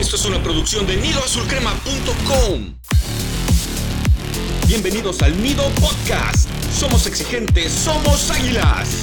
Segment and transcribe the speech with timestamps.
[0.00, 2.74] Esto es una producción de nidoazulcrema.com.
[4.66, 6.48] Bienvenidos al Nido Podcast.
[6.72, 8.96] Somos exigentes, somos águilas.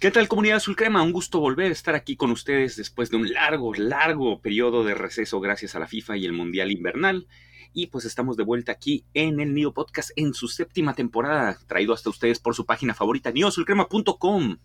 [0.00, 1.02] ¿Qué tal comunidad azul crema?
[1.02, 4.94] Un gusto volver a estar aquí con ustedes después de un largo, largo periodo de
[4.94, 7.28] receso gracias a la FIFA y el Mundial Invernal.
[7.74, 11.92] Y pues estamos de vuelta aquí en el Nido Podcast en su séptima temporada, traído
[11.92, 14.56] hasta ustedes por su página favorita, nidoazulcrema.com.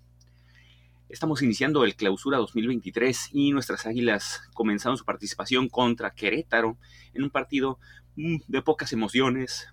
[1.13, 6.80] Estamos iniciando el clausura 2023 y nuestras águilas comenzaron su participación contra Querétaro
[7.13, 7.77] en un partido
[8.16, 9.68] mm, de pocas emociones,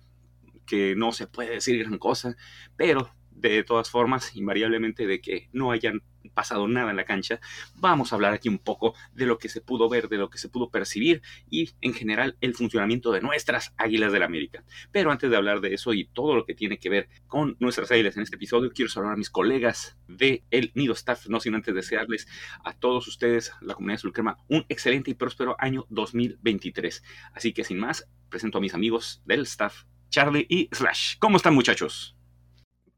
[0.67, 2.37] que no se puede decir gran cosa,
[2.77, 3.11] pero
[3.49, 6.01] de todas formas, invariablemente de que no hayan
[6.33, 7.39] pasado nada en la cancha,
[7.75, 10.37] vamos a hablar aquí un poco de lo que se pudo ver, de lo que
[10.37, 14.63] se pudo percibir y en general el funcionamiento de nuestras Águilas del América.
[14.91, 17.91] Pero antes de hablar de eso y todo lo que tiene que ver con nuestras
[17.91, 21.55] Águilas en este episodio, quiero saludar a mis colegas de El Nido Staff, no sin
[21.55, 22.27] antes desearles
[22.63, 27.03] a todos ustedes, la comunidad Sulcrema, un excelente y próspero año 2023.
[27.33, 31.17] Así que sin más, presento a mis amigos del staff, Charlie y Slash.
[31.19, 32.20] ¿Cómo están muchachos?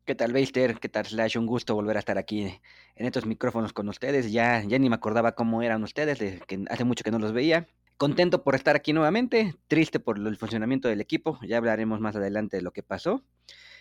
[0.06, 0.82] ¿Qué tal, Beister?
[0.82, 1.38] ¿Qué tal, Slash?
[1.38, 2.42] Un gusto volver a estar aquí
[2.96, 4.34] en estos micrófonos con ustedes.
[4.34, 7.70] Ya, ya ni me acordaba cómo eran ustedes, que hace mucho que no los veía.
[7.96, 11.40] Contento por estar aquí nuevamente, triste por el funcionamiento del equipo.
[11.48, 13.24] Ya hablaremos más adelante de lo que pasó.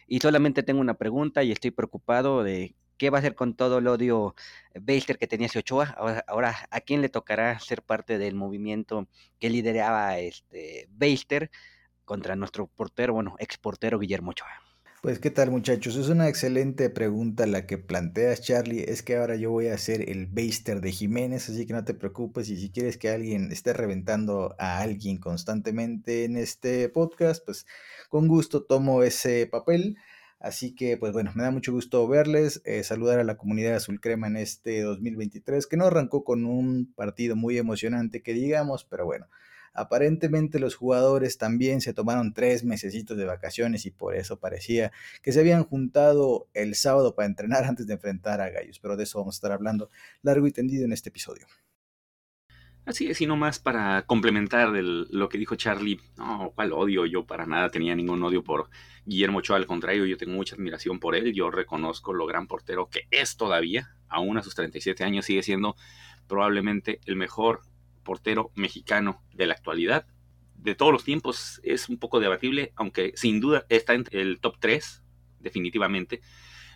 [0.06, 3.78] Y solamente tengo una pregunta y estoy preocupado de qué va a hacer con todo
[3.78, 4.36] el odio
[4.80, 5.92] Beister que tenía ese Ochoa.
[5.98, 9.08] Ahora, ahora, ¿a quién le tocará ser parte del movimiento
[9.40, 11.50] que lideraba este Beister
[12.04, 14.71] contra nuestro portero, bueno, ex portero Guillermo Ochoa?
[15.02, 19.34] Pues qué tal muchachos, es una excelente pregunta la que planteas Charlie, es que ahora
[19.34, 22.70] yo voy a ser el baster de Jiménez, así que no te preocupes y si
[22.70, 27.66] quieres que alguien esté reventando a alguien constantemente en este podcast, pues
[28.10, 29.96] con gusto tomo ese papel.
[30.38, 34.00] Así que, pues bueno, me da mucho gusto verles, eh, saludar a la comunidad azul
[34.00, 39.04] crema en este 2023, que no arrancó con un partido muy emocionante, que digamos, pero
[39.04, 39.26] bueno,
[39.74, 45.32] Aparentemente los jugadores también se tomaron tres mesecitos de vacaciones y por eso parecía que
[45.32, 49.18] se habían juntado el sábado para entrenar antes de enfrentar a Gallos, pero de eso
[49.18, 49.90] vamos a estar hablando
[50.22, 51.46] largo y tendido en este episodio.
[52.84, 57.24] Así es, y no más para complementar lo que dijo Charlie, no, cuál odio, yo
[57.24, 58.70] para nada tenía ningún odio por
[59.04, 62.88] Guillermo Ochoa, al contrario, yo tengo mucha admiración por él, yo reconozco lo gran portero
[62.90, 65.76] que es todavía, aún a sus 37 años sigue siendo
[66.26, 67.60] probablemente el mejor
[68.02, 70.06] portero mexicano de la actualidad.
[70.54, 74.56] De todos los tiempos es un poco debatible, aunque sin duda está en el top
[74.60, 75.02] 3,
[75.40, 76.20] definitivamente.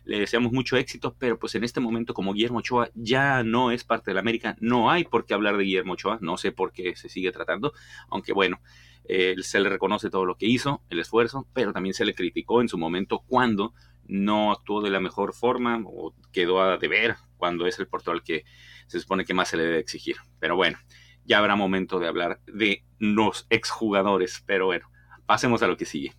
[0.04, 3.82] Le deseamos mucho éxito, pero pues en este momento como Guillermo Ochoa ya no es
[3.84, 6.72] parte de la América, no hay por qué hablar de Guillermo Ochoa, no sé por
[6.72, 7.72] qué se sigue tratando,
[8.08, 8.60] aunque bueno,
[9.08, 12.68] se le reconoce todo lo que hizo, el esfuerzo, pero también se le criticó en
[12.68, 13.74] su momento cuando
[14.08, 18.22] no actuó de la mejor forma o quedó a deber cuando es el portero al
[18.22, 18.44] que
[18.86, 20.16] se supone que más se le debe exigir.
[20.38, 20.78] Pero bueno,
[21.26, 24.88] ya habrá momento de hablar de los exjugadores, pero bueno,
[25.26, 26.12] pasemos a lo que sigue.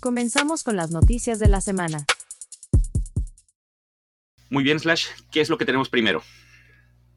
[0.00, 2.04] Comenzamos con las noticias de la semana.
[4.50, 6.22] Muy bien, Slash, ¿qué es lo que tenemos primero?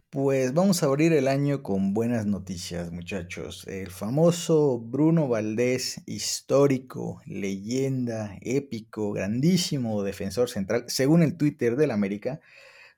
[0.09, 3.67] Pues vamos a abrir el año con buenas noticias, muchachos.
[3.67, 12.39] El famoso Bruno Valdés, histórico, leyenda, épico, grandísimo defensor central, según el Twitter del América,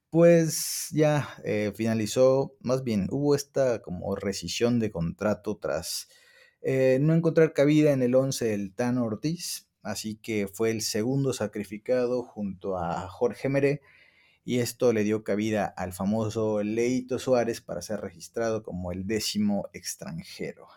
[0.10, 6.08] pues ya eh, finalizó, más bien hubo esta como rescisión de contrato tras
[6.62, 11.34] eh, no encontrar cabida en el 11 del Tan Ortiz, así que fue el segundo
[11.34, 13.82] sacrificado junto a Jorge Meré
[14.44, 19.70] y esto le dio cabida al famoso Leito Suárez para ser registrado como el décimo
[19.74, 20.68] extranjero.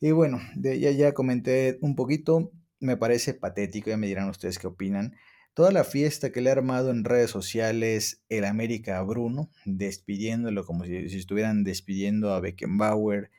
[0.00, 2.50] Y bueno, ya, ya comenté un poquito,
[2.80, 5.14] me parece patético, ya me dirán ustedes qué opinan
[5.54, 10.64] toda la fiesta que le ha armado en redes sociales el América a Bruno, despidiéndolo
[10.64, 13.30] como si, estuvieran despidiendo a Beckenbauer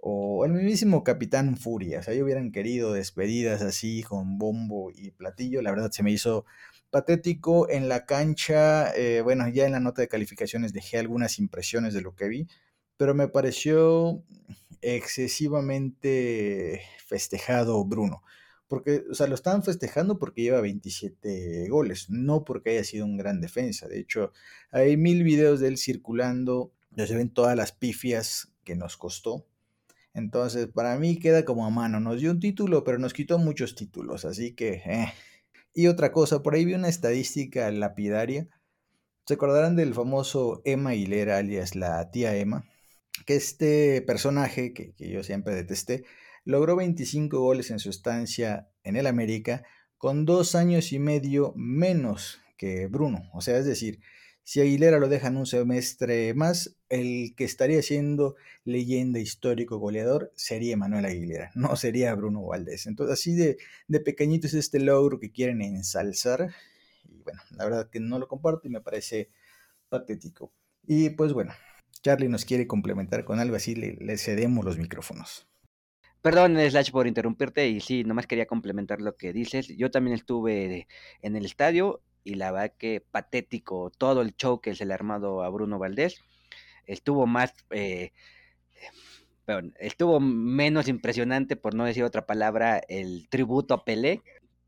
[0.00, 2.00] o el mismísimo Capitán Furia.
[2.00, 5.62] O sea, hubieran querido despedidas así con bombo y platillo.
[5.62, 6.44] La verdad se me hizo
[6.90, 8.92] patético en la cancha.
[8.96, 12.48] Eh, bueno, ya en la nota de calificaciones dejé algunas impresiones de lo que vi,
[12.96, 14.24] pero me pareció
[14.80, 18.22] excesivamente festejado Bruno
[18.72, 23.18] porque, o sea, lo estaban festejando porque lleva 27 goles, no porque haya sido un
[23.18, 23.86] gran defensa.
[23.86, 24.32] De hecho,
[24.70, 29.44] hay mil videos de él circulando, ya se ven todas las pifias que nos costó.
[30.14, 32.00] Entonces, para mí queda como a mano.
[32.00, 34.80] Nos dio un título, pero nos quitó muchos títulos, así que...
[34.86, 35.12] Eh.
[35.74, 38.48] Y otra cosa, por ahí vi una estadística lapidaria.
[39.26, 42.64] ¿Se acordarán del famoso Emma Hilera, alias la tía Emma?
[43.26, 46.04] Que este personaje, que, que yo siempre detesté,
[46.44, 49.64] logró 25 goles en su estancia en el América
[49.98, 53.30] con dos años y medio menos que Bruno.
[53.32, 54.00] O sea, es decir,
[54.44, 58.34] si Aguilera lo dejan un semestre más, el que estaría siendo
[58.64, 62.86] leyenda histórico goleador sería Manuel Aguilera, no sería Bruno Valdés.
[62.86, 63.56] Entonces, así de,
[63.86, 66.52] de pequeñito es este logro que quieren ensalzar.
[67.04, 69.30] Y bueno, la verdad que no lo comparto y me parece
[69.88, 70.52] patético.
[70.84, 71.52] Y pues bueno,
[72.02, 75.46] Charlie nos quiere complementar con algo así, le, cedemos los micrófonos.
[76.22, 79.66] Perdón, Slash, por interrumpirte y sí, nomás quería complementar lo que dices.
[79.76, 80.86] Yo también estuve
[81.20, 84.94] en el estadio y la verdad que patético todo el show que se le ha
[84.94, 86.20] armado a Bruno Valdés.
[86.86, 88.12] Estuvo más, eh,
[89.80, 94.22] estuvo menos impresionante, por no decir otra palabra, el tributo a Pelé,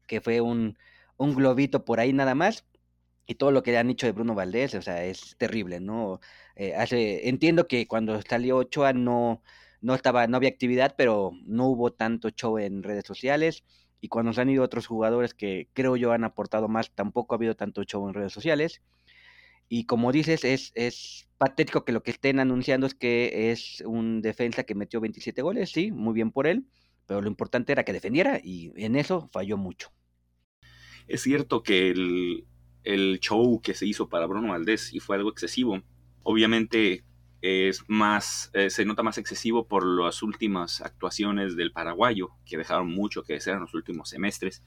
[0.09, 0.77] que fue un,
[1.17, 2.65] un globito por ahí nada más.
[3.27, 6.21] Y todo lo que han dicho de Bruno Valdés, o sea, es terrible, ¿no?
[6.57, 6.75] Eh,
[7.25, 9.43] entiendo que cuando salió Ochoa no,
[9.85, 13.65] no estaba, no había actividad, pero no hubo tanto show en redes sociales
[14.01, 17.37] y cuando se han ido otros jugadores que creo yo han aportado más, tampoco ha
[17.37, 18.81] habido tanto show en redes sociales.
[19.69, 24.23] Y como dices, es, es patético que lo que estén anunciando es que es un
[24.23, 26.65] defensa que metió 27 goles, sí, muy bien por él,
[27.07, 29.91] pero lo importante era que defendiera y en eso falló mucho.
[31.09, 32.47] Es cierto que el,
[32.85, 35.83] el show que se hizo para Bruno Valdés y fue algo excesivo.
[36.23, 37.05] Obviamente
[37.45, 42.89] es más, eh, se nota más excesivo por las últimas actuaciones del paraguayo, que dejaron
[42.89, 44.63] mucho que desear en los últimos semestres.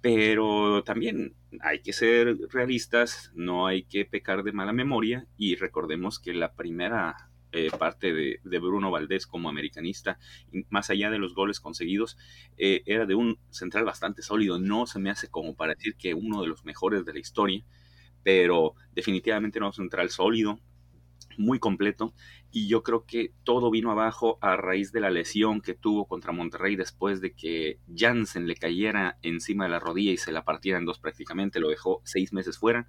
[0.00, 6.18] Pero también hay que ser realistas, no hay que pecar de mala memoria y recordemos
[6.18, 10.18] que la primera eh, parte de, Bruno Valdés como americanista,
[10.70, 12.16] más allá de los goles conseguidos,
[12.56, 14.58] eh, era de un central bastante sólido.
[14.58, 17.64] No se me hace como para decir que uno de los mejores de la historia,
[18.22, 20.58] pero definitivamente no un central sólido,
[21.38, 22.14] muy completo
[22.50, 26.32] y yo creo que todo vino abajo a raíz de la lesión que tuvo contra
[26.32, 30.78] Monterrey después de que Jansen le cayera encima de la rodilla y se la partiera
[30.78, 32.88] en dos prácticamente, lo dejó seis meses fuera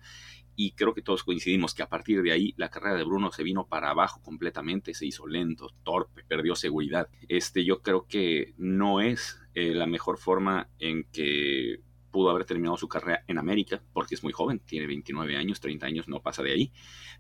[0.56, 3.44] y creo que todos coincidimos que a partir de ahí la carrera de Bruno se
[3.44, 7.10] vino para abajo completamente, se hizo lento, torpe, perdió seguridad.
[7.30, 12.76] Este yo creo que no es eh, la mejor forma en que pudo haber terminado
[12.76, 16.42] su carrera en América, porque es muy joven, tiene 29 años, 30 años, no pasa
[16.42, 16.72] de ahí,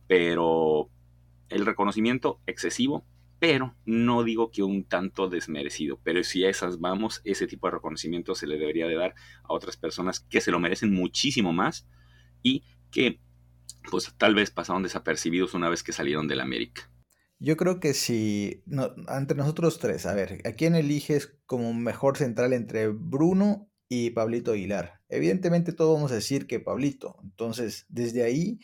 [0.07, 0.89] pero
[1.49, 3.05] el reconocimiento excesivo,
[3.39, 5.99] pero no digo que un tanto desmerecido.
[6.03, 9.53] Pero si a esas vamos, ese tipo de reconocimiento se le debería de dar a
[9.53, 11.87] otras personas que se lo merecen muchísimo más
[12.41, 13.19] y que
[13.89, 16.91] pues tal vez pasaron desapercibidos una vez que salieron del América.
[17.39, 22.17] Yo creo que si no, entre nosotros tres, a ver, ¿a quién eliges como mejor
[22.17, 25.01] central entre Bruno y Pablito Aguilar?
[25.07, 27.19] Evidentemente todos vamos a decir que Pablito.
[27.23, 28.59] Entonces, desde ahí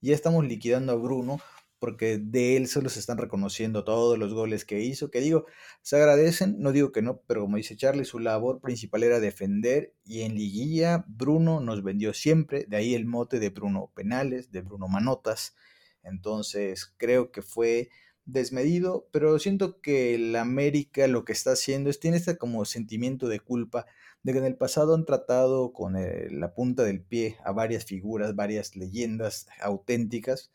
[0.00, 1.40] ya estamos liquidando a Bruno
[1.78, 5.46] porque de él solo se están reconociendo todos los goles que hizo, que digo,
[5.82, 9.94] se agradecen, no digo que no, pero como dice Charlie, su labor principal era defender
[10.04, 14.62] y en liguilla Bruno nos vendió siempre, de ahí el mote de Bruno Penales, de
[14.62, 15.54] Bruno Manotas,
[16.02, 17.90] entonces creo que fue
[18.28, 23.26] desmedido, pero siento que el América lo que está haciendo es, tiene este como sentimiento
[23.26, 23.86] de culpa
[24.22, 27.84] de que en el pasado han tratado con eh, la punta del pie a varias
[27.86, 30.50] figuras, varias leyendas auténticas,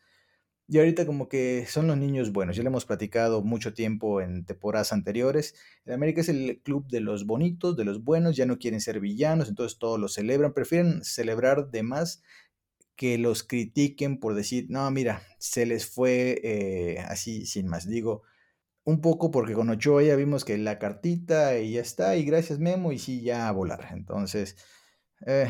[0.66, 4.44] y ahorita como que son los niños buenos, ya lo hemos platicado mucho tiempo en
[4.44, 5.54] temporadas anteriores.
[5.84, 9.00] El América es el club de los bonitos, de los buenos, ya no quieren ser
[9.00, 12.22] villanos, entonces todos lo celebran, prefieren celebrar de más
[12.96, 17.86] que los critiquen por decir, no, mira, se les fue eh, así sin más.
[17.88, 18.22] Digo,
[18.84, 22.58] un poco porque con Ochoa ya vimos que la cartita y ya está, y gracias
[22.58, 23.88] Memo, y sí, ya a volar.
[23.92, 24.56] Entonces,
[25.26, 25.48] eh,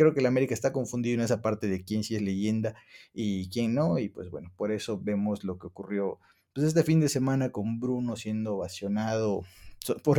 [0.00, 2.74] creo que el América está confundido en esa parte de quién sí es leyenda
[3.12, 6.18] y quién no, y pues bueno, por eso vemos lo que ocurrió
[6.54, 9.42] pues este fin de semana con Bruno siendo ovacionado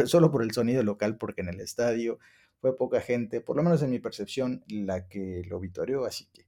[0.06, 2.20] solo por el sonido local, porque en el estadio
[2.60, 6.46] fue poca gente, por lo menos en mi percepción, la que lo vitoreó, así que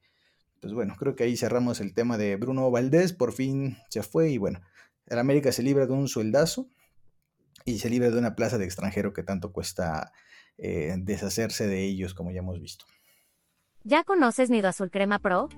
[0.59, 4.29] pues bueno, creo que ahí cerramos el tema de Bruno Valdés, por fin se fue
[4.29, 4.61] y bueno,
[5.07, 6.69] el América se libra de un sueldazo
[7.65, 10.13] y se libra de una plaza de extranjero que tanto cuesta
[10.59, 12.85] eh, deshacerse de ellos, como ya hemos visto.
[13.85, 15.49] ¿Ya conoces Nido Azul Crema Pro?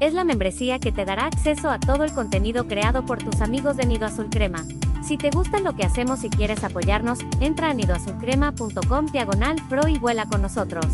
[0.00, 3.76] Es la membresía que te dará acceso a todo el contenido creado por tus amigos
[3.76, 4.64] de Nido Azul Crema.
[5.04, 9.98] Si te gusta lo que hacemos y quieres apoyarnos, entra a nidoazulcrema.com diagonal pro y
[9.98, 10.86] vuela con nosotros.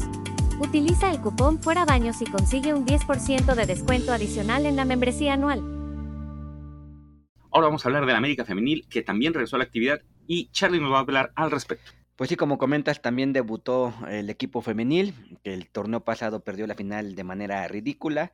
[0.58, 5.34] Utiliza el cupón Fuera Baños y consigue un 10% de descuento adicional en la membresía
[5.34, 5.60] anual.
[7.52, 10.50] Ahora vamos a hablar de la América Femenil, que también regresó a la actividad, y
[10.50, 11.92] Charlie nos va a hablar al respecto.
[12.18, 16.74] Pues sí, como comentas, también debutó el equipo femenil, que el torneo pasado perdió la
[16.74, 18.32] final de manera ridícula.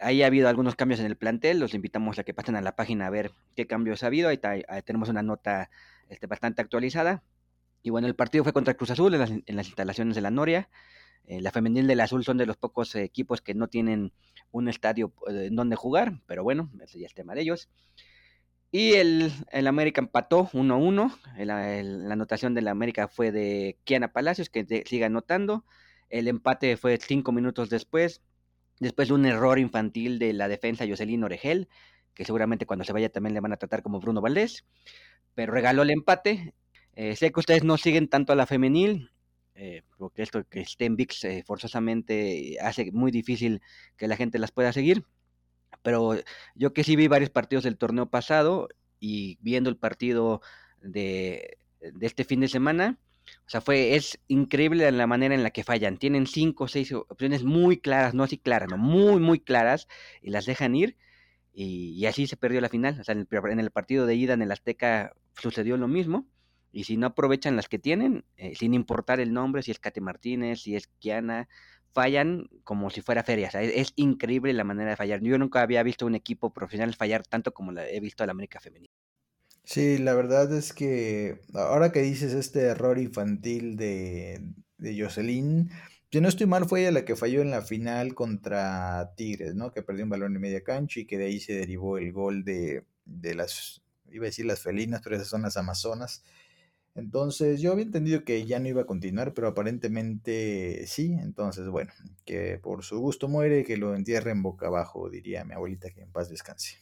[0.00, 2.76] Ahí ha habido algunos cambios en el plantel, los invitamos a que pasen a la
[2.76, 4.28] página a ver qué cambios ha habido.
[4.28, 4.38] Ahí,
[4.84, 5.68] tenemos una nota
[6.08, 7.24] este, bastante actualizada.
[7.82, 10.68] Y bueno, el partido fue contra Cruz Azul en las, instalaciones de la Noria.
[11.26, 14.12] Eh, la femenil del Azul son de los pocos equipos que no tienen
[14.52, 17.68] un estadio en donde jugar, pero bueno, ese ya es tema de ellos.
[18.70, 21.16] Y el, el América empató 1-1.
[21.38, 25.64] La anotación del América fue de Kiana Palacios, que sigue anotando.
[26.10, 28.22] El empate fue cinco minutos después.
[28.78, 31.68] Después de un error infantil de la defensa Jocelyn Oregel,
[32.14, 34.64] que seguramente cuando se vaya también le van a tratar como Bruno Valdés.
[35.34, 36.54] Pero regaló el empate.
[36.94, 39.10] Eh, sé que ustedes no siguen tanto a la femenil,
[39.54, 43.62] eh, porque esto que estén VIX eh, forzosamente hace muy difícil
[43.96, 45.04] que la gente las pueda seguir.
[45.82, 46.16] Pero
[46.54, 48.68] yo que sí vi varios partidos del torneo pasado
[49.00, 50.40] y viendo el partido
[50.80, 51.58] de,
[52.00, 52.98] este fin de semana,
[53.46, 55.98] o sea, fue, es increíble la manera en la que fallan.
[55.98, 59.86] Tienen cinco o seis opciones muy claras, no así claras, no, muy, muy claras,
[60.22, 60.96] y las dejan ir.
[61.52, 63.00] Y, así se perdió la final.
[63.00, 66.26] O sea, en el, en el, partido de ida en el Azteca sucedió lo mismo.
[66.70, 70.00] Y si no aprovechan las que tienen, eh, sin importar el nombre, si es Kate
[70.00, 71.48] Martínez, si es Kiana,
[71.92, 73.48] fallan como si fuera feria.
[73.48, 75.20] es, increíble la manera de fallar.
[75.20, 78.32] Yo nunca había visto un equipo profesional fallar tanto como la he visto a la
[78.32, 78.92] América Femenina.
[79.64, 84.40] Sí, la verdad es que ahora que dices este error infantil de,
[84.78, 85.70] de Jocelyn,
[86.10, 89.72] si no estoy mal, fue ella la que falló en la final contra Tigres, ¿no?
[89.72, 92.44] Que perdió un balón en media cancha y que de ahí se derivó el gol
[92.44, 96.24] de, de las, iba a decir las felinas, pero esas son las amazonas.
[96.98, 101.16] Entonces yo había entendido que ya no iba a continuar, pero aparentemente sí.
[101.20, 101.92] Entonces, bueno,
[102.24, 106.10] que por su gusto muere, que lo entierren boca abajo, diría mi abuelita, que en
[106.10, 106.78] paz descanse.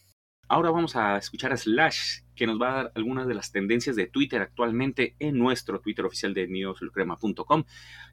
[0.49, 3.97] Ahora vamos a escuchar a Slash, que nos va a dar algunas de las tendencias
[3.97, 7.65] de Twitter actualmente en nuestro Twitter oficial de neosulcrema.com.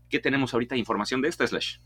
[0.09, 1.77] ¿Qué tenemos ahorita información de esta, Slash?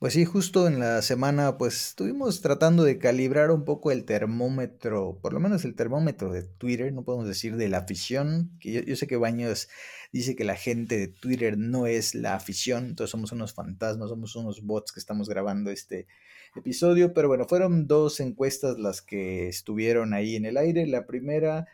[0.00, 5.18] Pues sí, justo en la semana, pues estuvimos tratando de calibrar un poco el termómetro,
[5.20, 8.96] por lo menos el termómetro de Twitter, no podemos decir de la afición, que yo,
[8.96, 9.68] sé que Baños
[10.10, 14.34] dice que la gente de Twitter no es la afición, entonces somos unos fantasmas, somos
[14.36, 16.06] unos bots que estamos grabando este
[16.56, 20.86] episodio, pero bueno, fueron dos encuestas las que estuvieron ahí en el aire.
[20.86, 21.66] La primera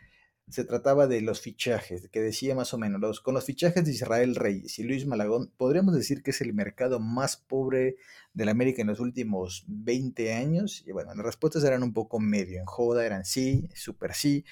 [0.49, 3.91] se trataba de los fichajes, que decía más o menos, los, con los fichajes de
[3.91, 7.97] Israel Reyes y Luis Malagón, podríamos decir que es el mercado más pobre
[8.33, 10.83] de la América en los últimos 20 años.
[10.87, 14.45] Y bueno, las respuestas eran un poco medio en joda, eran sí, super sí,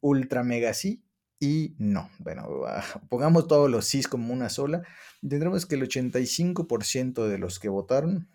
[0.00, 1.02] ultra mega sí
[1.38, 2.10] y no.
[2.18, 2.48] Bueno,
[3.08, 4.82] pongamos todos los sí como una sola.
[5.20, 8.28] Tendremos que el 85% de los que votaron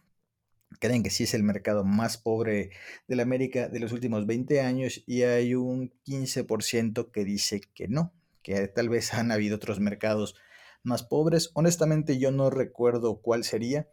[0.80, 2.72] creen que sí es el mercado más pobre
[3.08, 7.88] de la América de los últimos 20 años y hay un 15% que dice que
[7.88, 10.36] no, que tal vez han habido otros mercados
[10.84, 11.52] más pobres.
[11.54, 13.88] Honestamente yo no recuerdo cuál sería,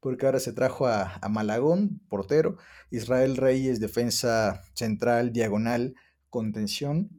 [0.00, 2.58] porque ahora se trajo a, Malagón, portero,
[2.90, 5.94] Israel Reyes, defensa central, diagonal,
[6.30, 7.10] contención.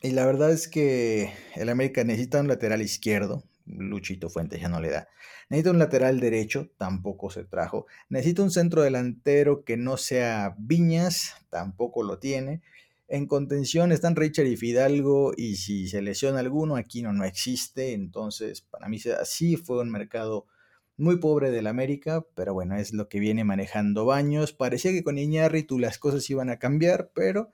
[0.00, 4.80] Y la verdad es que el América necesita un lateral izquierdo, Luchito Fuentes ya no
[4.80, 5.08] le da.
[5.48, 7.86] Necesita un lateral derecho, tampoco se trajo.
[8.08, 12.62] Necesita un centro delantero que no sea Viñas, tampoco lo tiene.
[13.08, 17.94] En contención están Richard y Fidalgo y si se lesiona alguno, aquí no, existe.
[17.94, 20.46] Entonces, para mí así fue un mercado
[20.98, 24.52] muy pobre del América, pero bueno, es lo que viene manejando Baños.
[24.52, 27.50] Parecía que con Iñárritu las cosas iban a cambiar, pero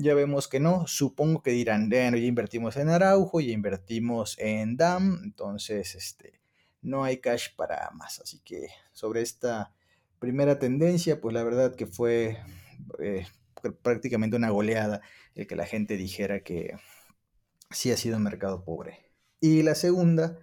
[0.00, 4.76] ya vemos que no, supongo que dirán, bueno, ya invertimos en Araujo, ya invertimos en
[4.76, 6.40] DAM, entonces este,
[6.82, 8.20] no hay cash para más.
[8.20, 9.74] Así que sobre esta
[10.20, 12.38] primera tendencia, pues la verdad que fue
[13.00, 13.26] eh,
[13.82, 15.00] prácticamente una goleada
[15.34, 16.76] el que la gente dijera que
[17.72, 19.10] sí ha sido un mercado pobre.
[19.40, 20.38] Y la segunda,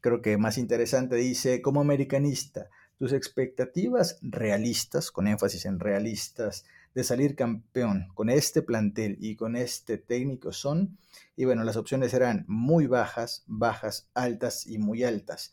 [0.00, 6.64] creo que más interesante, dice, como americanista, tus expectativas realistas, con énfasis en realistas,
[6.96, 10.96] de salir campeón con este plantel y con este técnico son,
[11.36, 15.52] y bueno, las opciones eran muy bajas, bajas, altas y muy altas.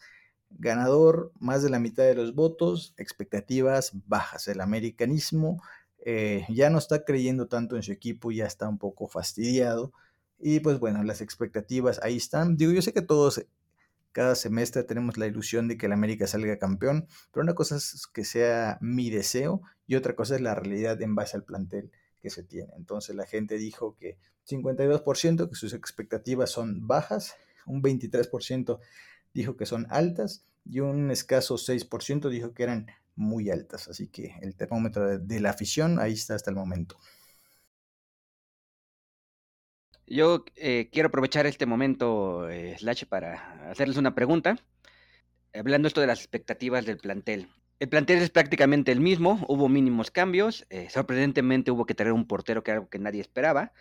[0.51, 4.47] Ganador, más de la mitad de los votos, expectativas bajas.
[4.47, 5.61] El americanismo
[6.05, 9.91] eh, ya no está creyendo tanto en su equipo, ya está un poco fastidiado.
[10.39, 12.55] Y pues bueno, las expectativas ahí están.
[12.55, 13.45] Digo, yo sé que todos
[14.13, 18.07] cada semestre tenemos la ilusión de que el América salga campeón, pero una cosa es
[18.13, 21.91] que sea mi deseo y otra cosa es la realidad en base al plantel
[22.21, 22.71] que se tiene.
[22.77, 24.17] Entonces la gente dijo que
[24.47, 28.79] 52% que sus expectativas son bajas, un 23%
[29.33, 33.87] dijo que son altas y un escaso 6% dijo que eran muy altas.
[33.87, 36.97] Así que el termómetro de, la afición ahí está hasta el momento.
[40.07, 44.57] Yo eh, quiero aprovechar este momento, eh, Slash, para hacerles una pregunta.
[45.53, 47.47] Hablando esto de las expectativas del plantel.
[47.79, 52.27] El plantel es prácticamente el mismo, hubo mínimos cambios, eh, sorprendentemente hubo que traer un
[52.27, 53.73] portero que era algo que nadie esperaba.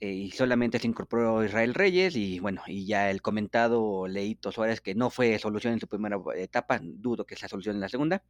[0.00, 4.80] eh, y solamente se incorporó Israel Reyes y bueno, y ya el comentado Leito Suárez
[4.80, 8.22] que no fue solución en su primera etapa, dudo que sea solución en la segunda.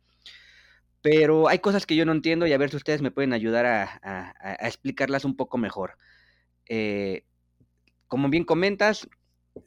[1.02, 3.66] Pero hay cosas que yo no entiendo y a ver si ustedes me pueden ayudar
[3.66, 5.96] a, explicarlas un poco mejor.
[6.68, 7.24] Eh,
[8.08, 9.08] como bien comentas,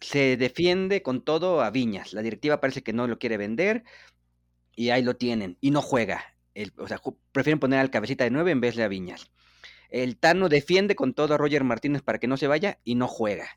[0.01, 2.13] se defiende con todo a Viñas.
[2.13, 3.83] La directiva parece que no lo quiere vender
[4.75, 6.35] y ahí lo tienen y no juega.
[6.77, 7.01] o sea,
[7.31, 9.29] prefieren poner al cabecita de nueve en vez de a Viñas.
[9.89, 13.07] El Tano defiende con todo a Roger Martínez para que no se vaya y no
[13.07, 13.47] juega.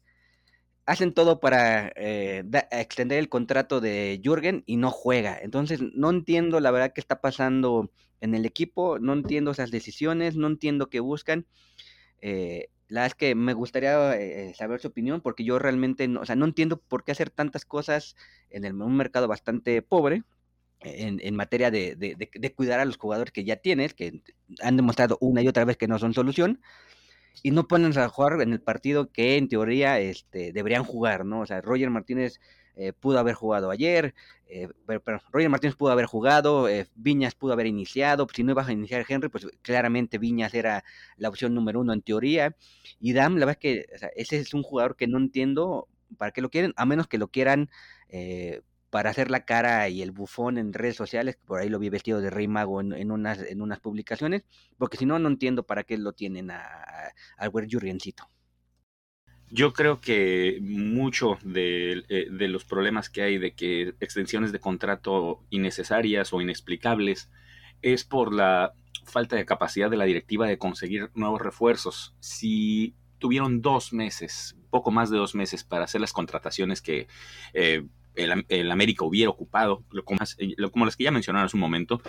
[0.87, 5.39] Hacen todo para eh, extender el contrato de Jürgen y no juega.
[5.41, 10.37] Entonces, no entiendo la verdad qué está pasando en el equipo, no entiendo esas decisiones,
[10.37, 11.47] no entiendo qué buscan.
[12.21, 16.27] Eh, la es que me gustaría eh, saber su opinión porque yo realmente no, o
[16.27, 18.17] sea, no entiendo por qué hacer tantas cosas
[18.51, 20.25] en un mercado bastante pobre,
[20.81, 24.21] en, materia de, cuidar a los jugadores que ya tienes, que
[24.61, 26.61] han demostrado una y otra vez que no son solución,
[27.43, 31.41] y no ponen a jugar en el partido que en teoría este, deberían jugar, ¿no?
[31.41, 32.41] O sea, Roger Martínez
[32.75, 34.15] eh, pudo haber jugado ayer,
[34.47, 38.67] eh, pero, Roger Martínez pudo haber jugado, eh, Viñas pudo haber iniciado, si no iba
[38.67, 40.85] a iniciar Henry, pues claramente Viñas era
[41.17, 42.57] la opción número uno en teoría,
[42.99, 43.87] y Dam, la verdad es que
[44.17, 47.29] ese es un jugador que no entiendo para qué lo quieren, a menos que lo
[47.29, 47.69] quieran
[48.91, 52.21] para hacer la cara y el bufón en redes sociales, por ahí lo vi vestido
[52.21, 54.45] de rey mago en, unas, en unas publicaciones,
[54.77, 56.63] porque si no, no entiendo para qué lo tienen a,
[57.39, 58.29] al güey Jurgencito.
[59.55, 64.61] Yo creo que mucho de, eh, de, los problemas que hay de que extensiones de
[64.61, 67.31] contrato innecesarias o inexplicables
[67.83, 68.73] es por la
[69.05, 72.15] falta de capacidad de la directiva de conseguir nuevos refuerzos.
[72.19, 77.07] Si tuvieron dos meses, poco más de dos meses para hacer las contrataciones que
[77.53, 80.21] eh, el, América hubiera ocupado, como,
[80.71, 82.01] como las que ya mencionaron hace un momento,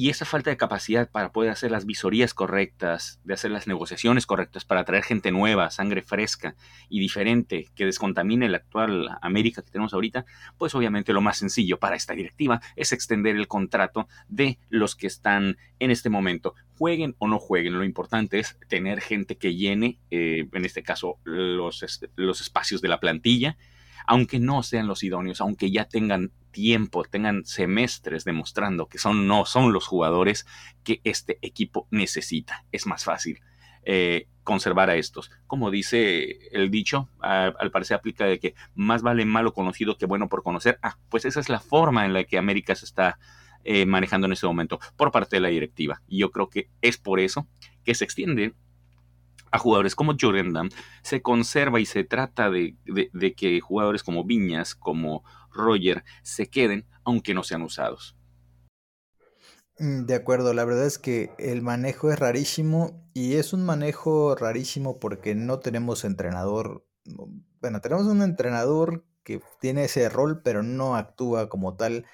[0.00, 4.24] y esa falta de capacidad para poder hacer las visorías correctas, de hacer las negociaciones
[4.24, 6.54] correctas, para traer gente nueva, sangre fresca
[6.88, 10.24] y diferente que descontamine la actual América que tenemos ahorita,
[10.56, 15.06] pues obviamente lo más sencillo para esta directiva es extender el contrato de los que
[15.06, 16.54] están en este momento.
[16.78, 21.18] Jueguen o no jueguen, lo importante es tener gente que llene, eh, en este caso,
[21.24, 21.84] los,
[22.16, 23.58] los espacios de la plantilla
[24.06, 29.46] aunque no sean los idóneos, aunque ya tengan tiempo, tengan semestres demostrando que son, no
[29.46, 30.46] son los jugadores
[30.84, 32.64] que este equipo necesita.
[32.72, 33.40] Es más fácil
[33.84, 35.30] eh, conservar a estos.
[35.46, 40.28] Como dice el dicho, al parecer aplica de que más vale malo conocido que bueno
[40.28, 40.78] por conocer.
[40.82, 43.18] Ah, pues esa es la forma en la que América se está
[43.62, 46.02] eh, manejando en este momento por parte de la directiva.
[46.08, 47.46] Y yo creo que es por eso
[47.84, 48.54] que se extiende
[49.50, 50.70] a jugadores como Jordan
[51.02, 52.76] se conserva y se trata de,
[53.36, 58.16] que jugadores como Viñas, como Roger, se queden aunque no sean usados.
[59.78, 64.34] Mm, de acuerdo, la verdad es que el manejo es rarísimo y es un manejo
[64.34, 66.86] rarísimo porque no tenemos entrenador,
[67.60, 72.06] bueno, tenemos un entrenador que tiene ese rol pero no actúa como tal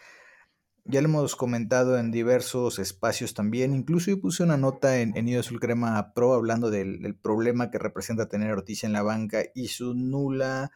[0.89, 3.75] ya lo hemos comentado en diversos espacios también.
[3.75, 8.29] Incluso yo puse una nota en, en Azul Crema Pro hablando del, problema que representa
[8.29, 10.71] tener Ortiz en la banca y su nula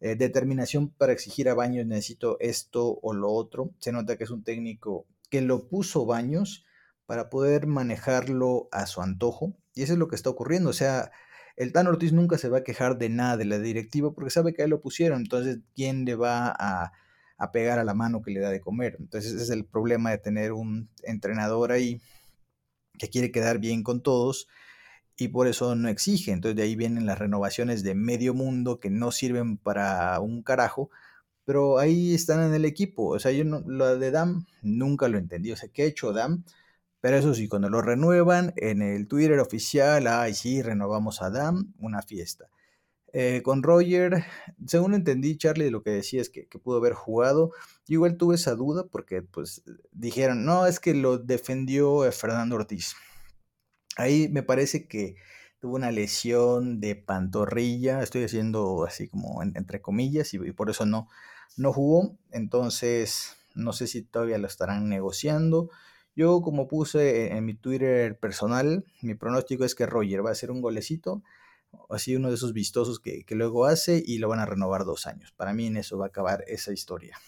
[0.00, 3.70] eh, determinación para exigir a Baños necesito esto o lo otro.
[3.78, 6.66] Se nota que es un técnico que lo puso Baños
[7.06, 9.54] para poder manejarlo a su antojo.
[9.74, 10.68] Y eso es lo que está ocurriendo.
[10.70, 11.10] O sea,
[11.56, 14.52] el Tan Ortiz nunca se va a quejar de nada de la directiva porque sabe
[14.52, 15.22] que a él lo pusieron.
[15.22, 16.92] Entonces, ¿quién le va a
[17.42, 18.96] a pegar a la mano que le da de comer.
[19.00, 22.00] Entonces ese es el problema de tener un entrenador ahí
[22.98, 24.46] que quiere quedar bien con todos
[25.16, 26.30] y por eso no exige.
[26.30, 30.90] Entonces de ahí vienen las renovaciones de medio mundo que no sirven para un carajo,
[31.44, 33.08] pero ahí están en el equipo.
[33.08, 35.50] O sea, yo no, lo de Dam nunca lo entendí.
[35.50, 36.44] O sea, ¿qué ha hecho Dam?
[37.00, 41.74] Pero eso sí, cuando lo renuevan en el Twitter oficial, ay, sí, renovamos a Dam,
[41.80, 42.46] una fiesta.
[43.14, 44.24] Eh, con Roger,
[44.66, 47.50] según entendí, Charlie, lo que decía es que, pudo haber jugado.
[47.86, 52.56] Yo igual tuve esa duda porque pues dijeron, no, es que lo defendió eh, Fernando
[52.56, 52.94] Ortiz.
[53.96, 55.16] Ahí me parece que
[55.60, 61.08] tuvo una lesión de pantorrilla, estoy haciendo así como entre comillas, y, por eso no,
[61.56, 62.16] no jugó.
[62.30, 65.70] Entonces, no sé si todavía lo estarán negociando.
[66.16, 70.50] Yo, como puse en mi Twitter personal, mi pronóstico es que Roger va a hacer
[70.50, 71.22] un golecito
[71.90, 75.32] así uno de esos vistosos que, luego hace y lo van a renovar dos años.
[75.32, 77.18] Para mí en eso va a acabar esa historia.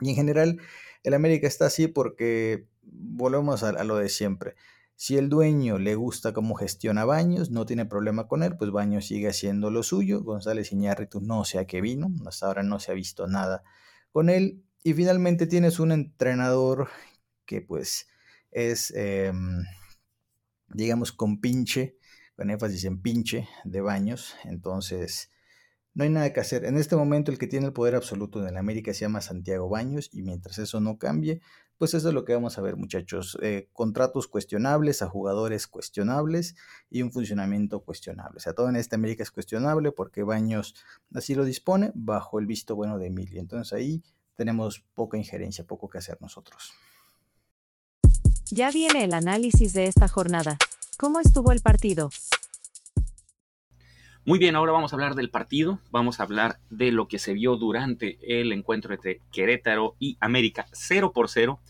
[0.00, 0.60] Y en general,
[1.02, 4.54] el América está así porque volvemos a, lo de siempre.
[4.96, 9.06] Si el dueño le gusta cómo gestiona Baños, no tiene problema con él, pues Baños
[9.06, 10.22] sigue haciendo lo suyo.
[10.22, 13.62] González Iñárritu no sé a qué vino, hasta ahora no se ha visto nada
[14.12, 14.62] con él.
[14.82, 16.88] Y finalmente tienes un entrenador
[17.46, 18.08] que pues
[18.50, 19.64] es, em,
[20.68, 21.96] digamos, con pinche
[22.36, 24.34] con énfasis en pinche de Baños.
[24.44, 25.30] Entonces,
[25.94, 26.64] no hay nada que hacer.
[26.64, 29.68] En este momento el que tiene el poder absoluto en el América se llama Santiago
[29.68, 31.40] Baños y mientras eso no cambie,
[31.78, 33.38] pues eso es lo que vamos a ver muchachos.
[33.42, 36.56] Eh, contratos cuestionables a jugadores cuestionables
[36.90, 38.38] y un funcionamiento cuestionable.
[38.38, 40.74] O sea, todo en esta América es cuestionable porque Baños
[41.14, 43.40] así lo dispone bajo el visto bueno de Emilio.
[43.40, 44.02] Entonces ahí
[44.34, 46.72] tenemos poca injerencia, poco que hacer nosotros.
[48.50, 50.58] Ya viene el análisis de esta jornada.
[50.96, 52.10] ¿Cómo estuvo el partido?
[54.24, 57.34] Muy bien, ahora vamos a hablar del partido, vamos a hablar de lo que se
[57.34, 61.60] vio durante el encuentro entre Querétaro y América 0 por 0.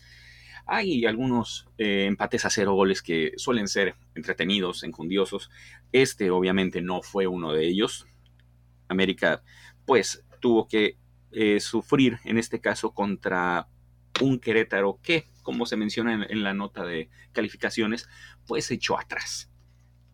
[0.67, 5.49] Hay algunos eh, empates a cero goles que suelen ser entretenidos, enjundiosos.
[5.91, 8.07] Este obviamente no fue uno de ellos.
[8.87, 9.43] América
[9.85, 10.97] pues tuvo que
[11.31, 13.67] eh, sufrir en este caso contra
[14.21, 18.07] un Querétaro que, como se menciona en, la nota de calificaciones,
[18.47, 19.51] pues echó atrás.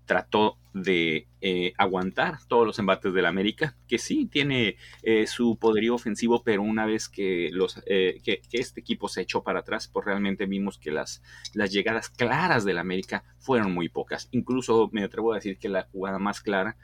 [0.05, 5.95] Trató de eh, aguantar todos los embates del América, que sí tiene eh, su poderío
[5.95, 10.45] ofensivo, pero una vez que, los, que, este equipo se echó para atrás, pues realmente
[10.47, 11.21] vimos que las,
[11.53, 14.27] las llegadas claras del América fueron muy pocas.
[14.31, 16.77] Incluso me atrevo a decir que la jugada más clara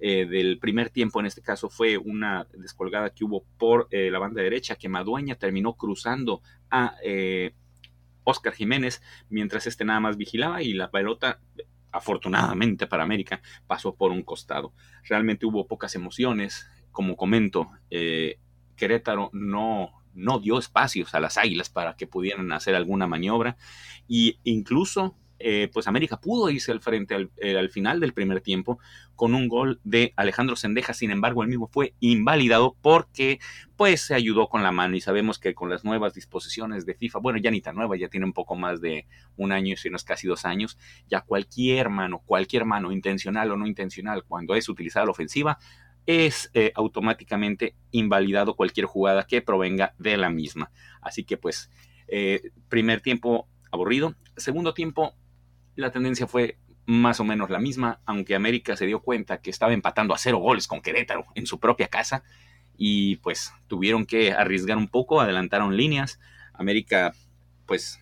[0.00, 4.18] eh, del primer tiempo, en este caso fue una descolgada que hubo por eh, la
[4.18, 6.42] banda derecha, que Madueña terminó cruzando
[6.82, 6.94] a
[8.24, 11.40] Oscar eh, Jiménez, mientras este nada más vigilaba y la pelota,
[11.92, 14.72] afortunadamente para América, pasó por un costado.
[15.04, 17.70] Realmente hubo pocas emociones, como comento,
[18.76, 23.56] Querétaro no, no dio espacios a las águilas para que pudieran hacer alguna maniobra
[24.08, 28.78] y incluso eh, pues América pudo irse al frente eh, al, final del primer tiempo
[29.16, 33.40] con un gol de Alejandro Sendeja, sin embargo el mismo fue invalidado porque
[33.76, 37.18] pues se ayudó con la mano y sabemos que con las nuevas disposiciones de FIFA,
[37.18, 39.96] bueno ya ni tan nueva, ya tiene un poco más de un año, si no
[39.96, 44.68] es casi dos años, ya cualquier mano, cualquier mano, intencional o no intencional, cuando es
[44.68, 45.58] utilizada la ofensiva,
[46.06, 50.70] es eh, automáticamente invalidado cualquier jugada que provenga de la misma.
[51.00, 51.70] Así que pues,
[52.68, 55.14] primer tiempo aburrido, segundo tiempo
[55.76, 59.72] la tendencia fue más o menos la misma, aunque América se dio cuenta que estaba
[59.72, 62.22] empatando a cero goles con Querétaro en su propia casa
[62.76, 66.20] y pues tuvieron que arriesgar un poco, adelantaron líneas,
[66.52, 67.14] América
[67.66, 68.00] pues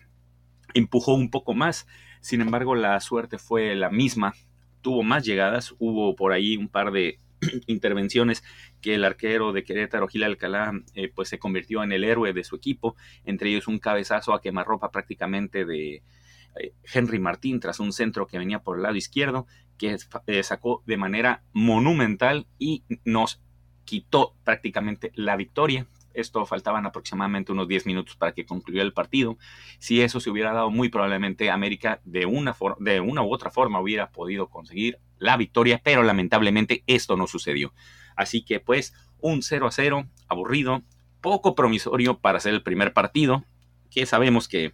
[0.73, 1.87] empujó un poco más,
[2.19, 4.33] sin embargo la suerte fue la misma,
[4.81, 7.19] tuvo más llegadas, hubo por ahí un par de
[7.67, 8.43] intervenciones
[8.81, 12.43] que el arquero de Querétaro, Gil Alcalá, eh, pues se convirtió en el héroe de
[12.43, 16.03] su equipo, entre ellos un cabezazo a quemarropa prácticamente de,
[16.91, 20.97] Henry Martín tras un centro que venía por el lado izquierdo, que eh, sacó de
[20.97, 23.41] manera monumental y nos
[23.85, 25.87] quitó prácticamente la victoria.
[26.13, 29.37] Esto faltaban aproximadamente unos 10 minutos para que concluyera el partido.
[29.79, 33.81] Si eso se hubiera dado, muy probablemente América de una, de una u otra forma
[33.81, 37.73] hubiera podido conseguir la victoria, pero lamentablemente esto no sucedió.
[38.15, 40.83] Así que pues un 0 a 0, aburrido,
[41.21, 43.43] poco promisorio para ser el primer partido,
[43.89, 44.73] que sabemos que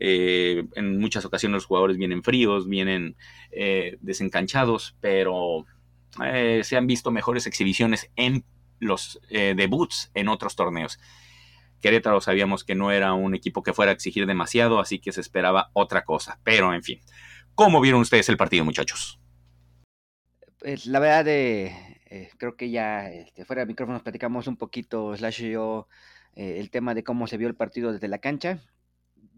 [0.00, 3.16] eh, en muchas ocasiones los jugadores vienen fríos, vienen
[3.50, 5.66] eh, desencanchados, pero
[6.24, 8.44] eh, se han visto mejores exhibiciones en
[8.80, 11.00] los debuts en otros torneos.
[11.80, 15.20] Querétaro sabíamos que no era un equipo que fuera a exigir demasiado, así que se
[15.20, 16.38] esperaba otra cosa.
[16.44, 17.00] Pero en fin,
[17.56, 19.20] ¿cómo vieron ustedes el partido, muchachos?
[20.60, 21.24] Pues la verdad,
[22.36, 25.88] creo que ya este, fuera de micrófonos platicamos un poquito, Slash y yo,
[26.36, 28.60] el tema de cómo se vio el partido desde la cancha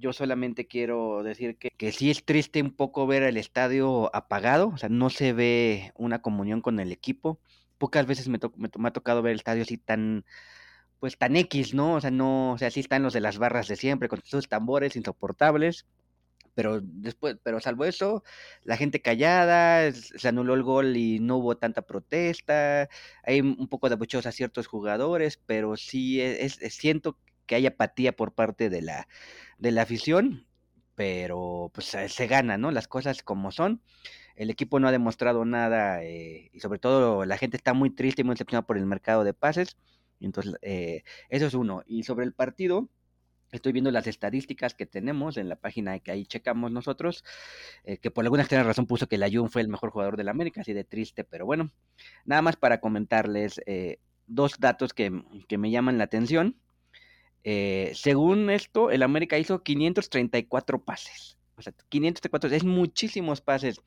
[0.00, 4.68] yo solamente quiero decir que, que, sí es triste un poco ver el estadio apagado,
[4.68, 7.38] o sea, no se ve una comunión con el equipo.
[7.78, 10.24] Pocas veces me, ha tocado ver el estadio así tan,
[11.00, 11.94] pues tan X, ¿no?
[11.94, 14.48] O sea, no, o sea, sí están los de las barras de siempre, con sus
[14.48, 15.86] tambores insoportables.
[16.54, 18.24] Pero después, pero salvo eso,
[18.64, 22.88] la gente callada, se anuló el gol y no hubo tanta protesta.
[23.22, 27.16] Hay un poco de abucheos a ciertos jugadores, pero sí es, siento
[27.50, 29.08] que hay apatía por parte de la,
[29.58, 30.46] de la afición,
[30.94, 32.70] pero pues se gana, ¿no?
[32.70, 33.82] Las cosas como son.
[34.36, 38.22] El equipo no ha demostrado nada eh, y sobre todo la gente está muy triste
[38.22, 39.76] y muy decepcionada por el mercado de pases.
[40.20, 41.82] Entonces, eh, eso es uno.
[41.88, 42.88] Y sobre el partido,
[43.50, 47.24] estoy viendo las estadísticas que tenemos en la página que ahí checamos nosotros,
[47.82, 50.22] eh, que por alguna extraña razón puso que la Jun fue el mejor jugador de
[50.22, 51.72] la América, así de triste, pero bueno,
[52.24, 53.60] nada más para comentarles
[54.28, 56.54] dos datos que, que me llaman la atención.
[57.44, 61.38] Eh, según esto, el América hizo 534 pases.
[61.56, 63.80] O sea, 534 es muchísimos pases.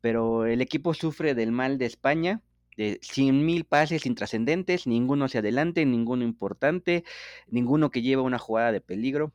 [0.00, 2.42] Pero el equipo sufre del mal de España,
[2.76, 7.04] de 100 mil pases intrascendentes, ninguno hacia adelante, ninguno importante,
[7.48, 9.32] ninguno que lleva una jugada de peligro.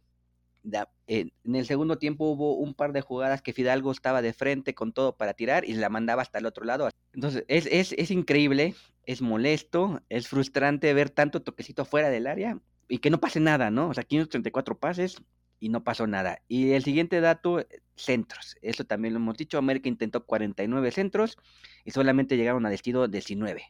[1.08, 4.94] en el segundo tiempo hubo un par de jugadas que Fidalgo estaba de frente con
[4.94, 6.90] todo para tirar y la mandaba hasta el otro lado.
[7.14, 12.60] Entonces, es, es, es increíble, es molesto, es frustrante ver tanto toquecito fuera del área
[12.90, 13.90] y que no pase nada, ¿no?
[13.90, 15.22] O sea, 534 pases
[15.60, 16.42] y no pasó nada.
[16.48, 18.58] Y el siguiente dato, centros.
[18.62, 19.58] Eso también lo hemos dicho.
[19.58, 21.38] América intentó 49 centros
[21.86, 23.64] y solamente llegaron a destino 19.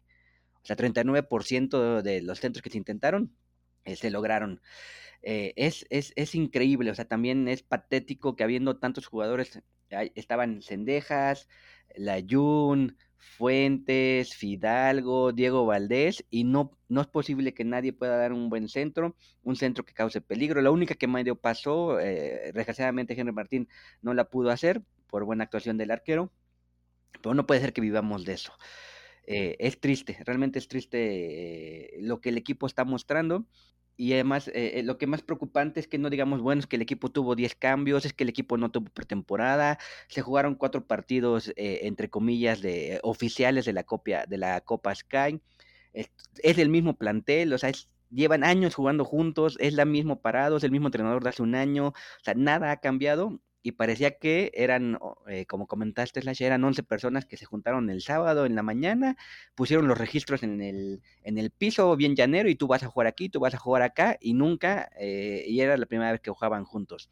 [0.55, 3.36] O sea, 39% de los centros que se intentaron
[3.86, 4.62] eh, se lograron.
[5.21, 9.62] Eh, es, es, es, increíble, o sea, también es patético que habiendo tantos jugadores,
[10.15, 11.47] estaban Cendejas,
[11.95, 18.49] Layun, Fuentes, Fidalgo, Diego Valdés, y no, no es posible que nadie pueda dar un
[18.49, 20.62] buen centro, un centro que cause peligro.
[20.62, 23.67] La única que medio pasó, eh, desgraciadamente Henry Martín
[24.02, 26.32] no la pudo hacer por buena actuación del arquero,
[27.21, 28.54] pero no puede ser que vivamos de eso.
[29.25, 33.45] Eh, es triste, realmente es triste eh, lo que el equipo está mostrando
[33.99, 36.77] y además eh, eh, lo que más preocupante es que no digamos, bueno, es que
[36.77, 40.88] el equipo tuvo 10 cambios, es que el equipo no tuvo pretemporada, se jugaron cuatro
[40.88, 45.41] partidos, eh, entre comillas, de oficiales de la, copia, de la Copa Sky,
[45.91, 46.09] es,
[46.41, 47.73] el mismo plantel, o sea,
[48.09, 51.55] llevan años jugando juntos, es la mismo parado, es el mismo entrenador de hace un
[51.55, 56.63] año, o sea, nada ha cambiado y parecía que eran, eh, como comentaste, Slash, eran
[56.63, 59.17] 11 personas que se juntaron el sábado en la mañana,
[59.55, 63.07] pusieron los registros en el, en el piso bien llanero y tú vas a jugar
[63.07, 66.31] aquí, tú vas a jugar acá y nunca, eh, y era la primera vez que
[66.31, 67.09] jugaban juntos.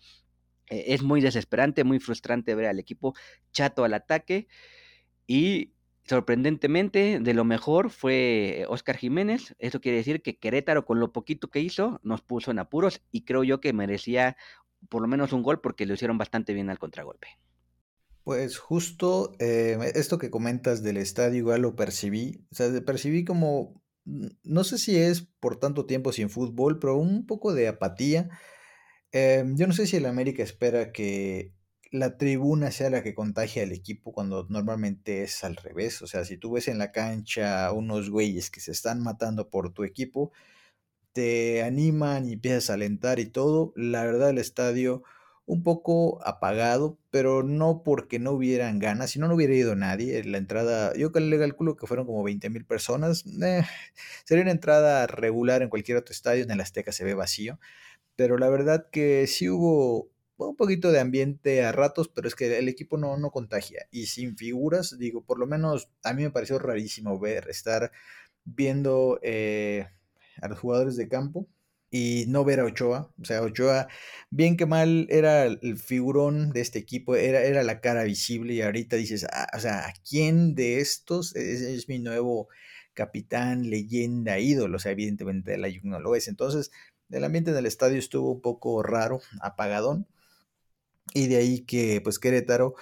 [0.69, 3.13] Eh, es muy desesperante, muy frustrante ver al equipo
[3.51, 4.47] chato al ataque
[5.25, 5.73] y
[6.05, 9.55] sorprendentemente de lo mejor fue Oscar Jiménez.
[9.59, 13.23] Eso quiere decir que Querétaro con lo poquito que hizo nos puso en apuros y
[13.25, 14.37] creo yo que merecía
[14.89, 17.27] por lo menos un gol porque lo hicieron bastante bien al contragolpe.
[18.23, 23.81] Pues justo eh, esto que comentas del estadio igual lo percibí, o sea, percibí como,
[24.03, 28.29] no sé si es por tanto tiempo sin fútbol, pero un poco de apatía.
[29.13, 31.53] Eh, yo no sé si el América espera que
[31.91, 36.01] la tribuna sea la que contagie al equipo cuando normalmente es al revés.
[36.01, 39.73] O sea, si tú ves en la cancha unos güeyes que se están matando por
[39.73, 40.31] tu equipo,
[41.17, 43.73] te animan y empiezas a alentar y todo.
[43.75, 45.01] La verdad, el estadio
[45.47, 50.23] un poco apagado, pero no porque no hubieran ganas, si no, no hubiera ido nadie.
[50.25, 53.25] La entrada, yo le calculo que fueron como 20 mil personas.
[53.41, 53.63] Eh,
[54.25, 57.59] sería una entrada regular en cualquier otro estadio, en el Azteca se ve vacío,
[58.15, 62.59] pero la verdad que sí hubo un poquito de ambiente a ratos, pero es que
[62.59, 63.87] el equipo no, no contagia.
[63.89, 67.91] Y sin figuras, digo, por lo menos a mí me pareció rarísimo ver, estar
[68.45, 69.19] viendo...
[69.23, 69.87] Eh,
[70.41, 71.47] a los jugadores de campo
[71.89, 73.11] y no ver a Ochoa.
[73.21, 73.87] O sea, Ochoa,
[74.29, 78.61] bien que mal, era el figurón de este equipo, era, era la cara visible y
[78.61, 82.49] ahorita dices, ah, o sea, ¿a quién de estos es, mi nuevo
[82.93, 84.77] capitán, leyenda, ídolo?
[84.77, 86.27] O sea, evidentemente el Ayuk no lo es.
[86.27, 86.71] Entonces,
[87.09, 90.07] el ambiente del estadio estuvo un poco raro, apagadón.
[91.13, 92.75] Y de ahí que, pues, Querétaro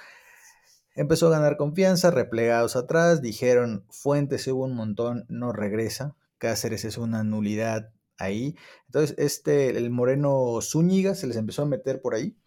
[0.96, 6.16] empezó a ganar confianza, replegados atrás, dijeron, Fuentes hubo un montón, no regresa.
[6.38, 8.56] Cáceres es una nulidad ahí.
[8.88, 12.38] Entonces, este, el Moreno Zúñiga se les empezó a meter por ahí.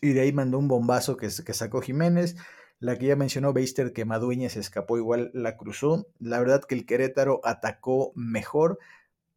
[0.00, 2.36] Y de ahí mandó un bombazo que, que sacó Jiménez.
[2.78, 6.08] La que ya mencionó Beister, que Madueña se escapó, igual la cruzó.
[6.18, 8.78] La verdad que el Querétaro atacó mejor.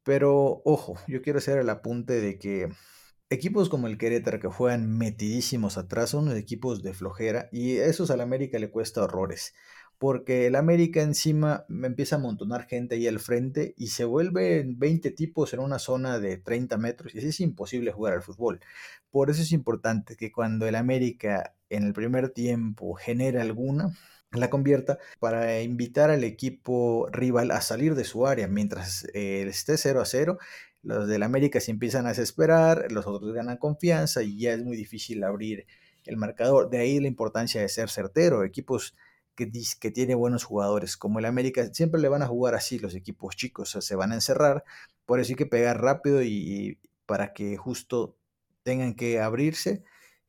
[0.03, 2.69] Pero ojo, yo quiero hacer el apunte de que
[3.29, 8.21] equipos como el Querétaro que juegan metidísimos atrás son equipos de flojera y esos al
[8.21, 9.53] América le cuesta horrores
[9.97, 15.11] porque el América encima empieza a amontonar gente ahí al frente y se vuelven 20
[15.11, 18.59] tipos en una zona de 30 metros y es imposible jugar al fútbol.
[19.09, 23.91] Por eso es importante que cuando el América en el primer tiempo genera alguna,
[24.31, 29.77] la convierta para invitar al equipo rival a salir de su área mientras eh, esté
[29.77, 30.37] 0 a 0
[30.85, 34.77] los del América se empiezan a desesperar, los otros ganan confianza y ya es muy
[34.77, 35.65] difícil abrir
[36.05, 36.69] el marcador.
[36.69, 38.43] De ahí la importancia de ser certero.
[38.43, 38.95] Equipos
[39.35, 40.97] que, que tiene buenos jugadores.
[40.97, 44.15] Como el América, siempre le van a jugar así los equipos chicos, se van a
[44.15, 44.63] encerrar.
[45.05, 48.17] Por eso hay que pegar rápido y, para que justo
[48.63, 49.83] tengan que abrirse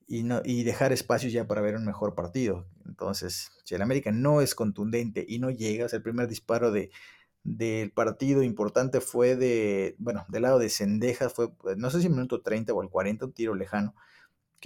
[0.07, 2.67] y, no, y dejar espacios ya para ver un mejor partido.
[2.87, 6.91] Entonces, si el América no es contundente y no llega, el primer disparo de,
[7.45, 12.43] del partido importante fue de, bueno, del lado de Cendejas, fue, no sé si minuto
[12.43, 13.95] 30 o el 40, un tiro lejano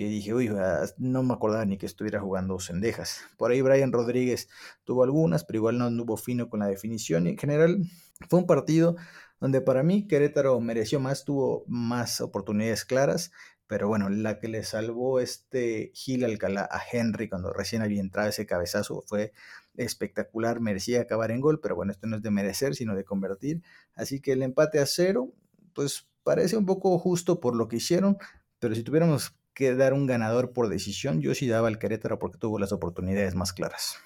[0.01, 3.21] que dije, uy, ah, no me acordaba ni que estuviera jugando Cendejas.
[3.37, 4.49] Por ahí Brian Rodríguez
[4.85, 7.27] tuvo algunas, pero igual no anduvo fino con la definición.
[7.27, 7.83] En general
[8.31, 8.97] fue un partido
[9.41, 13.31] donde para mí Querétaro mereció más, tuvo más oportunidades claras,
[13.67, 18.31] pero bueno, la que le salvó este Gil Alcalá a Henry cuando recién había entrado
[18.31, 19.35] ese cabezazo fue
[19.77, 23.63] espectacular, merecía acabar en gol, pero bueno, esto no es de merecer, sino de convertir.
[23.95, 25.35] Así que el empate a cero,
[25.75, 28.17] pues parece un poco justo por lo que hicieron,
[28.59, 32.39] pero si tuviéramos que dar un ganador por decisión, yo sí daba al Querétaro porque
[32.39, 34.03] tuvo las oportunidades más claras.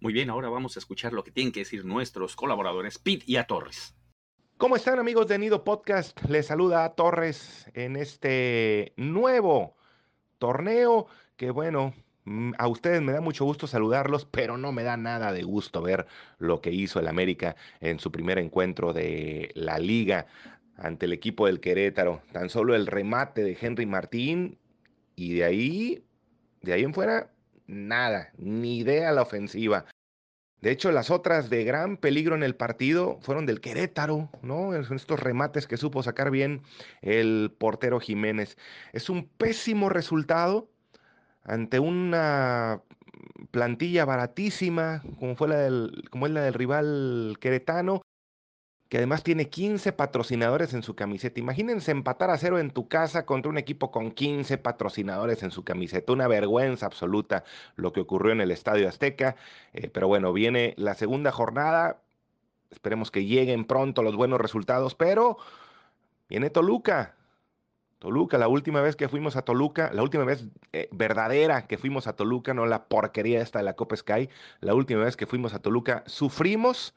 [0.00, 3.36] Muy bien, ahora vamos a escuchar lo que tienen que decir nuestros colaboradores, Pete y
[3.36, 3.94] a Torres.
[4.56, 6.20] ¿Cómo están amigos de Nido Podcast?
[6.28, 9.76] Les saluda a Torres en este nuevo
[10.38, 14.96] torneo que bueno, mm, a ustedes me da mucho gusto saludarlos, pero no me da
[14.96, 19.78] nada de gusto ver lo que hizo el América en su primer encuentro de la
[19.78, 20.26] liga
[20.82, 22.22] ante el equipo del Querétaro.
[22.32, 24.58] Tan solo el remate de Henry Martín
[25.14, 26.04] y de ahí,
[26.62, 27.30] de ahí en fuera,
[27.66, 29.86] nada, ni idea la ofensiva.
[30.60, 34.74] De hecho, las otras de gran peligro en el partido fueron del Querétaro, ¿no?
[34.74, 36.62] Estos remates que supo sacar bien
[37.00, 38.56] el portero Jiménez.
[38.92, 40.68] Es un pésimo resultado
[41.44, 42.80] ante una
[43.50, 48.02] plantilla baratísima, como, fue la del, como es la del rival queretano,
[48.92, 51.40] que además tiene 15 patrocinadores en su camiseta.
[51.40, 55.64] Imagínense empatar a cero en tu casa contra un equipo con 15 patrocinadores en su
[55.64, 56.12] camiseta.
[56.12, 57.42] Una vergüenza absoluta
[57.74, 59.34] lo que ocurrió en el Estadio Azteca.
[59.72, 62.02] Eh, pero bueno, viene la segunda jornada.
[62.70, 65.38] Esperemos que lleguen pronto los buenos resultados, pero
[66.28, 67.14] viene Toluca.
[67.98, 72.06] Toluca, la última vez que fuimos a Toluca, la última vez eh, verdadera que fuimos
[72.06, 74.28] a Toluca, no la porquería esta de la Copa Sky,
[74.60, 76.94] la última vez que fuimos a Toluca, sufrimos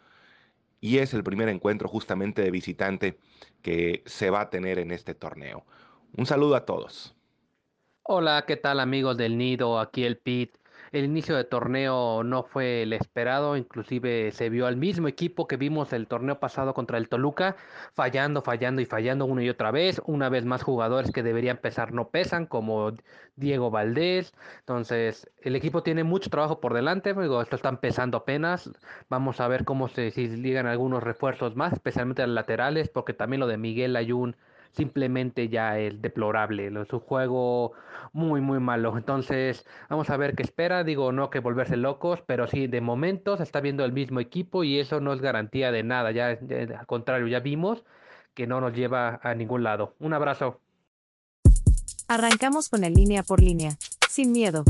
[0.86, 3.17] y es el primer encuentro justamente de visitante
[3.63, 5.65] que se va a tener en este torneo.
[6.15, 7.15] Un saludo a todos.
[8.04, 9.80] Hola, ¿qué tal amigos del Nido?
[9.80, 10.56] Aquí el Pit.
[10.95, 15.58] El inicio de torneo no fue el esperado, inclusive se vio al mismo equipo que
[15.58, 17.58] vimos el torneo pasado contra el Toluca,
[17.93, 20.01] fallando, fallando y fallando una y otra vez.
[20.05, 22.93] Una vez más jugadores que deberían pesar no pesan, como
[23.36, 24.34] Diego Valdés.
[24.60, 28.71] Entonces, el equipo tiene mucho trabajo por delante, digo, esto están pesando apenas.
[29.10, 33.41] Vamos a ver cómo se si algunos refuerzos más, especialmente a los laterales, porque también
[33.41, 34.38] lo de Miguel Ayun
[34.76, 37.74] simplemente ya es deplorable, es un juego
[38.14, 38.98] muy muy malo.
[38.98, 43.38] Entonces, vamos a ver qué espera, digo, no que volverse locos, pero sí, de momento
[43.38, 46.86] se está viendo el mismo equipo y eso no es garantía de nada, ya, al
[46.88, 47.84] contrario, ya vimos
[48.34, 49.96] que no nos lleva a ningún lado.
[50.00, 50.62] Un abrazo.
[52.08, 53.78] Arrancamos con el línea por línea,
[54.10, 54.64] sin miedo.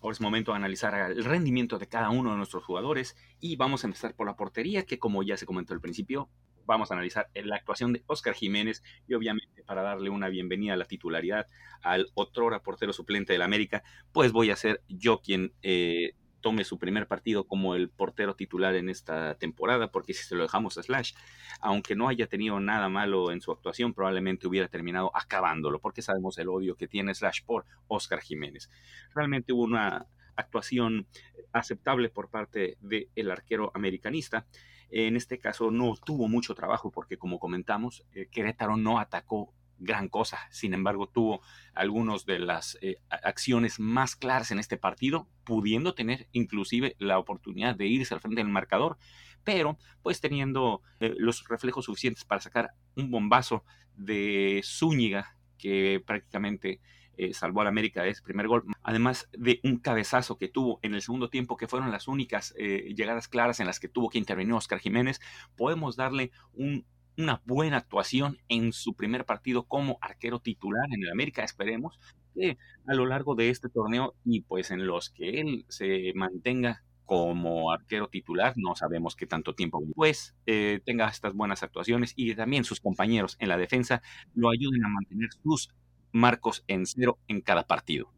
[0.00, 3.84] Ahora es momento de analizar el rendimiento de cada uno de nuestros jugadores y vamos
[3.84, 6.28] a empezar por la portería, que como ya se comentó al principio,
[6.66, 10.76] vamos a analizar la actuación de Oscar Jiménez y obviamente para darle una bienvenida a
[10.76, 11.46] la titularidad
[11.82, 16.78] al otro portero suplente del América, pues voy a ser yo quien eh, tome su
[16.78, 20.82] primer partido como el portero titular en esta temporada, porque si se lo dejamos a
[20.82, 21.14] Slash,
[21.58, 26.36] aunque no haya tenido nada malo en su actuación, probablemente hubiera terminado acabándolo, porque sabemos
[26.36, 28.68] el odio que tiene Slash por Oscar Jiménez.
[29.14, 31.06] Realmente hubo una actuación
[31.52, 34.46] aceptable por parte del arquero americanista
[34.90, 40.08] en este caso no tuvo mucho trabajo porque, como comentamos, eh, Querétaro no atacó gran
[40.08, 40.38] cosa.
[40.50, 41.40] Sin embargo, tuvo
[41.74, 47.74] algunas de las eh, acciones más claras en este partido, pudiendo tener inclusive la oportunidad
[47.74, 48.96] de irse al frente del marcador,
[49.42, 53.64] pero pues teniendo eh, los reflejos suficientes para sacar un bombazo
[53.96, 56.80] de Zúñiga que prácticamente
[57.16, 60.94] eh, salvó al América de ese primer gol, además de un cabezazo que tuvo en
[60.94, 64.18] el segundo tiempo, que fueron las únicas eh, llegadas claras en las que tuvo que
[64.18, 65.20] intervenir Oscar Jiménez,
[65.56, 71.44] podemos darle una buena actuación en su primer partido como arquero titular en el América,
[71.44, 71.98] esperemos
[72.34, 76.82] que a lo largo de este torneo y pues en los que él se mantenga
[77.04, 82.64] como arquero titular, no sabemos qué tanto tiempo pues tenga estas buenas actuaciones y también
[82.64, 84.02] sus compañeros en la defensa
[84.34, 85.70] lo ayuden a mantener sus
[86.14, 88.10] marcos en cero en cada partido.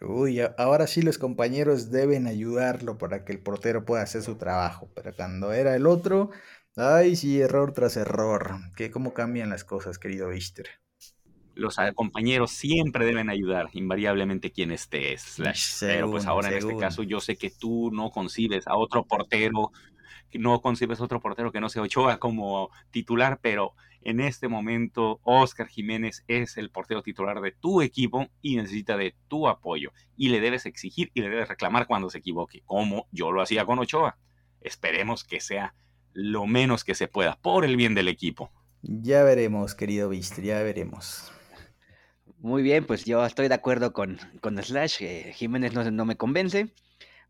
[0.00, 4.90] Uy, ahora sí los compañeros deben ayudarlo para que el portero pueda hacer su trabajo,
[4.94, 6.30] pero cuando era el otro,
[6.76, 10.66] ay sí, error tras error, que cómo cambian las cosas, querido Vister.
[11.54, 15.16] Los compañeros siempre deben ayudar, invariablemente quien esté.
[15.80, 19.72] pero pues ahora en este caso yo sé que tú no concibes a otro portero,
[20.34, 25.68] no concibes otro portero que no sea Ochoa como titular, pero en este momento, Oscar
[25.68, 29.92] Jiménez es el portero titular de tu equipo y necesita de tu apoyo.
[30.16, 33.66] Y le debes exigir y le debes reclamar cuando se equivoque, como yo lo hacía
[33.66, 34.16] con Ochoa.
[34.62, 35.74] Esperemos que sea
[36.12, 38.50] lo menos que se pueda, por el bien del equipo.
[38.82, 41.30] Ya veremos, querido Vistri, ya veremos.
[42.38, 45.02] Muy bien, pues yo estoy de acuerdo con, con Slash.
[45.34, 46.72] Jiménez no, no, me convence,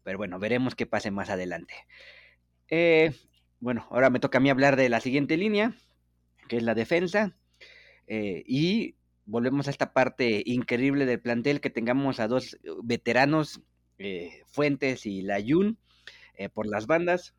[0.05, 1.74] pero bueno, veremos qué pase más adelante.
[2.70, 3.12] Eh,
[3.58, 5.74] bueno, ahora me toca a mí hablar de la siguiente línea,
[6.48, 7.36] que es la defensa.
[8.06, 8.96] Eh, y
[9.26, 13.60] volvemos a esta parte increíble del plantel, que tengamos a dos veteranos,
[13.98, 15.78] eh, Fuentes y Layun,
[16.34, 17.34] eh, por las bandas.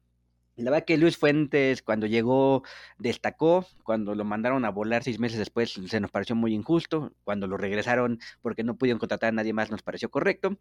[0.57, 2.63] La verdad que Luis Fuentes cuando llegó
[2.99, 7.47] destacó, cuando lo mandaron a volar seis meses después se nos pareció muy injusto, cuando
[7.47, 10.59] lo regresaron porque no pudieron contratar a nadie más nos pareció correcto,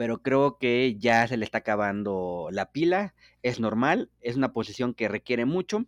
[0.00, 4.94] pero creo que ya se le está acabando la pila, es normal, es una posición
[4.94, 5.84] que requiere mucho.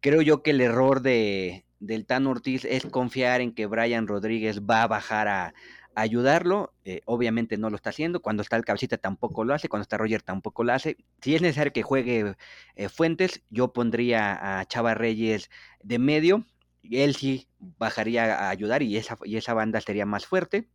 [0.00, 4.62] Creo yo que el error de, del Tan Ortiz es confiar en que Brian Rodríguez
[4.62, 5.54] va a bajar a,
[5.94, 6.72] ayudarlo.
[6.86, 8.22] Eh, obviamente no lo está haciendo.
[8.22, 9.68] Cuando está el cabecita tampoco lo hace.
[9.68, 10.96] Cuando está Roger tampoco lo hace.
[11.20, 12.36] Si es necesario que juegue
[12.74, 15.50] eh, Fuentes, yo pondría a Chava Reyes
[15.82, 16.46] de medio.
[16.84, 20.70] Él sí bajaría a ayudar y esa, y esa banda sería más fuerte.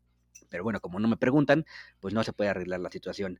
[0.51, 1.65] Pero bueno, como no me preguntan,
[1.99, 3.39] pues no se puede arreglar la situación.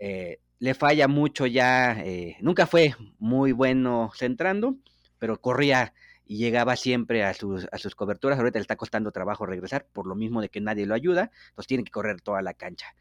[0.00, 2.02] Eh, le falla mucho ya.
[2.40, 4.74] nunca fue muy bueno centrando,
[5.18, 5.94] pero corría
[6.26, 8.38] y llegaba siempre a sus, a sus coberturas.
[8.38, 11.68] Ahorita le está costando trabajo regresar por lo mismo de que nadie lo ayuda, entonces
[11.68, 12.94] tiene que correr toda la cancha.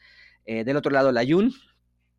[0.45, 1.53] Eh, del otro lado, la Yun,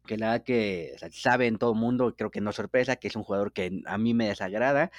[0.07, 3.23] que la que sabe en todo el mundo, creo que no sorpresa, que es un
[3.23, 4.91] jugador que a mí me desagrada.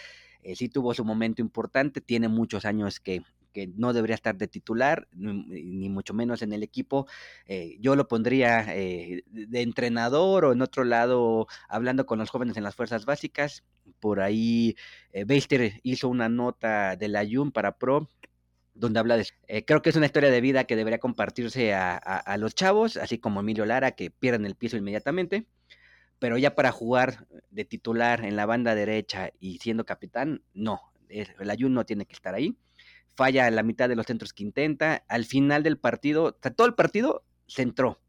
[0.42, 3.22] Eh, sí tuvo su momento importante, tiene muchos años que,
[3.58, 7.08] que no debería estar de titular, ni, mucho menos en el equipo.
[7.48, 12.64] Eh, yo lo pondría de entrenador o en otro lado, hablando con los jóvenes en
[12.64, 13.64] las fuerzas básicas
[14.00, 14.76] por ahí
[15.12, 15.26] eh,
[15.84, 18.08] hizo una nota de la para Pro
[18.74, 22.38] donde habla de eh, creo que es una historia de vida que debería compartirse a,
[22.38, 25.48] los chavos, así como Emilio Lara, que pierden el piso inmediatamente,
[26.20, 31.50] pero ya para jugar de titular en la banda derecha y siendo capitán, no, el
[31.50, 32.56] Ayun no tiene que estar ahí.
[33.18, 35.04] Falla la mitad de los centros que intenta.
[35.10, 38.00] Al final del partido, todo el partido se entró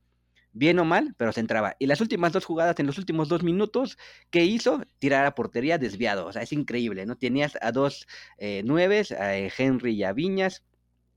[0.53, 1.77] bien o mal, pero se entraba.
[1.79, 3.97] Y las últimas dos jugadas, en los últimos dos minutos,
[4.31, 4.83] ¿qué hizo?
[4.99, 6.27] Tirar a portería desviado.
[6.27, 7.17] O sea, es increíble, ¿no?
[7.17, 8.07] Tenías a dos
[8.37, 10.63] eh, nueves, a eh, Henry y a Viñas,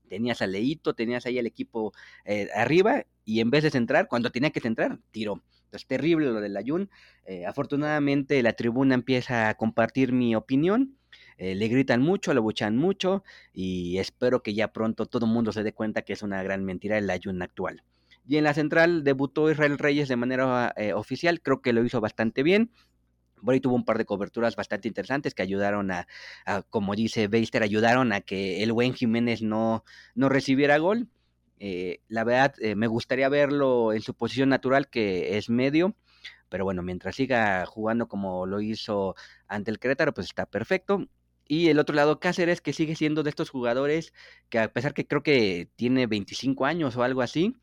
[0.08, 1.92] tenías a Leito, tenías ahí al equipo
[2.24, 5.42] eh, arriba, y en vez de centrar, cuando tenía que centrar, tiró.
[5.64, 6.90] Entonces, terrible lo del Ayun.
[7.24, 10.98] Eh, afortunadamente, la tribuna empieza a compartir mi opinión.
[11.42, 15.62] Le gritan mucho, lo buchan mucho y espero que ya pronto todo el mundo se
[15.62, 17.82] dé cuenta que es una gran mentira el Ayun actual.
[18.26, 22.00] Y en la central debutó Israel Reyes de manera eh, oficial, creo que lo hizo
[22.00, 22.70] bastante bien.
[23.44, 26.06] Por ahí tuvo un par de coberturas bastante interesantes que ayudaron a,
[26.70, 29.84] como dice Beister, ayudaron a que el buen Jiménez no,
[30.14, 31.08] no recibiera gol.
[31.58, 35.96] Eh, la verdad, eh, me gustaría verlo en su posición natural, que es medio.
[36.48, 39.16] Pero bueno, mientras siga jugando como lo hizo
[39.48, 41.08] ante el Querétaro, pues está perfecto.
[41.46, 44.12] Y el otro lado, Cáceres, que sigue siendo de estos jugadores
[44.48, 47.56] que a pesar que creo que tiene 25 años o algo así,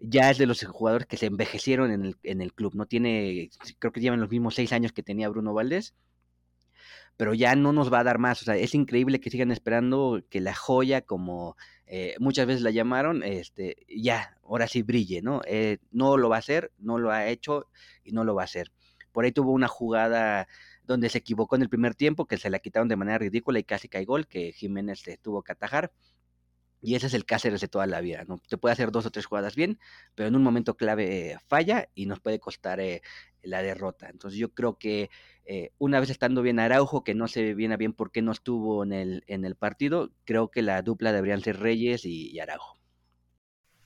[0.00, 2.74] ya es de los jugadores que se envejecieron en el, en el club.
[2.74, 5.94] No tiene, creo que llevan los mismos seis años que tenía Bruno Valdés,
[7.16, 8.42] pero ya no nos va a dar más.
[8.42, 11.56] O sea, es increíble que sigan esperando que la joya, como
[11.86, 15.40] eh, muchas veces la llamaron, este, ya, ahora sí brille, ¿no?
[15.46, 17.68] Eh, no lo va a hacer, no lo ha hecho
[18.04, 18.72] y no lo va a hacer.
[19.12, 20.48] Por ahí tuvo una jugada
[20.84, 23.64] donde se equivocó en el primer tiempo, que se la quitaron de manera ridícula y
[23.64, 25.92] casi cae gol, que Jiménez tuvo que atajar.
[26.80, 28.38] Y ese es el Cáceres de toda la vida, ¿no?
[28.46, 29.78] Te puede hacer dos o tres jugadas bien,
[30.14, 33.00] pero en un momento clave eh, falla y nos puede costar eh,
[33.42, 34.10] la derrota.
[34.10, 35.08] Entonces yo creo que
[35.46, 38.84] eh, una vez estando bien Araujo, que no se viene bien por qué no estuvo
[38.84, 42.78] en el, en el partido, creo que la dupla deberían ser Reyes y, Araujo.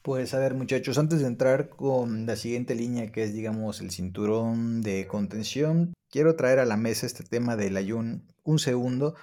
[0.08, 3.90] Pues a ver muchachos, antes de entrar con la siguiente línea que es digamos el
[3.90, 9.16] cinturón de contención, quiero traer a la mesa este tema del Ayun un segundo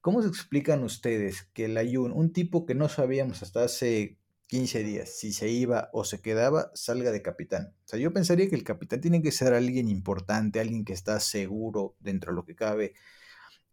[0.00, 4.16] ¿Cómo se explican ustedes que el Ayun, un tipo que no sabíamos hasta hace
[4.46, 7.74] 15 días si se iba o se quedaba, salga de capitán?
[7.84, 11.18] O sea, yo pensaría que el capitán tiene que ser alguien importante, alguien que está
[11.18, 12.94] seguro dentro de lo que cabe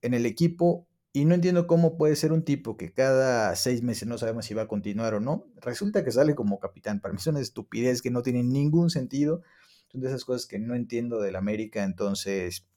[0.02, 0.88] en el equipo.
[1.12, 4.54] Y no entiendo cómo puede ser un tipo que cada seis meses no sabemos si
[4.54, 5.48] va a continuar o no.
[5.62, 7.00] Resulta que sale como capitán.
[7.00, 9.42] Para mí es una estupidez que no tiene ningún sentido.
[9.92, 11.84] Son de esas cosas que no entiendo del América.
[11.84, 12.68] Entonces,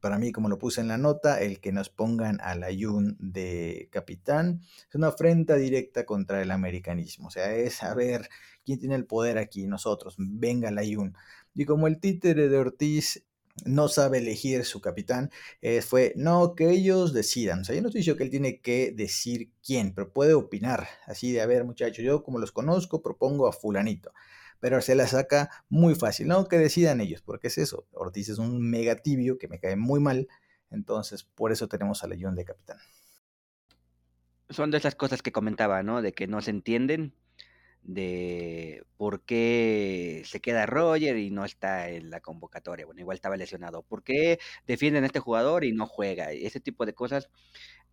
[0.00, 3.88] para mí, como lo puse en la nota, el que nos pongan al ayun de
[3.90, 7.28] capitán es una afrenta directa contra el americanismo.
[7.28, 8.28] O sea, es saber
[8.64, 11.16] quién tiene el poder aquí, nosotros, venga el ayun.
[11.54, 13.24] Y como el títere de Ortiz
[13.64, 15.30] no sabe elegir su capitán,
[15.60, 17.60] eh, fue, no, que ellos decidan.
[17.60, 20.88] O sea, yo no estoy diciendo que él tiene que decir quién, pero puede opinar.
[21.06, 24.12] Así de, a ver, muchachos, yo como los conozco, propongo a fulanito
[24.60, 26.28] pero se la saca muy fácil.
[26.28, 27.86] No que decidan ellos, porque es eso.
[27.92, 30.28] Ortiz es un mega tibio que me cae muy mal,
[30.70, 32.78] entonces por eso tenemos a Legión de capitán.
[34.50, 36.00] Son de esas cosas que comentaba, ¿no?
[36.00, 37.14] De que no se entienden,
[37.82, 42.86] de por qué se queda Roger y no está en la convocatoria.
[42.86, 43.82] Bueno, igual estaba lesionado.
[43.82, 46.32] ¿Por qué defienden a este jugador y no juega?
[46.32, 47.30] Ese tipo de cosas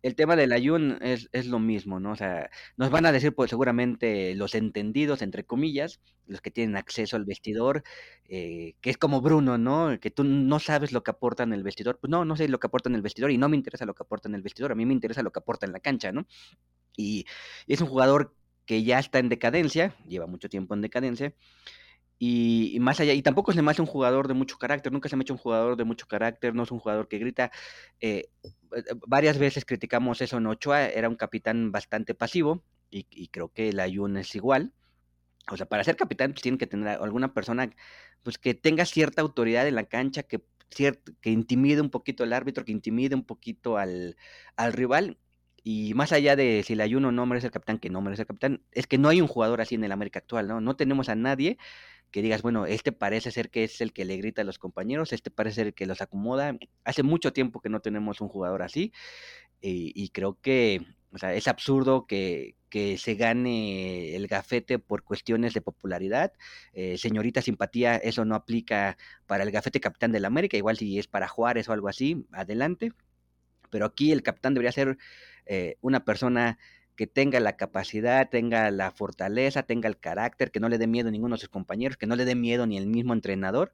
[0.02, 2.12] el tema del Ayun es, es, lo mismo, ¿no?
[2.12, 6.76] O sea, nos van a decir, pues seguramente los entendidos, entre comillas, los que tienen
[6.76, 7.82] acceso al vestidor,
[8.28, 9.98] eh, que es como Bruno, ¿no?
[10.00, 11.98] Que tú no sabes lo que aporta en el vestidor.
[11.98, 13.94] Pues no, no sé lo que aporta en el vestidor y no me interesa lo
[13.94, 16.12] que aporta en el vestidor, a mí me interesa lo que aporta en la cancha,
[16.12, 16.26] ¿no?
[16.96, 17.26] Y,
[17.66, 18.34] es un jugador
[18.66, 21.34] que ya está en decadencia, lleva mucho tiempo en decadencia,
[22.18, 25.20] y, más allá, y tampoco es más un jugador de mucho carácter, nunca se me
[25.20, 27.50] ha hecho un jugador de mucho carácter, no es un jugador que grita.
[28.00, 28.30] Eh,
[28.74, 33.68] eh, varias veces criticamos eso en Ochoa, era un capitán bastante pasivo, y, creo que
[33.68, 34.72] el Ayun es igual.
[35.50, 37.70] O sea, para ser capitán pues, tiene que tener alguna persona
[38.22, 42.64] pues que tenga cierta autoridad en la cancha, que, que intimide un poquito al árbitro,
[42.64, 44.16] que intimide un poquito al,
[44.56, 45.18] al rival.
[45.68, 48.28] Y más allá de si el Ayuno no merece el capitán, que no merece el
[48.28, 50.60] capitán, es que no hay un jugador así en el América actual, ¿no?
[50.60, 51.58] No tenemos a nadie
[52.12, 55.12] que digas, bueno, este parece ser que es el que le grita a los compañeros,
[55.12, 56.56] este parece ser el que los acomoda.
[56.84, 58.92] Hace mucho tiempo que no tenemos un jugador así
[59.60, 62.54] y, creo que o sea, es absurdo que,
[62.98, 66.32] se gane el gafete por cuestiones de popularidad.
[66.74, 68.96] Eh, señorita simpatía, eso no aplica
[69.26, 72.92] para el gafete capitán del América, igual si es para Juárez o algo así, adelante.
[73.70, 74.98] Pero aquí el capitán debería ser
[75.46, 76.58] eh, una persona
[76.96, 81.08] que tenga la capacidad, tenga la fortaleza, tenga el carácter, que no le dé miedo
[81.08, 83.72] a ninguno de sus compañeros, que no le dé miedo ni el mismo entrenador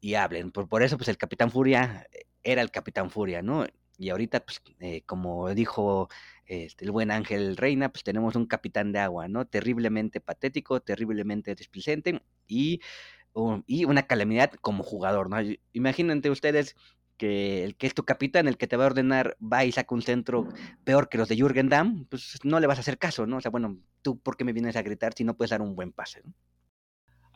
[0.00, 0.50] y hablen.
[0.50, 3.66] Por, por eso, pues el Capitán Furia eh, era el Capitán Furia, ¿no?
[3.98, 6.08] Y ahorita, pues, eh, como dijo
[6.46, 9.46] este, el buen Ángel Reina, pues tenemos un capitán de agua, ¿no?
[9.46, 12.80] Terriblemente patético, terriblemente displicente y,
[13.66, 15.36] y una calamidad como jugador, ¿no?
[15.72, 16.76] Imagínense ustedes
[17.18, 19.94] que el que es tu capitán, el que te va a ordenar, va y saca
[19.94, 20.48] un centro
[20.84, 23.36] peor que los de Jürgen Damm, pues no le vas a hacer caso, ¿no?
[23.36, 25.76] O sea, bueno, tú por qué me vienes a gritar si no puedes dar un
[25.76, 26.32] buen pase, ¿no?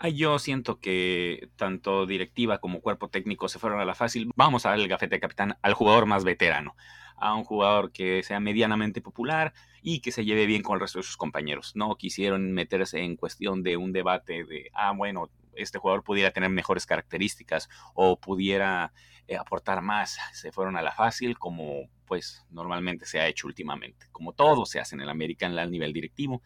[0.08, 4.30] yo siento que tanto directiva como cuerpo técnico se fueron a la fácil.
[4.34, 6.74] Vamos a dar el gafete de capitán al jugador más veterano,
[7.16, 10.98] a un jugador que sea medianamente popular y que se lleve bien con el resto
[10.98, 11.72] de sus compañeros.
[11.76, 16.50] No quisieron meterse en cuestión de un debate de, ah, bueno, este jugador pudiera tener
[16.50, 18.92] mejores características o pudiera
[19.26, 20.18] eh, aportar más.
[20.32, 24.07] Se fueron a la fácil como pues normalmente se ha hecho últimamente.
[24.12, 26.42] Como todo se hace en el América en el nivel directivo,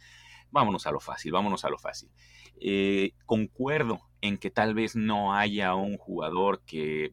[0.51, 2.11] vámonos a lo fácil, vámonos a lo fácil.
[2.61, 7.13] Eh, concuerdo en que tal vez no haya un jugador que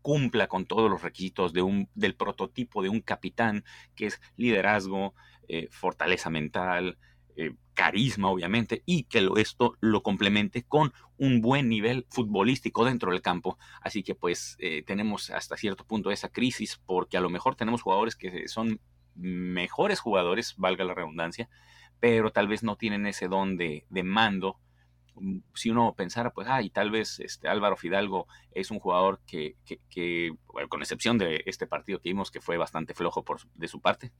[0.00, 3.64] cumpla con todos los requisitos de un, del prototipo de un capitán,
[3.96, 5.14] que es liderazgo,
[5.48, 6.98] eh, fortaleza mental,
[7.36, 13.20] eh, carisma, obviamente, y que esto lo complemente con un buen nivel futbolístico dentro del
[13.20, 13.58] campo.
[13.82, 17.82] Así que pues eh, tenemos hasta cierto punto esa crisis, porque a lo mejor tenemos
[17.82, 18.80] jugadores que son
[19.14, 21.48] mejores jugadores, valga la redundancia,
[22.00, 24.58] pero tal vez no tienen ese don de, mando
[25.54, 29.56] si uno pensara, pues, ah, y tal vez este Álvaro Fidalgo es un jugador que,
[29.64, 30.34] que,
[30.68, 34.12] con excepción de este partido que vimos que fue bastante flojo por, de su parte,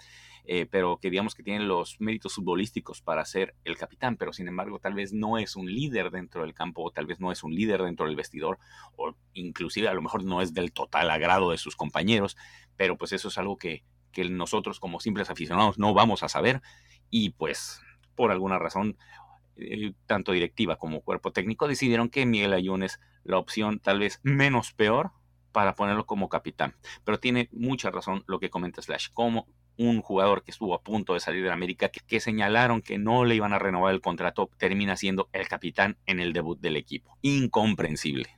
[0.45, 4.49] eh, pero que digamos que tiene los méritos futbolísticos para ser el capitán, pero sin
[4.49, 7.43] embargo tal vez no es un líder dentro del campo, o tal vez no es
[7.43, 8.59] un líder dentro del vestidor,
[8.97, 12.37] o inclusive a lo mejor no es del total agrado de sus compañeros,
[12.77, 16.63] pero pues eso es algo que, que nosotros como simples aficionados no vamos a saber
[17.11, 17.83] y pues
[18.15, 18.97] por alguna razón
[19.57, 24.21] eh, tanto directiva como cuerpo técnico, decidieron que Miguel Ayun es la opción tal vez
[24.23, 25.13] menos peor
[25.53, 26.75] para ponerlo como capitán.
[27.05, 29.47] Pero tiene mucha razón lo que comenta Slash, como
[29.79, 33.35] un jugador que estuvo a punto de salir de América, que, señalaron que no le
[33.35, 37.19] iban a renovar el contrato, termina siendo el capitán en el debut del equipo.
[37.23, 38.29] Incomprensible.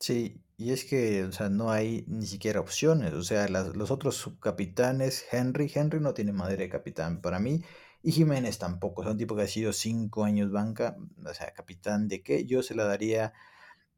[0.00, 3.12] Sí, y es que, o sea, no hay ni siquiera opciones.
[3.14, 7.20] O sea, los otros subcapitanes, Henry, Henry no tiene madera de capitán.
[7.20, 7.62] Para mí,
[8.04, 10.94] y Jiménez tampoco, es un tipo que ha sido cinco años banca,
[11.24, 13.32] o sea, capitán de qué, yo se la daría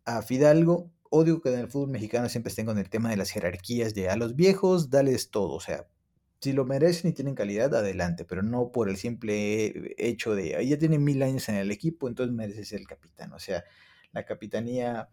[0.04, 0.92] a Fidalgo.
[1.10, 4.08] Odio que en el fútbol mexicano siempre estén con el tema de las jerarquías, de
[4.08, 5.88] a los viejos, dales todo, o sea,
[6.40, 10.78] si lo merecen y tienen calidad, adelante, pero no por el simple hecho de, ya
[10.78, 13.64] tienen mil años en el equipo, entonces mereces ser el capitán, o sea,
[14.12, 15.08] la capitanía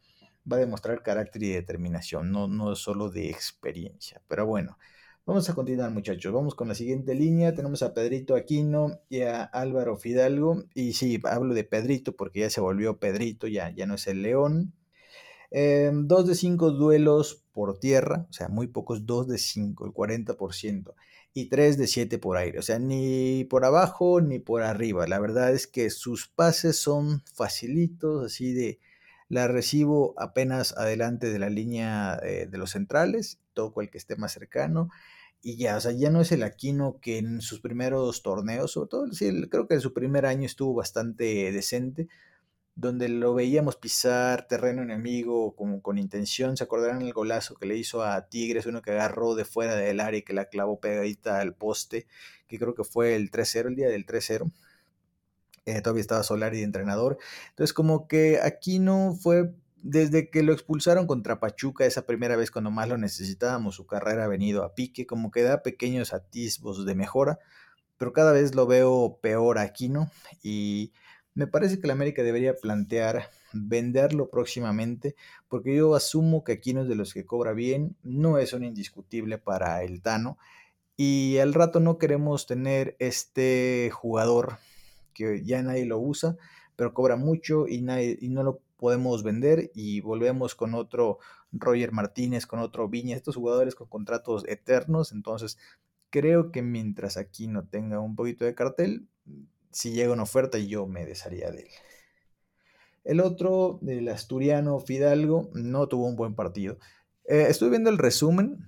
[0.52, 4.78] va a demostrar carácter y determinación, no, no solo de experiencia, pero bueno.
[5.26, 7.56] Vamos a continuar muchachos, vamos con la siguiente línea.
[7.56, 10.66] Tenemos a Pedrito Aquino y a Álvaro Fidalgo.
[10.74, 14.22] Y sí, hablo de Pedrito porque ya se volvió Pedrito, ya, ya no es el
[14.22, 14.74] León.
[15.50, 19.94] Em, dos de cinco duelos por tierra, o sea, muy pocos, dos de cinco, el
[19.94, 20.94] 40%.
[21.34, 25.08] Y tres de siete por aire, o sea, ni por abajo ni por arriba.
[25.08, 28.80] La verdad es que sus pases son facilitos, así de
[29.30, 34.16] la recibo apenas adelante de la línea eh, de los centrales, toco el que esté
[34.18, 34.90] más cercano
[35.44, 38.90] y ya, o sea, ya no es el Aquino que en sus primeros torneos, sobre
[38.90, 42.08] todo, sí, creo que en su primer año estuvo bastante decente,
[42.76, 46.58] donde lo veíamos pisar terreno enemigo con intención.
[46.58, 50.00] ¿Se acordarán el golazo que le hizo a Tigres, uno que agarró de fuera del
[50.00, 52.08] área y que la clavó pegadita al poste,
[52.48, 54.52] que creo que fue el 3-0, el día del 3-0?
[55.66, 57.18] Eh, todavía estaba Solari de entrenador.
[57.50, 59.54] Entonces, como que aquí no fue
[59.84, 64.24] desde que lo expulsaron contra Pachuca, esa primera vez cuando más lo necesitábamos, su carrera
[64.24, 67.40] ha venido a pique, como que da pequeños atisbos de mejora,
[67.98, 70.10] pero cada vez lo veo peor aquí, ¿no?
[70.42, 70.94] Y
[71.36, 75.16] me parece que la América debería plantear venderlo próximamente,
[75.50, 78.64] porque yo asumo que aquí no es de los que cobra bien, no es un
[78.64, 80.38] indiscutible para el Tano,
[80.96, 84.60] y al rato no queremos tener este jugador
[85.14, 86.38] que ya nadie lo usa,
[86.78, 91.20] pero cobra mucho y, nadie, y no lo podemos vender y volvemos con otro
[91.54, 95.14] Roger Martínez, con otro Viña, estos jugadores con contratos eternos.
[95.14, 95.58] Entonces,
[96.10, 99.08] creo que mientras aquí no tenga un poquito de cartel,
[99.72, 101.70] si llega una oferta, yo me desharía de él.
[103.06, 106.78] El otro, el asturiano Fidalgo, no tuvo un buen partido.
[107.24, 108.68] Eh, estoy viendo el resumen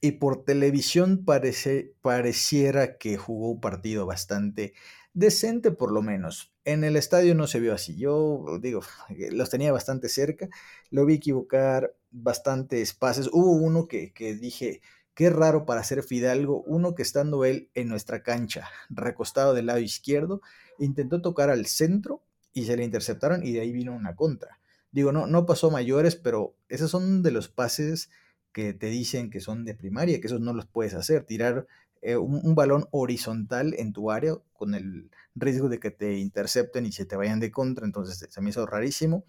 [0.00, 4.74] y por televisión parece, pareciera que jugó un partido bastante
[5.14, 6.52] decente por lo menos.
[6.64, 7.96] En el estadio no se vio así.
[7.96, 8.82] Yo digo,
[9.32, 10.48] los tenía bastante cerca.
[10.90, 13.28] Lo vi equivocar bastantes pases.
[13.32, 14.80] Hubo uno que, que dije,
[15.14, 16.62] qué raro para ser Fidalgo.
[16.62, 20.40] Uno que estando él en nuestra cancha, recostado del lado izquierdo,
[20.78, 24.60] intentó tocar al centro y se le interceptaron y de ahí vino una contra.
[24.90, 28.10] Digo, no, no pasó mayores, pero esos son de los pases
[28.52, 31.24] que te dicen que son de primaria, que esos no los puedes hacer.
[31.24, 31.66] Tirar
[32.02, 36.92] eh, un, balón horizontal en tu área con el riesgo de que te intercepten y
[36.92, 39.24] se te vayan de contra, entonces se me hizo rarísimo.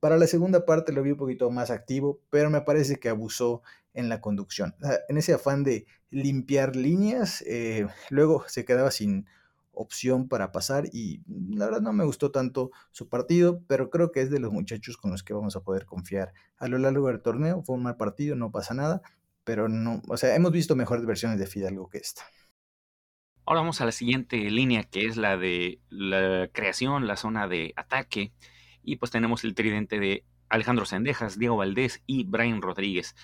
[0.00, 3.62] Para la segunda parte lo vi un poquito más activo, pero me parece que abusó
[3.94, 4.74] en la conducción.
[5.08, 9.26] en ese afán de limpiar líneas, eh, luego se quedaba sin
[9.76, 14.20] opción para pasar y la verdad no me gustó tanto su partido, pero creo que
[14.20, 17.20] es de los muchachos con los que vamos a poder confiar a lo largo del
[17.20, 17.62] torneo.
[17.62, 19.02] Fue un mal partido, no pasa nada,
[19.44, 22.24] pero no, o sea, hemos visto mejores versiones de Fidalgo que esta.
[23.46, 27.74] Ahora vamos a la siguiente línea, que es la de la creación, la zona de
[27.76, 28.32] ataque.
[28.82, 33.14] Y pues tenemos el tridente de Alejandro Sendejas, Diego Valdés y Brian Rodríguez.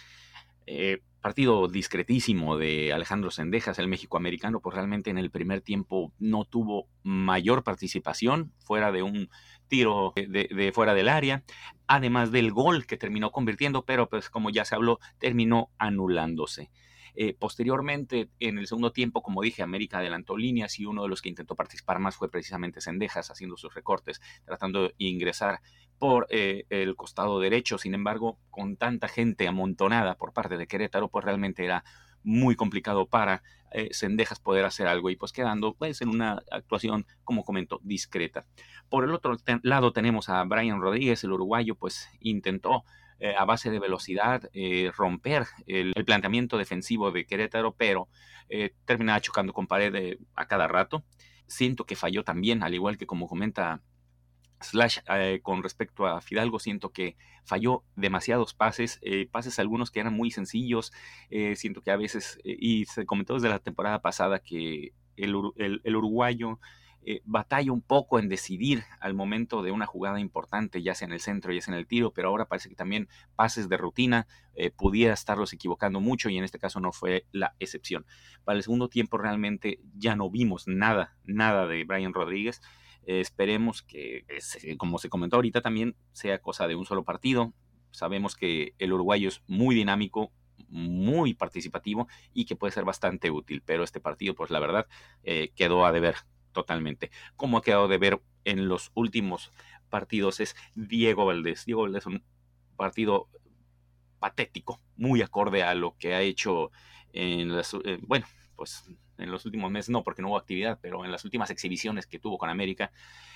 [0.66, 6.12] Eh, partido discretísimo de Alejandro Sendejas, el México americano, pues realmente en el primer tiempo
[6.18, 9.30] no tuvo mayor participación fuera de un
[9.70, 11.42] tiro de, fuera del área,
[11.86, 16.70] además del gol que terminó convirtiendo, pero pues como ya se habló, terminó anulándose.
[17.14, 21.22] Eh, posteriormente, en el segundo tiempo, como dije, América adelantó líneas y uno de los
[21.22, 25.60] que intentó participar más fue precisamente Sendejas, haciendo sus recortes, tratando de ingresar
[25.98, 27.78] por eh, el costado derecho.
[27.78, 31.84] Sin embargo, con tanta gente amontonada por parte de Querétaro, pues realmente era
[32.22, 33.42] muy complicado para
[33.72, 38.44] eh, Sendejas poder hacer algo y pues quedando pues en una actuación, como comento, discreta.
[38.88, 42.84] Por el otro lado tenemos a Brian Rodríguez, el uruguayo, pues intentó
[43.20, 48.08] eh, a base de velocidad eh, romper el, planteamiento defensivo de Querétaro, pero
[48.84, 51.04] terminaba chocando con pared a cada rato.
[51.46, 53.80] Siento que falló también, al igual que como comenta
[54.60, 60.00] Slash, eh, con respecto a Fidalgo, siento que falló demasiados pases, eh, pases algunos que
[60.00, 60.92] eran muy sencillos,
[61.30, 66.58] eh, siento que a veces, y se comentó desde la temporada pasada que el, uruguayo
[67.24, 71.20] batalla un poco en decidir al momento de una jugada importante, ya sea en el
[71.20, 74.26] centro, ya sea en el tiro, pero ahora parece que también pases de rutina
[74.76, 78.04] pudiera estarlos equivocando mucho y en este caso no fue la excepción.
[78.44, 82.60] Para el segundo tiempo realmente ya no vimos nada, nada de Brian Rodríguez
[83.06, 84.24] esperemos que,
[84.78, 87.52] como se comentó ahorita, también sea cosa de un solo partido.
[87.90, 90.32] Sabemos que el uruguayo es muy dinámico,
[90.68, 94.86] muy participativo y que puede ser bastante útil, pero este partido, pues la verdad,
[95.24, 96.16] eh, quedó a deber
[96.52, 97.10] totalmente.
[97.36, 99.50] Como ha quedado de ver en los últimos
[99.88, 101.64] partidos es Diego Valdés.
[101.64, 102.22] Diego Valdés es un
[102.76, 103.28] partido
[104.18, 106.70] patético, muy acorde a lo que ha hecho
[107.12, 108.26] en las, eh, bueno,
[108.56, 108.84] pues
[109.20, 112.18] en los últimos meses, no porque no hubo actividad, pero en las últimas exhibiciones que
[112.18, 112.92] tuvo con América,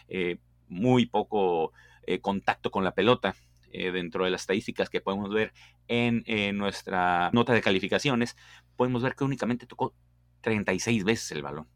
[0.09, 1.73] eh, muy poco
[2.07, 3.35] eh, contacto con la pelota.
[3.77, 5.53] Eh, dentro de las estadísticas que podemos ver
[5.89, 6.23] en
[6.57, 8.37] nuestra nota de calificaciones,
[8.77, 9.97] podemos ver que únicamente tocó
[10.43, 11.67] 36 veces el balón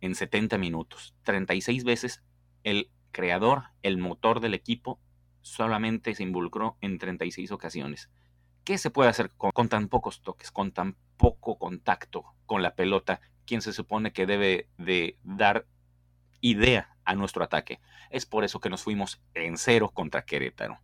[0.00, 1.14] en 70 minutos.
[1.22, 2.22] 36 veces
[2.62, 5.00] el creador, el motor del equipo,
[5.40, 8.10] solamente se involucró en 36 ocasiones.
[8.64, 13.20] ¿Qué se puede hacer con, tan pocos toques, con tan poco contacto con la pelota?
[13.46, 15.66] ¿Quién se supone que debe de dar
[16.40, 17.80] idea a nuestro ataque?
[18.10, 20.78] Es por eso que nos fuimos en cero contra Querétaro.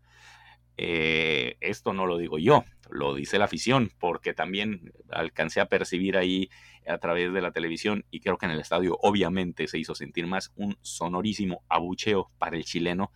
[0.76, 6.16] Eh, esto no lo digo yo, lo dice la afición, porque también alcancé a percibir
[6.16, 6.48] ahí
[6.86, 10.26] a través de la televisión y creo que en el estadio obviamente se hizo sentir
[10.26, 13.12] más un sonorísimo abucheo para el chileno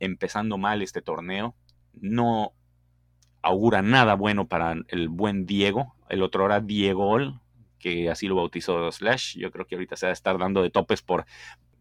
[0.00, 1.54] empezando mal este torneo.
[1.92, 2.54] No
[3.42, 5.94] augura nada bueno para el buen Diego.
[6.08, 7.18] El otro era Diego,
[7.80, 9.36] que así lo bautizó Slash.
[9.36, 11.26] Yo creo que ahorita se va a estar dando de topes por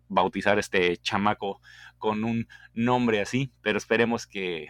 [0.07, 1.61] bautizar este chamaco
[1.99, 4.69] con un nombre así, pero esperemos que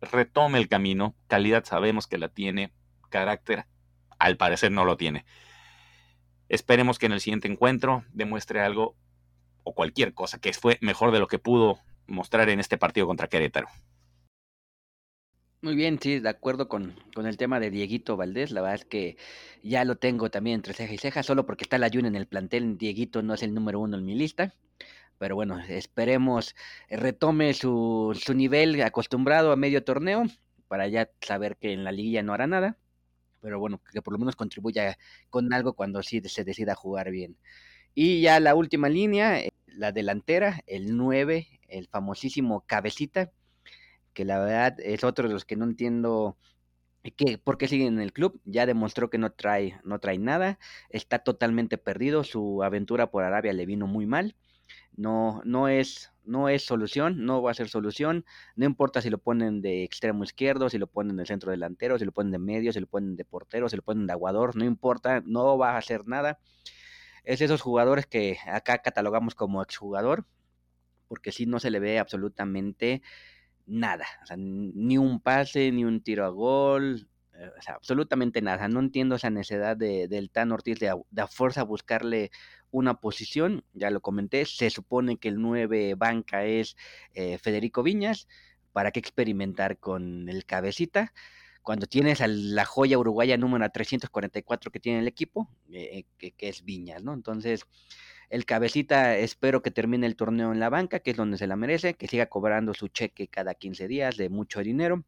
[0.00, 1.14] retome el camino.
[1.28, 2.72] Calidad sabemos que la tiene,
[3.10, 3.66] carácter
[4.18, 5.24] al parecer no lo tiene.
[6.48, 8.96] Esperemos que en el siguiente encuentro demuestre algo
[9.62, 13.28] o cualquier cosa que fue mejor de lo que pudo mostrar en este partido contra
[13.28, 13.68] Querétaro.
[15.64, 18.50] Muy bien, sí, de acuerdo con, con, el tema de Dieguito Valdés.
[18.50, 19.16] La verdad es que
[19.62, 22.26] ya lo tengo también entre ceja y ceja, solo porque está la Jun en el
[22.26, 22.76] plantel.
[22.76, 24.54] Dieguito no es el número uno en mi lista.
[25.16, 26.54] Pero bueno, esperemos
[26.90, 30.24] retome su, su nivel acostumbrado a medio torneo
[30.68, 32.76] para ya saber que en la liguilla no hará nada.
[33.40, 34.98] Pero bueno, que por lo menos contribuya
[35.30, 37.38] con algo cuando sí se decida jugar bien.
[37.94, 43.32] Y ya la última línea, eh, la delantera, el 9, el famosísimo Cabecita
[44.14, 46.38] que la verdad es otro de los que no entiendo
[47.12, 48.40] que, por qué sigue en el club.
[48.44, 50.58] Ya demostró que no trae, no trae nada,
[50.88, 54.36] está totalmente perdido, su aventura por Arabia le vino muy mal.
[54.96, 58.24] No, no es, no es solución, no va a ser solución.
[58.56, 62.04] No importa si lo ponen de extremo izquierdo, si lo ponen de centro delantero, si
[62.04, 64.64] lo ponen de medio, si lo ponen de portero, si lo ponen de aguador, no
[64.64, 66.38] importa, no va a hacer nada.
[67.24, 70.26] Es esos jugadores que acá catalogamos como exjugador,
[71.08, 73.02] porque si no se le ve absolutamente
[73.66, 78.40] nada, o sea, ni un pase, ni un tiro a gol, eh, o sea, absolutamente
[78.42, 78.68] nada.
[78.68, 82.30] No entiendo esa necesidad de, del Tan Ortiz de, a fuerza buscarle
[82.70, 86.76] una posición, ya lo comenté, se supone que el 9 banca es
[87.14, 88.28] eh, Federico Viñas,
[88.72, 91.12] ¿para qué experimentar con el cabecita?
[91.62, 96.48] Cuando tienes a la joya uruguaya número 344 que tiene el equipo, eh, que, que,
[96.48, 97.14] es Viñas, ¿no?
[97.14, 97.64] Entonces,
[98.30, 101.56] el cabecita espero que termine el torneo en la banca, que es donde se la
[101.56, 105.04] merece, que siga cobrando su cheque cada 15 días de mucho dinero.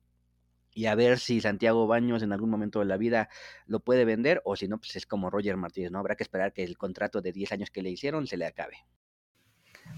[0.72, 3.30] Y a ver si Santiago Baños en algún momento de la vida
[3.66, 5.98] lo puede vender o si no, pues es como Roger Martínez, ¿no?
[5.98, 8.76] Habrá que esperar que el contrato de 10 años que le hicieron se le acabe.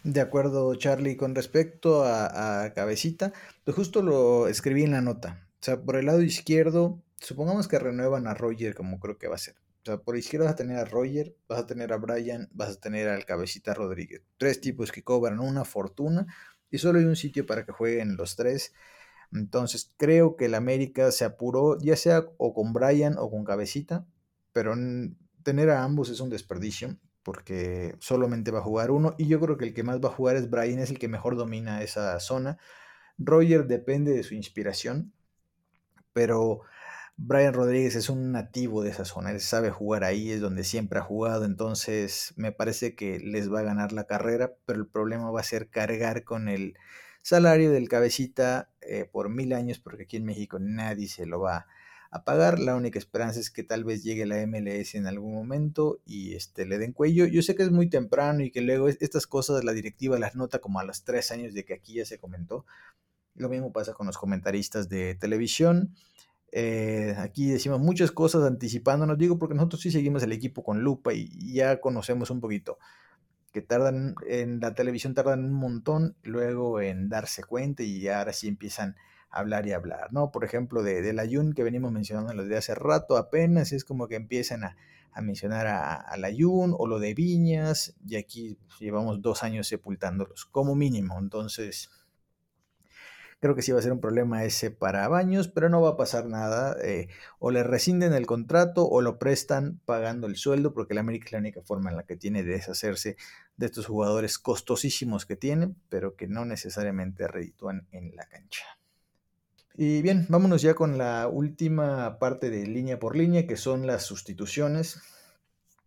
[0.04, 3.32] De acuerdo, Charlie, con respecto a, Cabecita,
[3.64, 5.48] pues justo lo escribí en la nota.
[5.54, 9.34] O sea, por el lado izquierdo, supongamos que renuevan a Roger como creo que va
[9.34, 9.56] a ser
[9.88, 12.80] sea, por izquierda vas a tener a Roger, vas a tener a Brian, vas a
[12.80, 14.22] tener al Cabecita Rodríguez.
[14.36, 16.26] Tres tipos que cobran una fortuna
[16.70, 18.72] y solo hay un sitio para que jueguen los tres.
[19.32, 24.06] Entonces creo que el América se apuró, ya sea o con Brian o con Cabecita,
[24.52, 24.74] pero
[25.42, 29.58] tener a ambos es un desperdicio porque solamente va a jugar uno y yo creo
[29.58, 32.18] que el que más va a jugar es Brian, es el que mejor domina esa
[32.20, 32.58] zona.
[33.18, 35.12] Roger depende de su inspiración,
[36.12, 36.62] pero
[37.20, 41.00] Brian Rodríguez es un nativo de esa zona, él sabe jugar ahí, es donde siempre
[41.00, 45.28] ha jugado, entonces me parece que les va a ganar la carrera, pero el problema
[45.32, 46.76] va a ser cargar con el
[47.20, 51.66] salario del cabecita eh, por mil años, porque aquí en México nadie se lo va
[52.12, 52.60] a pagar.
[52.60, 56.66] La única esperanza es que tal vez llegue la MLS en algún momento y este,
[56.66, 57.26] le den cuello.
[57.26, 60.60] Yo sé que es muy temprano y que luego estas cosas la directiva las nota
[60.60, 62.64] como a los tres años de que aquí ya se comentó.
[63.34, 65.94] Lo mismo pasa con los comentaristas de televisión.
[66.52, 71.12] Eh, aquí decimos muchas cosas anticipándonos, digo porque nosotros sí seguimos el equipo con lupa
[71.12, 72.78] y ya conocemos un poquito
[73.52, 78.48] que tardan en la televisión tardan un montón luego en darse cuenta y ahora sí
[78.48, 78.96] empiezan
[79.30, 80.30] a hablar y hablar, ¿no?
[80.30, 84.08] Por ejemplo, de, de la Yun que venimos mencionando desde hace rato apenas, es como
[84.08, 84.76] que empiezan a,
[85.20, 90.44] mencionar a, a, la Yun o lo de Viñas y aquí llevamos dos años sepultándolos
[90.46, 91.90] como mínimo, entonces
[93.40, 95.96] Creo que sí va a ser un problema ese para Baños, pero no va a
[95.96, 96.76] pasar nada.
[96.82, 97.08] Eh,
[97.38, 101.32] o le rescinden el contrato o lo prestan pagando el sueldo, porque la América es
[101.32, 103.16] la única forma en la que tiene de deshacerse
[103.56, 108.64] de estos jugadores costosísimos que tiene, pero que no necesariamente reditúan en la cancha.
[109.76, 114.02] Y bien, vámonos ya con la última parte de línea por línea, que son las
[114.02, 115.00] sustituciones.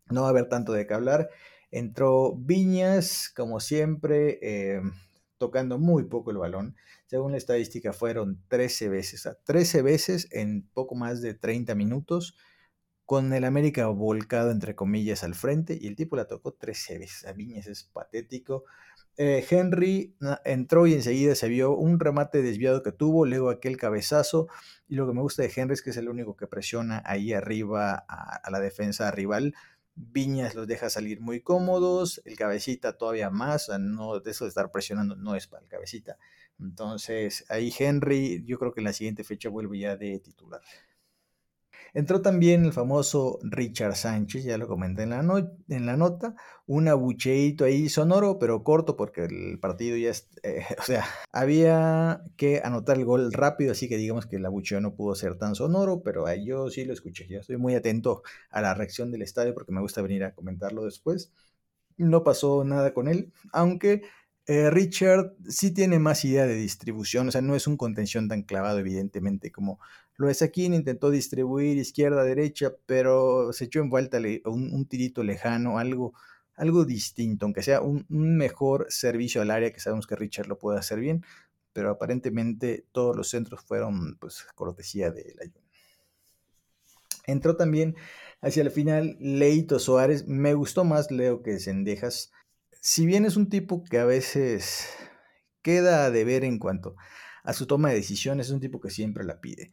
[0.09, 1.29] No va a haber tanto de qué hablar.
[1.71, 4.81] Entró Viñas, como siempre, eh,
[5.37, 6.77] tocando muy poco el balón.
[7.11, 12.37] Según la estadística, fueron 13 veces, 13 veces en poco más de 30 minutos,
[13.05, 17.25] con el América volcado, entre comillas, al frente, y el tipo la tocó 13 veces.
[17.25, 18.63] A Viñas es patético.
[19.17, 24.47] Eh, Henry entró y enseguida se vio un remate desviado que tuvo, luego aquel cabezazo.
[24.87, 27.33] Y lo que me gusta de Henry es que es el único que presiona ahí
[27.33, 29.53] arriba a, a la defensa rival.
[29.95, 34.71] Viñas los deja salir muy cómodos, el cabecita todavía más, no, de eso de estar
[34.71, 36.17] presionando no es para el cabecita.
[36.61, 40.61] Entonces, ahí Henry, yo creo que en la siguiente fecha vuelve ya de titular.
[41.93, 46.35] Entró también el famoso Richard Sánchez, ya lo comenté en la, en la nota,
[46.65, 50.11] un abucheito ahí sonoro, pero corto porque el partido ya,
[50.43, 54.79] eh, o sea, había que anotar el gol rápido, así que digamos que el abucheo
[54.79, 58.61] no pudo ser tan sonoro, pero yo sí lo escuché, ya estoy muy atento a
[58.61, 61.33] la reacción del estadio porque me gusta venir a comentarlo después.
[61.97, 64.01] No pasó nada con él, aunque
[64.51, 68.43] eh, Richard sí tiene más idea de distribución, o sea, no es un contención tan
[68.43, 69.79] clavado, evidentemente, como
[70.17, 70.65] lo es aquí.
[70.65, 76.13] Intentó distribuir izquierda, derecha, pero se echó en vuelta un, tirito lejano, algo,
[76.55, 80.79] algo distinto, aunque sea un, mejor servicio al área, que sabemos que Richard lo puede
[80.79, 81.23] hacer bien,
[81.71, 85.49] pero aparentemente todos los centros fueron pues cortesía de la
[87.25, 87.95] Entró también
[88.41, 90.27] hacia el final Leito Suárez.
[90.27, 92.33] Me gustó más Leo que Sendejas
[92.81, 94.89] si bien es un tipo que a veces
[95.61, 96.95] queda de ver en cuanto
[97.43, 99.71] a su toma de decisiones, es un tipo que siempre la pide.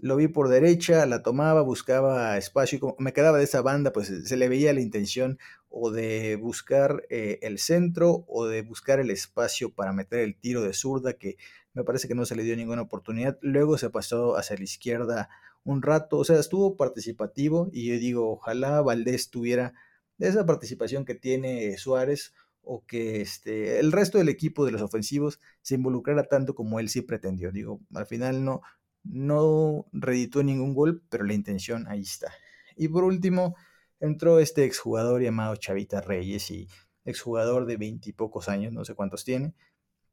[0.00, 3.92] Lo vi por derecha, la tomaba, buscaba espacio y como me quedaba de esa banda,
[3.92, 5.38] pues se le veía la intención
[5.68, 10.62] o de buscar eh, el centro o de buscar el espacio para meter el tiro
[10.62, 11.36] de zurda, que
[11.74, 13.38] me parece que no se le dio ninguna oportunidad.
[13.40, 15.28] Luego se pasó hacia la izquierda
[15.62, 19.74] un rato, o sea, estuvo participativo y yo digo, ojalá Valdés tuviera
[20.18, 22.32] esa participación que tiene Suárez
[22.70, 26.90] o que este, el resto del equipo de los ofensivos se involucrara tanto como él
[26.90, 27.50] sí pretendió.
[27.50, 28.60] Digo, al final no,
[29.04, 32.30] no reditó ningún gol, pero la intención ahí está.
[32.76, 33.56] Y por último,
[34.00, 36.68] entró este exjugador llamado Chavita Reyes y
[37.06, 39.54] exjugador de veintipocos años, no sé cuántos tiene.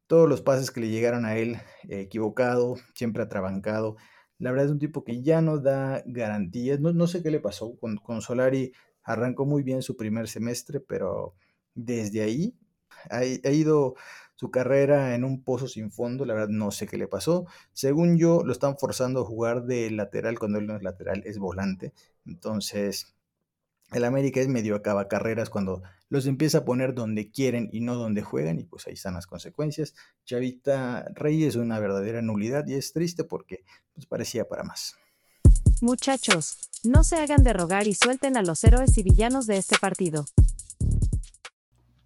[0.08, 1.58] Todos los pases que le llegaron a él,
[1.90, 3.98] equivocado, siempre atrabancado.
[4.40, 6.80] La verdad es un tipo que ya no da garantías.
[6.80, 7.76] No, no sé qué le pasó.
[7.78, 8.72] Con, con Solari
[9.04, 11.36] arrancó muy bien su primer semestre, pero
[11.76, 12.58] desde ahí
[13.10, 13.96] ha, ido
[14.36, 17.46] su carrera en un pozo sin fondo, la verdad no sé qué le pasó.
[17.74, 21.38] Según yo, lo están forzando a jugar de lateral cuando él no es lateral, es
[21.38, 21.94] volante.
[22.26, 23.16] Entonces,
[23.92, 27.96] el América es medio acaba carreras cuando los empieza a poner donde quieren y no
[27.96, 29.94] donde juegan, y pues ahí están las consecuencias.
[30.26, 33.64] Chavita Rey es una verdadera nulidad y es triste porque
[33.94, 34.96] pues, parecía para más.
[35.82, 39.78] Muchachos, no se hagan de rogar y suelten a los héroes y villanos de este
[39.78, 40.26] partido.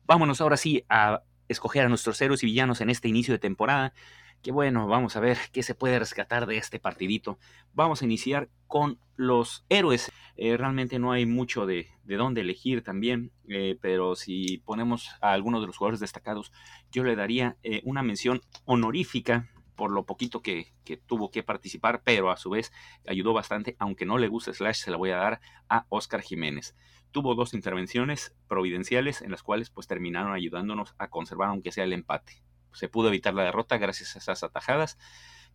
[0.10, 3.94] Vámonos ahora sí a escoger a nuestros héroes y villanos en este inicio de temporada.
[4.42, 7.38] Que bueno, vamos a ver qué se puede rescatar de este partidito.
[7.76, 10.12] Vamos a iniciar con los héroes.
[10.36, 15.62] Eh, realmente no hay mucho de, dónde elegir también, eh, pero si ponemos a algunos
[15.62, 16.52] de los jugadores destacados,
[16.92, 19.48] yo le daría eh, una mención honorífica
[19.80, 20.74] por lo poquito que,
[21.08, 22.74] tuvo que participar, pero a su vez
[23.08, 26.76] ayudó bastante, aunque no le guste Slash, se la voy a dar a Oscar Jiménez
[27.12, 31.94] tuvo dos intervenciones providenciales en las cuales pues terminaron ayudándonos a conservar aunque sea el
[31.94, 32.44] empate.
[32.74, 35.00] Se pudo evitar la derrota gracias a esas atajadas,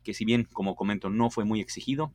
[0.02, 2.12] que si bien como comento no fue muy exigido,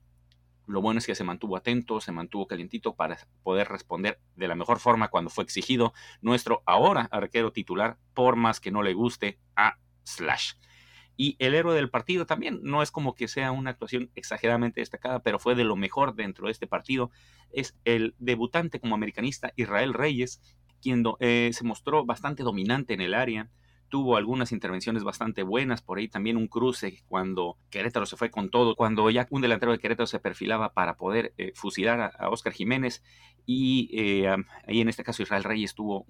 [0.66, 4.56] lo bueno es que se mantuvo atento, se mantuvo calientito para poder responder de la
[4.56, 9.40] mejor forma cuando fue exigido nuestro ahora arquero titular, por más que no le guste
[9.56, 10.56] a Slash.
[11.22, 15.20] Y el héroe del partido también, no es como que sea una actuación exageradamente destacada,
[15.20, 17.12] pero fue de lo mejor dentro de este partido.
[17.52, 20.40] Es el debutante como americanista Israel Reyes,
[20.82, 23.50] quien eh, se mostró bastante dominante en el área,
[23.90, 28.50] tuvo algunas intervenciones bastante buenas, por ahí también un cruce cuando Querétaro se fue con
[28.50, 32.54] todo, cuando ya un delantero de Querétaro se perfilaba para poder eh, fusilar a, Oscar
[32.54, 33.04] Jiménez
[33.46, 34.30] y eh,
[34.68, 36.06] ahí en este caso Israel Reyes tuvo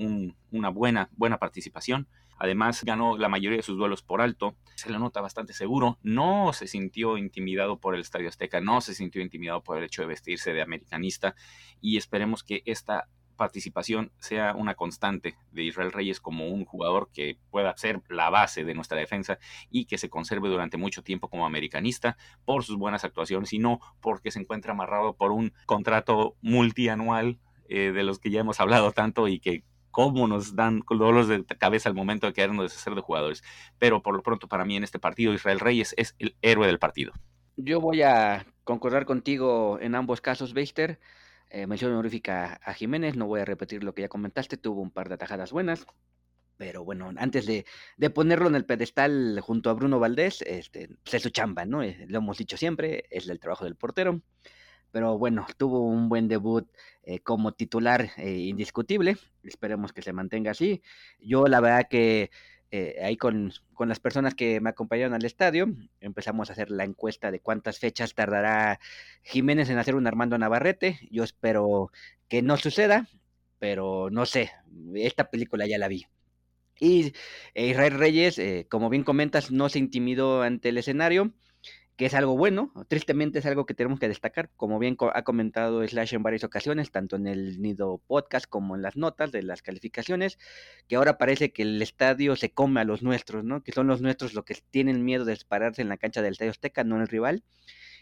[0.52, 2.08] una buena, buena participación.
[2.42, 6.54] Además ganó la mayoría de sus duelos por alto, se le nota bastante seguro, no
[6.54, 10.08] se sintió intimidado por el Estadio Azteca, no se sintió intimidado por el hecho de
[10.08, 11.36] vestirse de americanista
[11.82, 13.10] y esperemos que esta
[13.40, 18.64] participación sea una constante de Israel Reyes como un jugador que pueda ser la base
[18.66, 19.40] de nuestra defensa
[19.72, 23.80] y que se conserve durante mucho tiempo como americanista por sus buenas actuaciones y no
[24.02, 28.92] porque se encuentra amarrado por un contrato multianual eh, de los que ya hemos hablado
[28.92, 33.02] tanto y que cómo nos dan dolores de cabeza al momento de querernos deshacer de
[33.02, 33.44] jugadores.
[33.78, 36.78] Pero por lo pronto para mí en este partido Israel Reyes es el héroe del
[36.78, 37.14] partido.
[37.58, 41.00] Yo voy a concordar contigo en ambos casos, Beister.
[41.50, 44.92] Eh, mención honorífica a Jiménez, no voy a repetir lo que ya comentaste, tuvo un
[44.92, 45.88] par de atajadas buenas,
[46.58, 47.66] pero bueno, antes de,
[48.12, 51.82] ponerlo en el pedestal junto a Bruno Valdés, este, pues es su chamba, ¿no?
[51.82, 54.22] Eh, lo hemos dicho siempre, es el trabajo del portero,
[54.92, 56.70] pero bueno, tuvo un buen debut
[57.04, 60.84] eh, como titular indiscutible, esperemos que se mantenga así.
[61.20, 62.30] Yo la verdad que
[62.72, 65.68] eh, ahí con, las personas que me acompañaron al estadio,
[66.02, 68.80] empezamos a hacer la encuesta de cuántas fechas tardará
[69.24, 71.00] Jiménez en hacer un Armando Navarrete.
[71.10, 71.92] Yo espero
[72.28, 73.08] que no suceda,
[73.58, 74.52] pero no sé,
[74.96, 76.06] esta película ya la vi.
[76.80, 77.14] Y
[77.56, 81.34] eh, Israel Reyes, eh, como bien comentas, no se intimidó ante el escenario,
[82.00, 85.86] que es algo bueno, tristemente es algo que tenemos que destacar, como bien ha comentado
[85.86, 89.62] Slash en varias ocasiones, tanto en el Nido Podcast como en las notas de las
[89.62, 90.40] calificaciones,
[90.88, 93.64] que ahora parece que el estadio se come a los nuestros, ¿no?
[93.64, 96.52] Que son los nuestros los que tienen miedo de dispararse en la cancha del Estadio
[96.52, 97.44] Azteca, no el rival.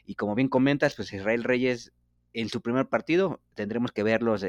[0.06, 1.92] Y como bien comentas, pues Israel Reyes
[2.34, 4.46] en su primer partido tendremos que verlos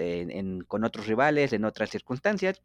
[0.67, 2.61] con otros rivales, en otras circunstancias,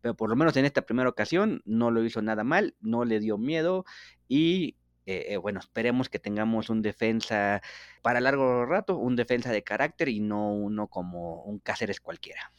[0.00, 3.18] pero por lo menos en esta primera ocasión no lo hizo nada mal, no le
[3.18, 3.84] dio miedo
[4.28, 4.76] y
[5.08, 7.62] eh, eh, bueno, esperemos que tengamos un defensa
[8.02, 12.52] para largo rato, un defensa de carácter y no uno como un Cáceres cualquiera.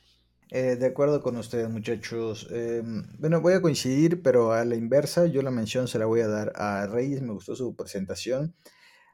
[0.49, 2.47] Eh, de acuerdo con ustedes, muchachos.
[2.49, 6.21] Em, bueno, voy a coincidir, pero a la inversa, yo la mención se la voy
[6.21, 8.55] a dar a Reyes, me gustó su presentación.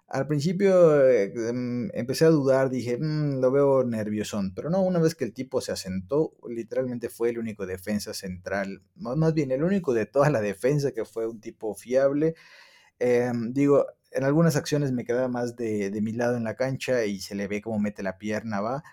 [0.08, 5.14] Al principio em, empecé a dudar, dije, mm, lo veo nerviosón, pero no, una vez
[5.14, 9.94] que el tipo se asentó, literalmente fue el único defensa central, más bien el único
[9.94, 12.36] de toda la defensa que fue un tipo fiable
[13.00, 17.20] Em, digo, en algunas acciones me quedaba más de, mi lado en la cancha y
[17.20, 18.84] se le ve cómo mete la pierna, va.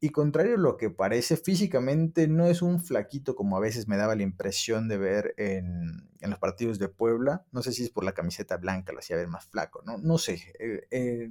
[0.00, 3.96] Y contrario a lo que parece, físicamente no es un flaquito como a veces me
[3.96, 7.44] daba la impresión de ver en, los partidos de Puebla.
[7.52, 10.18] No sé si es por la camiseta blanca, lo hacía ver más flaco, no, no
[10.18, 10.42] sé.
[10.90, 11.30] Eh,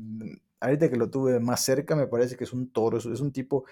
[0.59, 3.65] ahorita que lo tuve más cerca, me parece que es un toro, es un tipo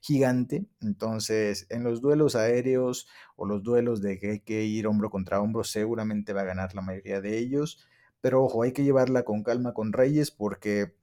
[0.00, 0.66] gigante.
[0.80, 5.40] Entonces, en los duelos aéreos o los duelos de que hay que ir hombro contra
[5.40, 7.86] hombro, seguramente va a ganar la mayoría de ellos.
[8.20, 10.94] Pero ojo, hay que llevarla con calma con Reyes porque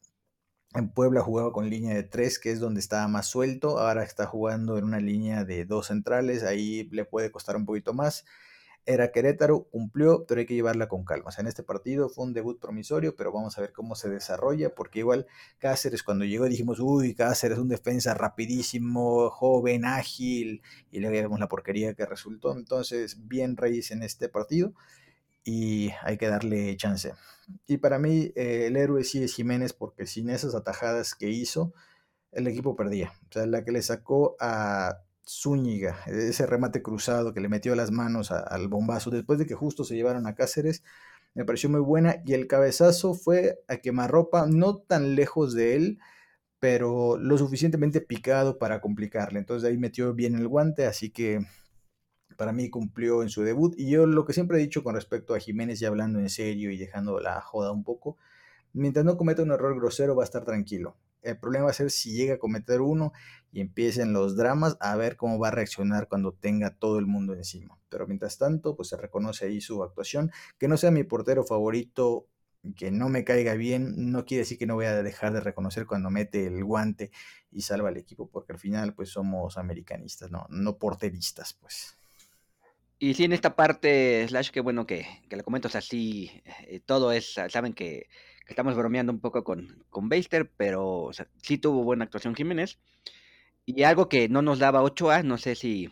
[0.75, 3.79] en Puebla jugaba con línea de tres, que es donde estaba más suelto.
[3.79, 7.93] Ahora está jugando en una línea de dos centrales, ahí le puede costar un poquito
[7.93, 8.25] más.
[8.87, 11.29] Era Querétaro, cumplió, pero hay que llevarla con calma.
[11.29, 14.09] O sea, en este partido fue un debut promisorio, pero vamos a ver cómo se
[14.09, 15.25] desarrolla, porque igual
[15.57, 20.61] Cáceres cuando llegó dijimos, uy, Cáceres un defensa rapidísimo, joven, ágil,
[20.91, 22.55] y le vimos la porquería que resultó.
[22.55, 24.73] Entonces, bien Reyes en este partido
[25.45, 27.13] y hay que darle chance.
[27.67, 31.73] Y para mí eh, el héroe sí es Jiménez porque sin esas atajadas que hizo,
[32.31, 33.13] el equipo perdía.
[33.29, 37.91] O sea, la que le sacó a Zúñiga, ese remate cruzado que le metió las
[37.91, 40.83] manos al bombazo después de que justo se llevaron a Cáceres,
[41.35, 45.99] me pareció muy buena y el cabezazo fue a quemarropa, no tan lejos de él,
[46.59, 49.39] pero lo suficientemente picado para complicarle.
[49.39, 51.45] Entonces ahí metió bien el guante, así que
[52.35, 53.73] para mí cumplió en su debut.
[53.77, 56.71] Y yo lo que siempre he dicho con respecto a Jiménez, ya hablando en serio
[56.71, 58.17] y dejando la joda un poco,
[58.73, 60.97] mientras no cometa un error grosero va a estar tranquilo.
[61.21, 63.11] El problema va a ser si llega a cometer uno
[63.51, 67.33] y empiecen los dramas a ver cómo va a reaccionar cuando tenga todo el mundo
[67.33, 67.79] encima.
[67.89, 70.31] Pero mientras tanto, pues se reconoce ahí su actuación.
[70.59, 72.27] Que no sea mi portero favorito,
[72.73, 75.85] que no me caiga bien, no quiere decir que no voy a dejar de reconocer
[75.85, 77.11] cuando mete el guante
[77.51, 81.97] y salva al equipo, porque al final pues somos americanistas, no, no porteristas, pues.
[83.05, 87.11] Y sí, en esta parte, Slash, que bueno que, que lo comento, así, eh, todo
[87.11, 88.07] es, saben que,
[88.47, 92.79] estamos bromeando un poco con, con Beister, pero sí tuvo buena actuación Jiménez.
[93.63, 95.91] Y algo que no nos daba 8A, no sé si,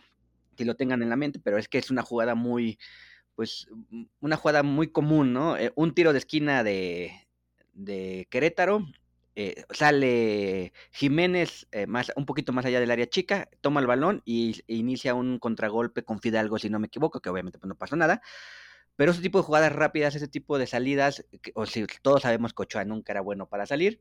[0.58, 2.80] si lo tengan en la mente, pero es que es una jugada muy,
[3.36, 3.68] pues,
[4.18, 5.56] una jugada muy común, ¿no?
[5.56, 7.12] Eh, un tiro de esquina de,
[7.74, 8.88] de Querétaro,
[9.36, 14.22] eh, sale Jiménez eh, más, un poquito más allá del área chica, toma el balón
[14.24, 17.96] y inicia un contragolpe con Fidalgo, si no me equivoco, que obviamente pues, no pasó
[17.96, 18.22] nada.
[18.96, 21.24] Pero ese tipo de jugadas rápidas, ese tipo de salidas,
[21.54, 24.00] o si todos sabemos que Ochoa nunca era bueno para salir,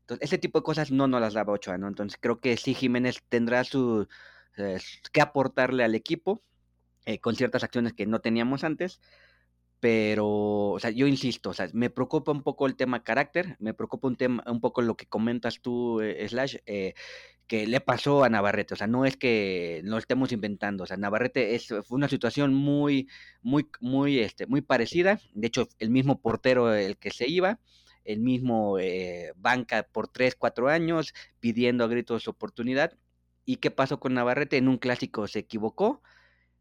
[0.00, 1.88] entonces ese tipo de cosas no nos las daba Ochoa, ¿no?
[1.88, 4.08] Entonces creo que sí Jiménez tendrá su
[4.56, 4.78] eh,
[5.12, 6.42] que aportarle al equipo
[7.20, 9.00] con ciertas acciones que no teníamos antes,
[9.82, 10.28] pero,
[10.70, 14.06] o sea, yo insisto, o sea, me preocupa un poco el tema carácter, me preocupa
[14.06, 16.94] un tema, un poco lo que comentas tú, eh, Slash, eh,
[17.48, 20.96] que le pasó a Navarrete, o sea, no es que lo estemos inventando, o sea,
[20.98, 23.08] Navarrete es, fue una situación muy,
[23.42, 27.58] muy, muy, este, muy parecida, de hecho, el mismo portero el que se iba,
[28.04, 32.96] el mismo eh, banca por tres, cuatro años, pidiendo a gritos oportunidad,
[33.44, 34.58] ¿y qué pasó con Navarrete?
[34.58, 36.02] En un clásico se equivocó,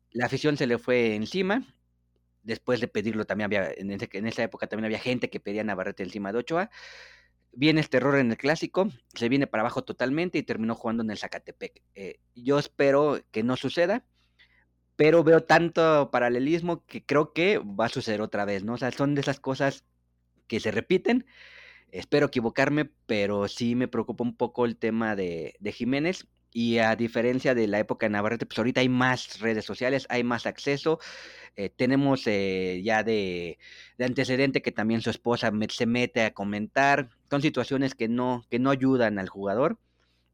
[0.09, 1.67] la afición se le fue encima,
[2.43, 3.91] después de pedirlo también había, en,
[4.27, 6.69] esa época también había gente que pedía Navarrete encima de Ochoa.
[7.53, 11.11] Viene este error en el clásico, se viene para abajo totalmente y terminó jugando en
[11.11, 11.81] el Zacatepec.
[11.95, 14.05] Eh, yo espero que no suceda,
[14.95, 18.75] pero veo tanto paralelismo que creo que va a suceder otra vez, ¿no?
[18.75, 19.83] O son de esas cosas
[20.47, 21.25] que se repiten.
[21.91, 26.27] Espero equivocarme, pero sí me preocupa un poco el tema de, de Jiménez.
[26.53, 30.23] Y a diferencia de la época de Navarrete, pues ahorita hay más redes sociales, hay
[30.23, 30.99] más acceso.
[31.55, 33.57] Eh, tenemos eh, ya de,
[33.99, 37.09] antecedente que también su esposa se mete a comentar.
[37.29, 39.77] Son situaciones que no, que no ayudan al jugador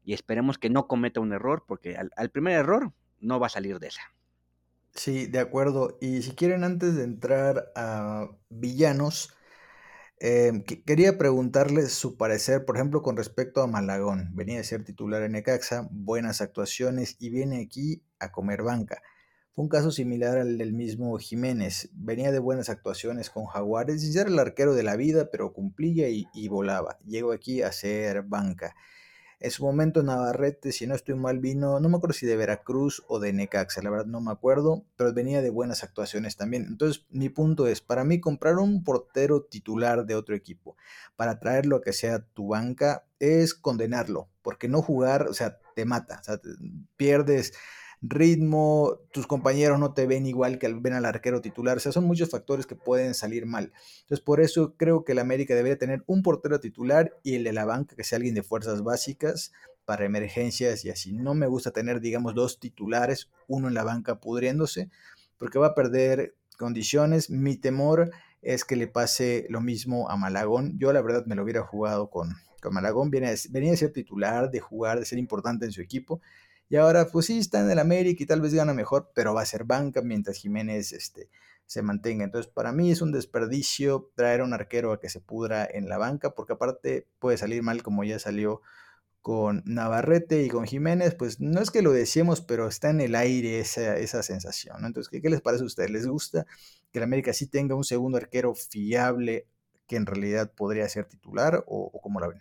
[0.04, 3.78] y esperemos que no cometa un error porque al, primer error no va a salir
[3.78, 4.00] de esa.
[4.94, 5.98] Sí, de acuerdo.
[6.00, 9.34] Y si quieren, antes de entrar a villanos,
[10.20, 14.30] Em, quería preguntarle su parecer, por ejemplo, con respecto a Malagón.
[14.34, 19.00] Venía a ser titular en Necaxa, buenas actuaciones y viene aquí a comer banca.
[19.52, 21.90] Fue un caso similar al del mismo Jiménez.
[21.92, 26.08] Venía de buenas actuaciones con Jaguares y era el arquero de la vida, pero cumplía
[26.08, 26.98] y, y volaba.
[27.04, 28.74] Llegó aquí a ser banca.
[29.40, 33.04] En su momento Navarrete, si no estoy mal, vino, no me acuerdo si de Veracruz
[33.06, 36.66] o de Necaxa, la verdad no me acuerdo, pero venía de buenas actuaciones también.
[36.68, 40.76] Entonces, mi punto es, para mí comprar un portero titular de otro equipo
[41.14, 45.84] para traerlo a que sea tu banca es condenarlo, porque no jugar, o sea, te
[45.84, 46.40] mata, o sea,
[46.96, 47.52] pierdes
[48.00, 52.04] ritmo, tus compañeros no te ven igual que ven al arquero titular, o sea, son
[52.04, 53.72] muchos factores que pueden salir mal.
[54.02, 57.52] Entonces, por eso creo que el América debería tener un portero titular y el de
[57.52, 59.52] la banca que sea alguien de fuerzas básicas
[59.84, 61.12] para emergencias y así.
[61.12, 64.90] No me gusta tener, digamos, dos titulares, uno en la banca pudriéndose,
[65.38, 67.30] porque va a perder condiciones.
[67.30, 68.10] Mi temor
[68.42, 70.78] es que le pase lo mismo a Malagón.
[70.78, 73.10] Yo la verdad me lo hubiera jugado con, con Malagón.
[73.10, 76.20] Venía a ser titular, de jugar, de ser importante en su equipo.
[76.68, 79.42] Y ahora, pues sí, está en el América y tal vez gana mejor, pero va
[79.42, 81.30] a ser banca mientras Jiménez este,
[81.66, 82.24] se mantenga.
[82.24, 85.88] Entonces, para mí es un desperdicio traer a un arquero a que se pudra en
[85.88, 88.60] la banca, porque aparte puede salir mal como ya salió
[89.20, 93.14] con Navarrete y con Jiménez, pues no es que lo decíamos, pero está en el
[93.14, 94.84] aire esa, esa sensación.
[94.84, 95.90] Entonces, ¿qué, les parece a ustedes?
[95.90, 96.46] ¿Les gusta
[96.92, 99.46] que el América sí tenga un segundo arquero fiable
[99.86, 102.38] que en realidad podría ser titular o, o cómo la ven?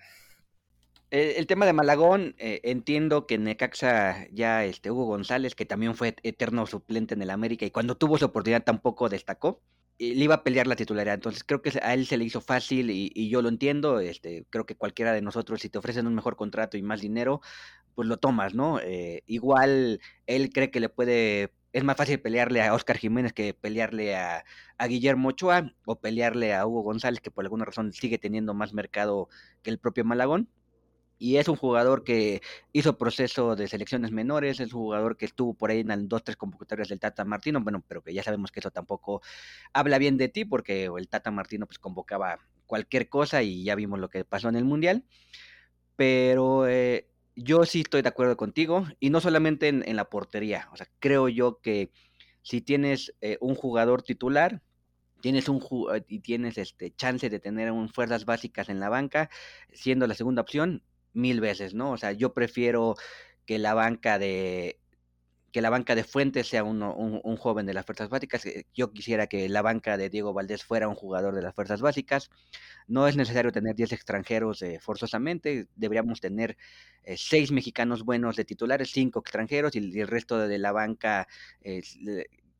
[1.10, 6.16] El, tema de Malagón, eh, entiendo que Necaxa ya este Hugo González, que también fue
[6.24, 9.62] eterno suplente en el América y cuando tuvo su oportunidad tampoco destacó,
[9.97, 11.16] y le iba a pelear la titularidad.
[11.16, 13.99] Entonces creo que a él se le hizo fácil y, yo lo entiendo.
[13.99, 17.41] Este, creo que cualquiera de nosotros, si te ofrecen un mejor contrato y más dinero,
[17.95, 18.80] pues lo tomas, ¿no?
[18.80, 23.53] Eh, igual él cree que le puede es más fácil pelearle a Oscar Jiménez que
[23.53, 24.43] pelearle a,
[24.78, 28.74] a, Guillermo Ochoa o pelearle a Hugo González, que por alguna razón sigue teniendo más
[28.74, 29.30] mercado
[29.64, 30.49] que el propio Malagón
[31.20, 32.41] y es un jugador que
[32.74, 36.38] hizo proceso de selecciones menores, es un jugador que estuvo por ahí en dos, tres
[36.38, 39.22] convocatorias del Tata Martino, bueno, pero que ya sabemos que eso tampoco
[39.74, 43.99] habla bien de ti, porque el Tata Martino pues convocaba cualquier cosa y ya vimos
[43.99, 45.03] lo que pasó en el Mundial,
[45.95, 50.78] pero eh, yo sí estoy de acuerdo contigo, y no solamente en, la portería, o
[50.78, 51.91] sea, creo yo que
[52.43, 54.61] si tienes eh, un jugador titular,
[55.22, 55.61] tienes un
[56.07, 59.30] y tienes este chance de tener un fuerzas básicas en la banca,
[59.74, 60.84] siendo la segunda opción,
[61.18, 61.91] mil veces, ¿no?
[61.91, 62.95] O sea, yo prefiero
[63.45, 64.80] que la banca de
[65.51, 68.45] que la banca de Fuentes sea un, un, joven de las fuerzas básicas.
[68.45, 71.82] Eh, yo quisiera que la banca de Diego Valdés fuera un jugador de las fuerzas
[71.82, 72.30] básicas.
[72.86, 75.68] No es necesario tener 10 extranjeros eh, forzosamente.
[75.76, 76.57] Deberíamos tener
[77.03, 81.28] eh, seis mexicanos buenos de titulares, cinco extranjeros y, el resto de, la banca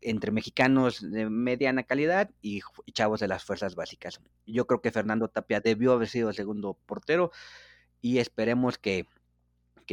[0.02, 4.22] entre mexicanos de mediana calidad y, y chavos de las fuerzas básicas.
[4.46, 7.32] Yo creo que Fernando Tapia debió haber sido el segundo portero
[8.02, 9.06] y esperemos que,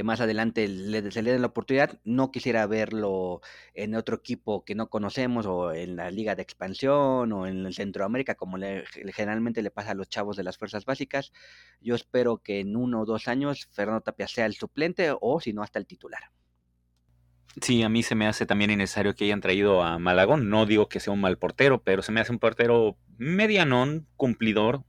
[0.03, 2.01] más adelante le, se le den la oportunidad.
[2.05, 3.41] No quisiera verlo
[3.75, 7.75] en otro equipo que no conocemos o en la liga de expansión o en el
[7.75, 8.85] Centroamérica como le,
[9.15, 11.33] generalmente le pasa a los chavos de las fuerzas básicas.
[11.81, 15.53] Yo espero que en uno o dos años Fernando Tapia sea el suplente o si
[15.53, 16.33] no hasta el titular.
[17.61, 20.51] Sí, a mí se me hace también innecesario que hayan traído a Malagón.
[20.51, 24.83] No digo que sea un mal portero, pero se me hace un portero medianón, cumplidor,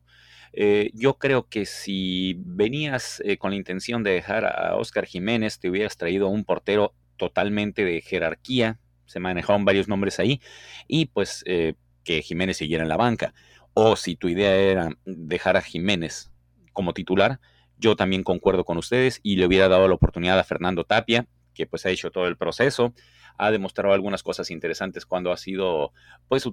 [0.58, 5.60] eh, yo creo que si venías eh, con la intención de dejar a Oscar Jiménez,
[5.60, 8.80] te hubieras traído a un portero totalmente de jerarquía.
[9.06, 10.40] Se manejaron varios nombres ahí.
[10.88, 11.74] Y pues eh,
[12.06, 13.34] que Jiménez siguiera en la banca.
[13.74, 16.32] O si tu idea era dejar a Jiménez
[16.72, 17.42] como titular,
[17.78, 21.66] yo también concuerdo con ustedes y le hubiera dado la oportunidad a Fernando Tapia, que
[21.66, 22.94] pues ha hecho todo el proceso,
[23.38, 25.92] ha demostrado algunas cosas interesantes cuando ha sido
[26.30, 26.48] pues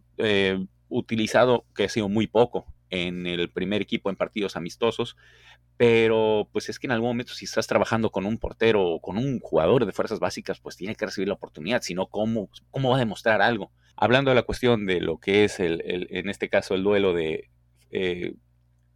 [0.89, 5.17] utilizado, que ha sido muy poco en el primer equipo en partidos amistosos,
[5.79, 9.17] pero pues es que en algún momento si estás trabajando con un portero o con
[9.17, 12.91] un jugador de fuerzas básicas, pues tiene que recibir la oportunidad, si no, ¿cómo, ¿cómo
[12.91, 13.73] va a demostrar algo?
[13.97, 17.49] Hablando de la cuestión de lo que es el, en este caso el duelo de
[17.91, 18.35] eh,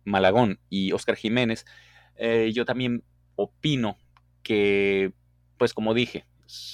[0.05, 1.65] Malagón y Oscar Jiménez,
[2.17, 3.03] eh, yo también
[3.35, 3.97] opino
[4.43, 5.15] que,
[5.57, 6.27] pues como dije,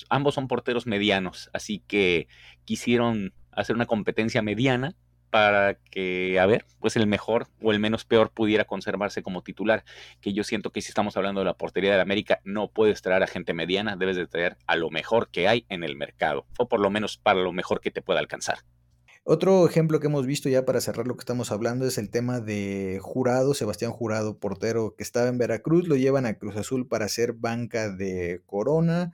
[0.09, 2.27] ambos son porteros medianos, así que
[2.65, 4.97] quisieron hacer una competencia mediana
[5.33, 9.83] para que, a ver, pues el mejor o el menos peor pudiera conservarse como titular.
[10.21, 13.01] Que yo siento que si estamos hablando de la portería de la América, no puedes
[13.01, 16.45] traer a gente mediana, debes de traer a lo mejor que hay en el mercado,
[16.59, 18.59] o por lo menos para lo mejor que te pueda alcanzar.
[19.25, 22.41] Otro ejemplo que hemos visto ya para cerrar lo que estamos hablando es el tema
[22.41, 27.07] de Jurado, Sebastián Jurado, portero que estaba en Veracruz, lo llevan a Cruz Azul para
[27.07, 29.13] hacer banca de Corona.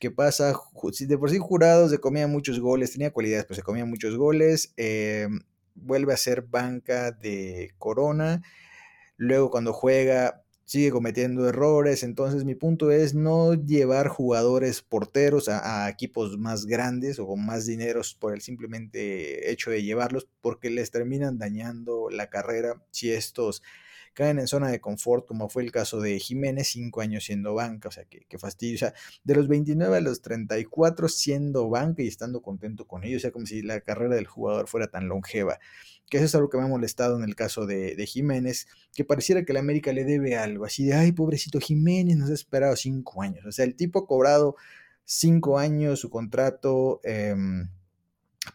[0.00, 0.54] ¿Qué pasa?
[0.98, 4.74] De por sí Jurado se comía muchos goles, tenía cualidades, pero se comía muchos goles.
[4.76, 5.28] Eh,
[5.74, 8.42] vuelve a ser banca de Corona.
[9.16, 12.02] Luego cuando juega sigue cometiendo errores.
[12.02, 17.66] Entonces mi punto es no llevar jugadores porteros a, equipos más grandes o con más
[17.66, 23.62] dineros por el simplemente hecho de llevarlos porque les terminan dañando la carrera si estos
[24.12, 27.88] caen en zona de confort, como fue el caso de Jiménez, cinco años siendo banca,
[27.88, 28.94] o sea, que, que fastidio, o sea,
[29.24, 33.30] de los 29 a los 34 siendo banca y estando contento con ellos, o sea,
[33.30, 35.58] como si la carrera del jugador fuera tan longeva,
[36.08, 39.44] que eso es algo que me ha molestado en el caso de, Jiménez, que pareciera
[39.44, 43.22] que la América le debe algo, así de, ay, pobrecito Jiménez, nos ha esperado cinco
[43.22, 44.56] años, o sea, el tipo ha cobrado
[45.04, 47.34] cinco años su contrato, eh,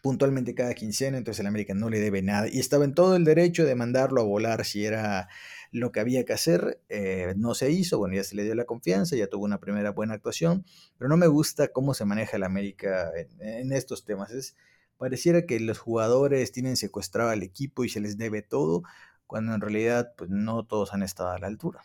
[0.02, 3.24] puntualmente cada quincena, entonces el América no le debe nada y estaba en todo el
[3.24, 5.28] derecho de mandarlo a volar si era
[5.70, 8.64] lo que había que hacer, eh, no se hizo, bueno, ya se le dio la
[8.64, 10.64] confianza, ya tuvo una primera buena actuación,
[10.96, 13.10] pero no me gusta cómo se maneja el América
[13.40, 14.56] en, estos temas, es,
[14.96, 18.82] pareciera que los jugadores tienen secuestrado al equipo y se les debe todo,
[19.26, 21.82] cuando en realidad pues no todos han estado a la altura.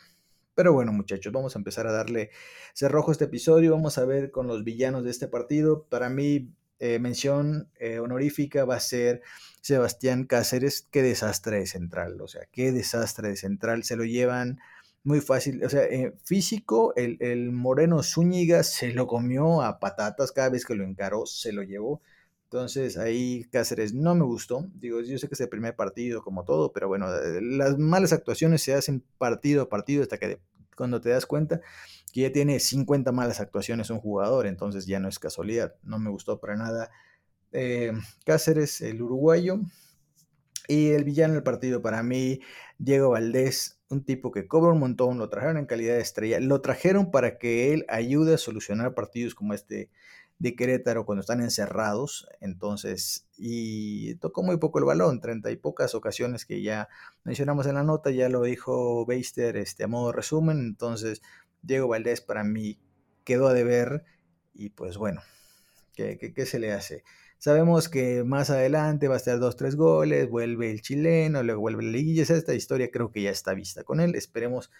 [0.56, 2.30] Pero bueno, muchachos, vamos a empezar a darle
[2.74, 3.72] cerrojo a este episodio.
[3.72, 5.88] Vamos a ver con los villanos de este partido.
[5.90, 6.54] Para mí,
[6.86, 9.22] eh, mención eh, honorífica va a ser
[9.62, 10.86] Sebastián Cáceres.
[10.92, 13.86] Qué desastre de central, o sea, qué desastre de central.
[13.86, 14.60] Se lo llevan
[15.06, 20.34] muy fácil, o sea, eh, físico, el, el, Moreno Zúñiga se lo comió a patatas
[20.34, 22.02] cada vez que lo encaró, se lo llevó.
[22.48, 24.70] Entonces ahí Cáceres no me gustó.
[24.74, 27.08] Digo, yo sé que es el primer partido como todo, pero bueno,
[27.40, 30.42] las malas actuaciones se hacen partido a partido hasta que
[30.76, 31.62] cuando te das cuenta
[32.14, 35.76] que ya tiene 50 malas actuaciones un jugador, entonces ya no es casualidad.
[35.84, 36.92] No me gustó para nada
[37.52, 37.92] eh,
[38.24, 39.60] Cáceres, el uruguayo.
[40.68, 42.40] Y el villano del partido para mí,
[42.78, 46.62] Diego Valdés, un tipo que cobra un montón, lo trajeron en calidad de estrella, lo
[46.62, 49.90] trajeron para que él ayude a solucionar partidos como este
[50.40, 55.96] de Querétaro cuando están encerrados, entonces, y tocó muy poco el balón, treinta y pocas
[55.96, 56.90] ocasiones que ya
[57.24, 61.22] mencionamos en la nota, ya lo dijo Beister este, a modo resumen, entonces
[61.64, 62.78] Diego Valdés para mí
[63.24, 64.06] quedó a deber
[64.54, 65.22] y pues bueno,
[65.96, 67.04] ¿qué, qué, se le hace?
[67.40, 71.84] Sabemos que más adelante va a estar dos, tres goles, vuelve el chileno, luego vuelve
[71.84, 74.72] la liguilla, esta historia creo que ya está vista con él, esperemos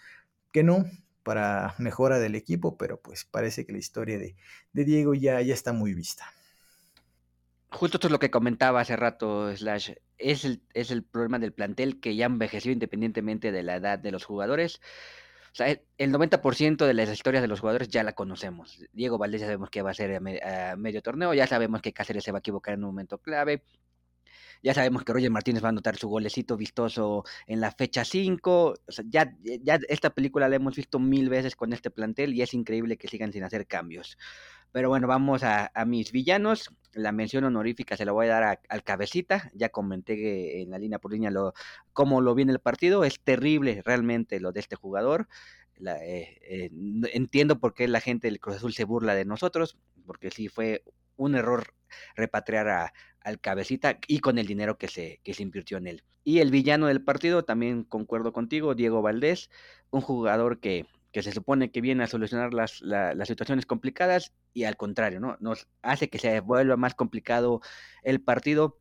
[0.52, 0.84] que no,
[1.24, 4.36] para mejora del equipo, pero pues parece que la historia de,
[4.72, 6.24] Diego ya, ya está muy vista.
[7.70, 9.50] Justo esto es lo que comentaba hace rato.
[9.50, 9.64] Es
[10.44, 14.24] el, es el problema del plantel que ya envejeció independientemente de la edad de los
[14.24, 14.80] jugadores.
[15.54, 18.84] O sea, el 90% de las historias de los jugadores ya la conocemos.
[18.92, 22.24] Diego Valdés ya sabemos que va a ser a, medio torneo, ya sabemos que Cáceres
[22.24, 23.62] se va a equivocar en un momento clave,
[24.64, 28.74] ya sabemos que Roger Martínez va a anotar su golecito vistoso en la fecha 5.
[28.86, 32.40] O sea, ya, ya esta película la hemos visto mil veces con este plantel y
[32.40, 34.16] es increíble que sigan sin hacer cambios.
[34.72, 36.70] Pero bueno, vamos a, mis villanos.
[36.94, 39.50] La mención honorífica se la voy a dar al cabecita.
[39.54, 41.54] Ya comenté en la línea por línea lo,
[41.92, 43.04] cómo lo viene el partido.
[43.04, 45.28] Es terrible realmente lo de este jugador.
[45.80, 46.70] Eh, eh,
[47.12, 49.76] entiendo por qué la gente del Cruz Azul se burla de nosotros,
[50.06, 50.84] porque sí fue
[51.16, 51.74] un error
[52.16, 56.04] repatriar a, al cabecita y con el dinero que se, que se invirtió en él.
[56.22, 59.50] Y el villano del partido, también concuerdo contigo, Diego Valdés,
[59.90, 64.64] un jugador que, que se supone que viene a solucionar las, las situaciones complicadas y
[64.64, 65.36] al contrario, ¿no?
[65.38, 67.60] Nos hace que se vuelva más complicado
[68.02, 68.80] el partido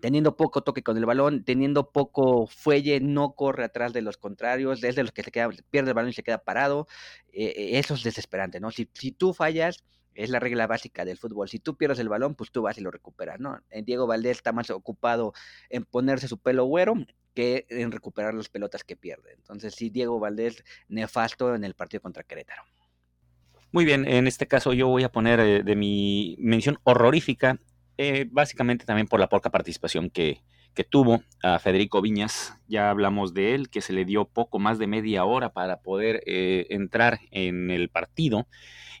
[0.00, 4.84] teniendo poco toque con el balón, teniendo poco fuelle, no corre atrás de los contrarios,
[4.84, 6.86] es de los que se queda, pierde el balón y se queda parado.
[7.32, 8.70] Eh, eh, eso es desesperante, ¿no?
[8.70, 11.48] Si, si tú fallas, es la regla básica del fútbol.
[11.48, 13.60] Si tú pierdes el balón, pues tú vas y lo recuperas, ¿no?
[13.84, 15.32] Diego Valdés está más ocupado
[15.70, 16.94] en ponerse su pelo güero
[17.34, 19.32] que en recuperar las pelotas que pierde.
[19.34, 22.62] Entonces, sí, Diego Valdés nefasto en el partido contra Querétaro.
[23.70, 27.58] Muy bien, en este caso yo voy a poner eh, de mi mención horrorífica,
[27.96, 30.42] eh, básicamente también por la poca participación que,
[30.74, 32.54] que tuvo a Federico Viñas.
[32.68, 36.22] Ya hablamos de él, que se le dio poco más de media hora para poder
[36.26, 38.46] entrar en el partido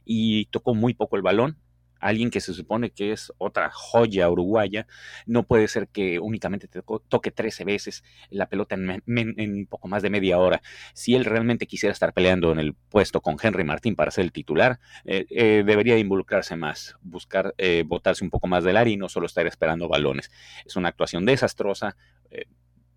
[0.04, 1.56] y tocó muy poco el balón.
[2.02, 4.86] Alguien que se supone que es otra joya uruguaya,
[5.24, 10.10] no puede ser que únicamente te toque 13 veces la pelota en, poco más de
[10.10, 10.62] media hora.
[10.92, 14.32] Si él realmente quisiera estar peleando en el puesto con Henry Martín para ser el
[14.32, 18.96] titular, eh, eh, debería involucrarse más, buscar eh, botarse un poco más del área y
[18.96, 20.30] no solo estar esperando balones.
[20.66, 21.96] Es una actuación desastrosa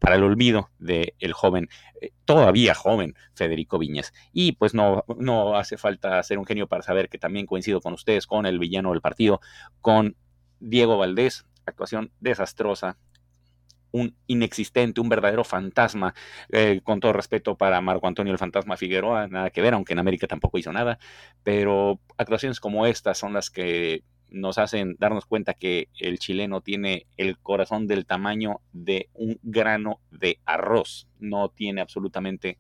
[0.06, 1.68] para el olvido del el joven,
[2.00, 4.14] eh, todavía joven, Federico Viñas.
[4.34, 7.94] Y pues no, no hace falta ser un genio para saber que también coincido con
[7.94, 9.42] ustedes, con el villano del partido,
[9.82, 10.16] con
[10.60, 13.00] Diego Valdés, actuación desastrosa,
[13.90, 16.14] un inexistente, un verdadero fantasma,
[16.50, 20.00] eh, con todo respeto para Marco Antonio el Fantasma Figueroa, nada que ver, aunque en
[20.00, 21.00] América tampoco hizo nada,
[21.42, 27.06] pero actuaciones como estas son las que nos hacen darnos cuenta que el chileno tiene
[27.18, 31.08] el corazón del tamaño de un grano de arroz.
[31.20, 32.58] No tiene absolutamente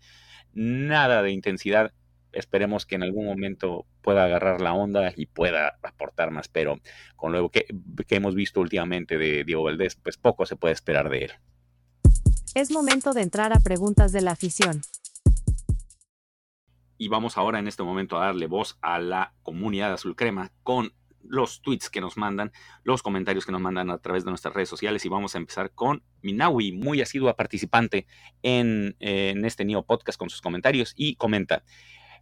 [0.53, 1.93] nada de intensidad.
[2.31, 6.79] Esperemos que en algún momento pueda agarrar la onda y pueda aportar más, pero
[7.15, 7.65] con lo que,
[8.07, 11.31] que hemos visto últimamente de Diego Valdés, pues poco se puede esperar de él.
[12.55, 14.81] Es momento de entrar a preguntas de la afición.
[16.97, 20.93] Y vamos ahora en este momento a darle voz a la comunidad azul crema con
[21.29, 22.51] los tweets que nos mandan,
[22.83, 25.71] los comentarios que nos mandan a través de nuestras redes sociales y vamos a empezar
[25.71, 28.07] con Minawi, muy asidua participante
[28.43, 31.63] en, en este Neo Podcast con sus comentarios y comenta,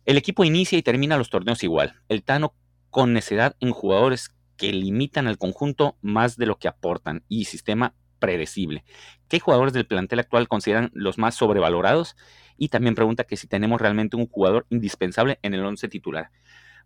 [0.06, 2.54] el equipo inicia y termina los torneos igual, el Tano
[2.90, 7.96] con necedad en jugadores que limitan al conjunto más de lo que aportan y sistema
[8.20, 8.86] predecible.
[9.28, 12.16] ¿Qué jugadores del plantel actual consideran los más sobrevalorados?
[12.56, 16.30] Y también pregunta que si tenemos realmente un jugador indispensable en el 11 titular.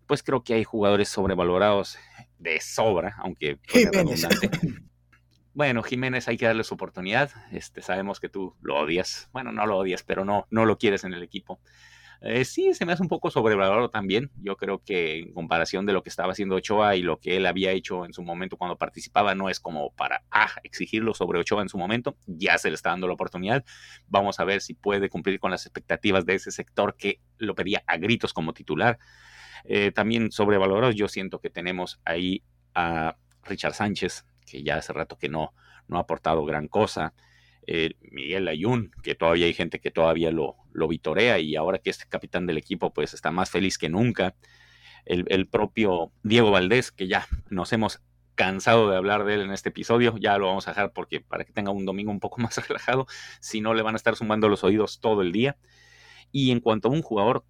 [0.07, 1.97] Pues creo que hay jugadores sobrevalorados
[2.39, 3.59] de sobra, aunque
[3.91, 4.49] redundante.
[5.53, 7.31] Bueno, Jiménez hay que darle su oportunidad.
[7.51, 9.27] Este, sabemos que tú lo odias.
[9.33, 11.59] Bueno, no lo odias, pero no, no lo quieres en el equipo.
[12.21, 14.31] Eh, sí, se me hace un poco sobrevalorado también.
[14.41, 17.45] Yo creo que en comparación de lo que estaba haciendo Ochoa y lo que él
[17.45, 21.61] había hecho en su momento cuando participaba, no es como para ah, exigirlo sobre Ochoa
[21.61, 22.17] en su momento.
[22.25, 23.65] Ya se le está dando la oportunidad.
[24.07, 27.83] Vamos a ver si puede cumplir con las expectativas de ese sector que lo pedía
[27.87, 28.99] a gritos como titular.
[29.67, 32.41] Eh, también sobrevalorado, yo siento que tenemos ahí
[32.73, 35.53] a Richard Sánchez, que ya hace rato que no,
[35.87, 37.13] no ha aportado gran cosa.
[37.67, 41.89] Eh, Miguel Ayun, que todavía hay gente que todavía lo, lo vitorea y ahora que
[41.89, 44.35] es capitán del equipo, pues está más feliz que nunca.
[45.05, 48.01] El, propio Diego Valdés, que ya nos hemos
[48.35, 51.45] cansado de hablar de él en este episodio, ya lo vamos a dejar porque para
[51.45, 53.07] que tenga un domingo un poco más relajado,
[53.39, 55.57] si no le van a estar sumando los oídos todo el día.
[56.31, 57.45] Y en cuanto a un jugador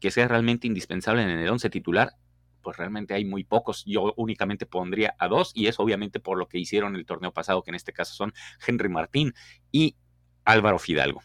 [0.00, 2.14] que sea realmente indispensable en el 11 titular,
[2.62, 3.84] pues realmente hay muy pocos.
[3.86, 7.62] Yo únicamente pondría a dos y es obviamente por lo que hicieron el torneo pasado,
[7.62, 8.32] que en este caso son
[8.66, 9.34] Henry Martín
[9.70, 9.96] y
[10.44, 11.22] Álvaro Fidalgo.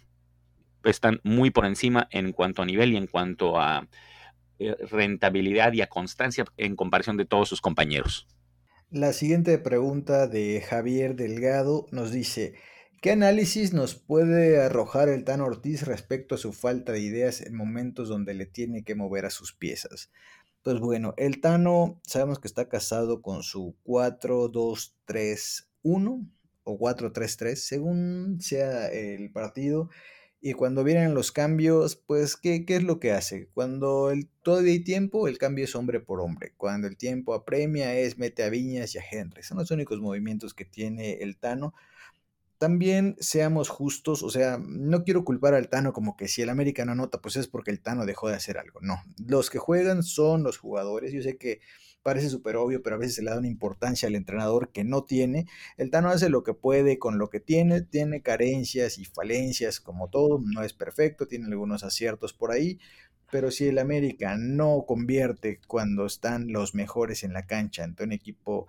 [0.84, 3.88] Están muy por encima en cuanto a nivel y en cuanto a
[4.60, 8.28] eh, rentabilidad y a constancia en comparación de todos sus compañeros.
[8.92, 12.54] La siguiente pregunta de Javier Delgado nos dice,
[13.06, 17.54] ¿qué análisis nos puede arrojar el Tan Ortiz respecto a su falta de ideas en
[17.54, 20.10] momentos donde le tiene que mover a sus piezas?
[20.64, 26.28] Pues bueno, el Tano sabemos que está casado con su 4-2-3-1
[26.64, 29.92] o 4-3-3, según sea el partido.
[30.42, 33.50] Y cuando vienen los cambios, pues, ¿qué, ¿qué, es lo que hace?
[33.54, 36.54] Cuando el, todavía hay tiempo, el cambio es hombre por hombre.
[36.58, 39.44] Cuando el tiempo apremia, es mete a Viñas y a Henry.
[39.44, 41.76] Son los únicos movimientos que tiene el Tano
[42.58, 46.86] también seamos justos, o sea, no quiero culpar al Tano como que si el América
[46.86, 48.80] no anota, pues es porque el Tano dejó de hacer algo.
[48.82, 51.12] No, los que juegan son los jugadores.
[51.12, 51.60] Yo sé que
[52.02, 55.04] parece súper obvio, pero a veces se le da una importancia al entrenador que no
[55.04, 55.48] tiene.
[55.78, 60.10] El Tano hace lo que puede con lo que tiene, tiene carencias y falencias como
[60.10, 62.80] todo, no es perfecto, tiene algunos aciertos por ahí,
[63.32, 68.12] pero si el América no convierte cuando están los mejores en la cancha ante un
[68.12, 68.68] equipo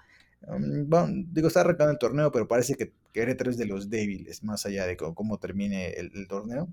[0.49, 4.67] Mm, digo, está arrancando el torneo, pero parece que Querétaro es de los débiles, más
[4.67, 6.69] allá de cómo, termine el, torneo.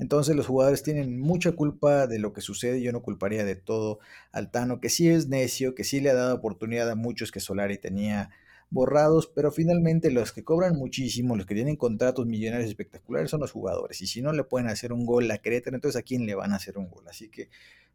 [0.00, 2.82] Entonces los jugadores tienen mucha culpa de lo que sucede.
[2.82, 4.00] Yo no culparía de todo
[4.32, 7.38] al Tano, que sí es necio, que sí le ha dado oportunidad a muchos que
[7.38, 8.30] Solari tenía
[8.68, 13.52] borrados, pero finalmente los que cobran muchísimo, los que tienen contratos millonarios espectaculares son los
[13.52, 14.02] jugadores.
[14.02, 16.52] Y si no le pueden hacer un gol a Querétaro, entonces a quién le van
[16.52, 17.06] a hacer un gol.
[17.06, 17.48] Así que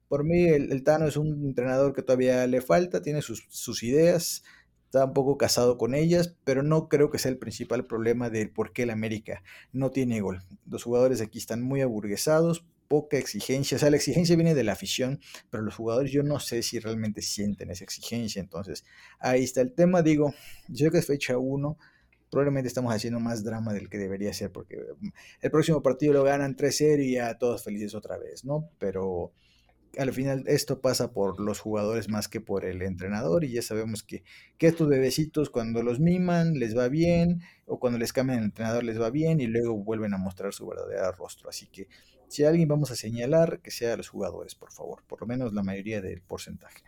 [0.07, 4.43] por mí, el, Tano es un entrenador que todavía le falta, tiene sus, sus, ideas,
[4.85, 8.49] está un poco casado con ellas, pero no creo que sea el principal problema del
[8.49, 9.43] por qué el América
[9.73, 10.41] no tiene gol.
[10.69, 14.73] Los jugadores aquí están muy aburguesados, poca exigencia, o sea, la exigencia viene de la
[14.73, 18.85] afición, pero los jugadores yo no sé si realmente sienten esa exigencia, entonces
[19.19, 20.33] ahí está el tema, digo,
[20.67, 21.77] yo que es fecha 1,
[22.29, 25.07] probablemente estamos haciendo más drama del que debería ser, porque mm,
[25.41, 28.69] el próximo partido lo ganan 3-0 y ya todos felices otra vez, ¿no?
[28.77, 29.31] Pero
[29.97, 34.03] al final esto pasa por los jugadores más que por el entrenador y ya sabemos
[34.03, 34.23] que,
[34.57, 38.84] que, estos bebecitos cuando los miman les va bien o cuando les cambian el entrenador
[38.84, 41.49] les va bien y luego vuelven a mostrar su verdadero rostro.
[41.49, 41.88] Así que
[42.27, 45.63] si alguien vamos a señalar, que sea los jugadores, por favor, por lo menos la
[45.63, 46.84] mayoría del porcentaje.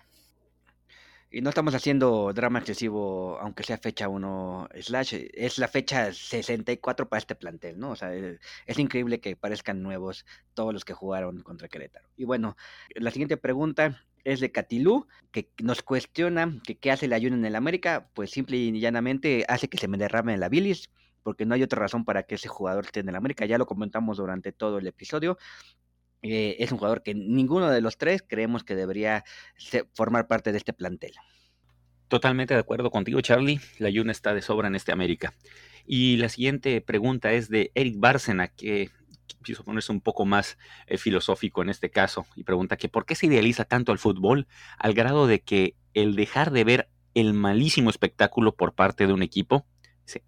[1.29, 7.09] Y no estamos haciendo drama excesivo, aunque sea fecha 1 slash, es la fecha 64
[7.09, 7.91] para este plantel, ¿no?
[7.91, 12.07] O sea, es, increíble que parezcan nuevos todos los que jugaron contra Querétaro.
[12.15, 12.55] Y bueno,
[12.95, 17.45] la siguiente pregunta es de Catilú, que nos cuestiona que qué hace el ayuno en
[17.45, 20.89] el América, pues simple y llanamente hace que se me derrame la bilis,
[21.23, 23.65] porque no hay otra razón para que ese jugador esté en el América, ya lo
[23.65, 25.37] comentamos durante todo el episodio,
[26.21, 29.23] eh, es un jugador que ninguno de los tres creemos que debería
[29.93, 31.13] formar parte de este plantel.
[32.07, 33.59] Totalmente de acuerdo contigo, Charlie.
[33.79, 35.33] La Yuna está de sobra en este América.
[35.85, 38.89] Y la siguiente pregunta es de Eric Bárcena, que
[39.43, 40.57] quiso ponerse un poco más
[40.87, 44.47] eh, filosófico en este caso, y pregunta que por qué se idealiza tanto al fútbol
[44.77, 49.23] al grado de que el dejar de ver el malísimo espectáculo por parte de un
[49.23, 49.65] equipo,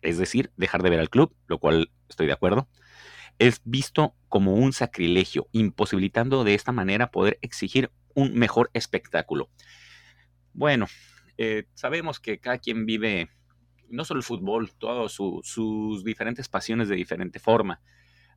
[0.02, 2.68] es decir, dejar de ver al club, lo cual estoy de acuerdo,
[3.40, 9.50] es visto como un sacrilegio, imposibilitando de esta manera poder exigir un mejor espectáculo.
[10.54, 10.88] Bueno,
[11.38, 13.30] eh, sabemos que cada quien vive
[13.90, 17.82] no solo el fútbol, todas sus diferentes pasiones de diferente forma.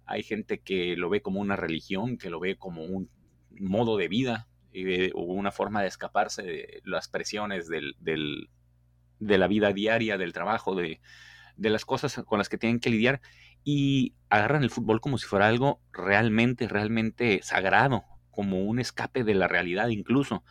[0.07, 3.11] Hay gente que lo ve como una religión, que lo ve como un
[3.51, 9.47] modo de vida eh, o una forma de escaparse de las presiones del, de la
[9.47, 11.01] vida diaria, del trabajo, de,
[11.57, 13.20] de las cosas con las que tienen que lidiar
[13.64, 19.34] y agarran el fútbol como si fuera algo realmente, realmente sagrado, como un escape de
[19.34, 20.44] la realidad incluso.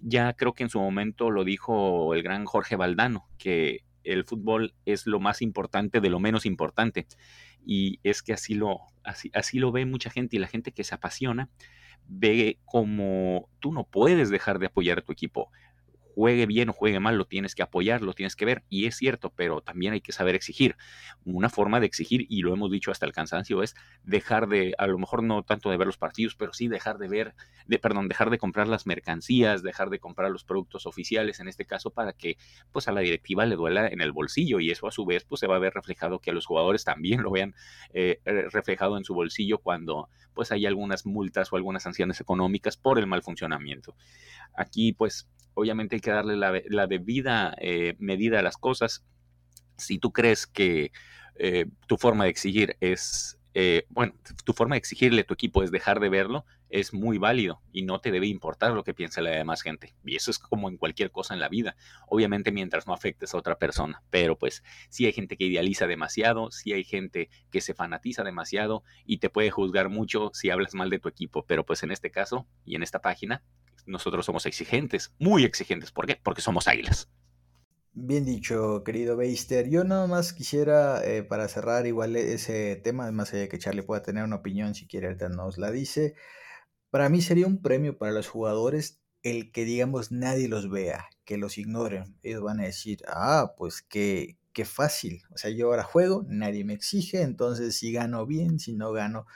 [0.00, 4.74] Ya creo que en su momento lo dijo el gran Jorge Valdano, que el fútbol
[4.84, 7.06] es lo más importante de lo menos importante.
[7.64, 10.84] Y es que así lo, así, así lo ve mucha gente y la gente que
[10.84, 11.50] se apasiona
[12.08, 15.50] ve como tú no puedes dejar de apoyar a tu equipo
[16.18, 18.96] juegue bien o juegue mal, lo tienes que apoyar, lo tienes que ver, y es
[18.96, 20.74] cierto, pero también hay que saber exigir.
[21.24, 24.88] Una forma de exigir, y lo hemos dicho hasta el cansancio, es dejar de, a
[24.88, 27.36] lo mejor no tanto de ver los partidos, pero sí dejar de ver,
[27.66, 31.66] de, perdón, dejar de comprar las mercancías, dejar de comprar los productos oficiales, en este
[31.66, 32.36] caso, para que
[32.72, 35.38] pues a la directiva le duela en el bolsillo, y eso a su vez pues
[35.38, 37.54] se va a ver reflejado que a los jugadores también lo vean
[37.94, 42.98] eh, reflejado en su bolsillo cuando pues hay algunas multas o algunas sanciones económicas por
[42.98, 43.94] el mal funcionamiento.
[44.52, 45.28] Aquí pues
[45.58, 49.04] obviamente hay que darle la, debida eh, medida a las cosas.
[49.76, 50.92] Si tú crees que
[51.36, 54.14] eh, tu forma de exigir es, eh, bueno,
[54.44, 57.82] tu forma de exigirle a tu equipo es dejar de verlo, es muy válido y
[57.82, 59.94] no te debe importar lo que piense la demás gente.
[60.04, 61.76] Y eso es como en cualquier cosa en la vida.
[62.06, 64.02] Obviamente mientras no afectes a otra persona.
[64.10, 68.82] Pero pues si hay gente que idealiza demasiado, si hay gente que se fanatiza demasiado
[69.06, 71.44] y te puede juzgar mucho si hablas mal de tu equipo.
[71.46, 73.42] Pero pues en este caso y en esta página
[73.88, 75.90] nosotros somos exigentes, muy exigentes.
[75.90, 76.20] ¿Por qué?
[76.22, 77.08] Porque somos águilas.
[78.00, 79.68] Bien dicho, querido Beister.
[79.68, 83.82] Yo nada más quisiera, eh, para cerrar igual ese tema, más allá de que Charlie
[83.82, 86.14] pueda tener una opinión, si quiere, ahorita nos la dice.
[86.90, 91.38] Para mí sería un premio para los jugadores el que, digamos, nadie los vea, que
[91.38, 92.16] los ignoren.
[92.22, 95.22] Ellos van a decir, ah, pues qué, qué fácil.
[95.34, 99.26] O sea, yo ahora juego, nadie me exige, entonces si gano bien, si no gano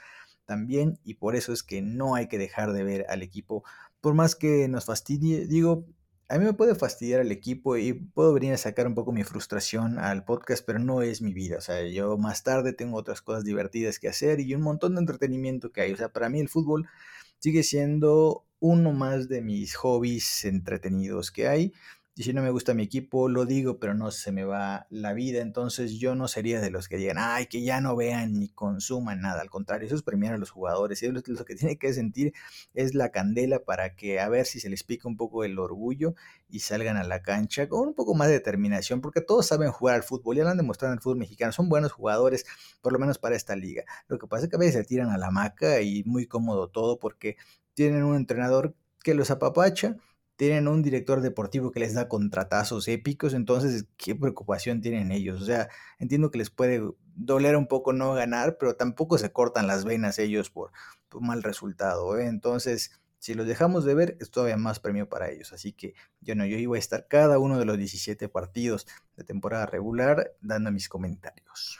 [0.45, 0.99] también.
[1.03, 3.63] Y por eso es que no hay que dejar de ver al equipo
[4.03, 5.85] por más que nos fastidie, digo,
[6.27, 9.23] a mí me puede fastidiar el equipo y puedo venir a sacar un poco mi
[9.23, 11.55] frustración al podcast, pero no es mi vida.
[11.57, 14.99] O sea, yo más tarde tengo otras cosas divertidas que hacer y un montón de
[14.99, 15.93] entretenimiento que hay.
[15.93, 16.89] O sea, para mí el fútbol
[17.39, 21.71] sigue siendo uno más de mis hobbies entretenidos que hay.
[22.15, 25.13] Y si no me gusta mi equipo, lo digo, pero no se me va la
[25.13, 25.41] vida.
[25.41, 29.21] Entonces yo no sería de los que digan, ay, que ya no vean ni consuman
[29.21, 29.41] nada.
[29.41, 31.01] Al contrario, eso es premiar a los jugadores.
[31.01, 32.33] Y lo, que tiene que sentir
[32.75, 36.13] es la candela para que a ver si se les pica un poco el orgullo
[36.47, 39.95] y salgan a la cancha con un poco más de determinación, porque todos saben jugar
[39.95, 42.45] al fútbol, ya lo han demostrado en el fútbol mexicano, son buenos jugadores,
[42.81, 43.85] por lo menos para esta liga.
[44.07, 46.69] Lo que pasa es que a veces se tiran a la maca y muy cómodo
[46.69, 47.37] todo porque
[47.73, 49.97] tienen un entrenador que los apapacha
[50.43, 55.41] tienen un director deportivo que les da contratazos épicos, entonces, ¿qué preocupación tienen ellos?
[55.41, 56.81] O sea, entiendo que les puede
[57.15, 60.71] doler un poco no ganar, pero tampoco se cortan las venas ellos por,
[61.21, 62.17] mal resultado.
[62.17, 62.25] ¿eh?
[62.27, 65.53] Entonces, si los dejamos de ver, es todavía más premio para ellos.
[65.53, 69.23] Así que yo no, yo iba a estar cada uno de los 17 partidos de
[69.23, 71.79] temporada regular dando mis comentarios.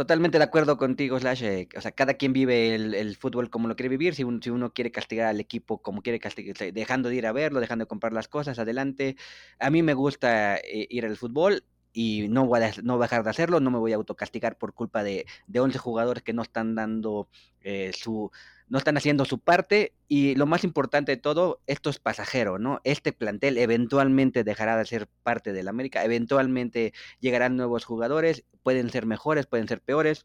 [0.00, 1.42] Totalmente de acuerdo contigo, Slash.
[1.42, 4.14] Eh, o sea, cada quien vive el, fútbol como lo quiere vivir.
[4.14, 7.60] Si, si, uno quiere castigar al equipo como quiere castigar, dejando de ir a verlo,
[7.60, 9.16] dejando de comprar las cosas, adelante.
[9.58, 13.28] A mí me gusta eh, ir al fútbol y no voy, a, no dejar de
[13.28, 13.60] hacerlo.
[13.60, 17.28] No me voy a autocastigar por culpa de, de 11 jugadores que no están dando
[17.60, 18.30] eh, su,
[18.70, 22.80] no están haciendo su parte y lo más importante de todo, esto es pasajero, ¿no?
[22.84, 29.06] Este plantel eventualmente dejará de ser parte del América, eventualmente llegarán nuevos jugadores, pueden ser
[29.06, 30.24] mejores, pueden ser peores.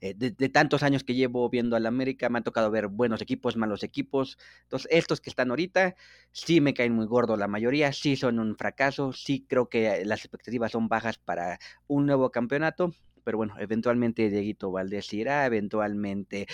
[0.00, 3.56] Eh, de, tantos años que llevo viendo al América, me ha tocado ver buenos equipos,
[3.56, 4.38] malos equipos.
[4.62, 5.96] Entonces, estos que están ahorita,
[6.32, 10.20] sí me caen muy gordo la mayoría, sí son un fracaso, sí creo que las
[10.20, 12.94] expectativas son bajas para un nuevo campeonato
[13.24, 16.46] pero bueno, eventualmente Dieguito Valdés irá, eventualmente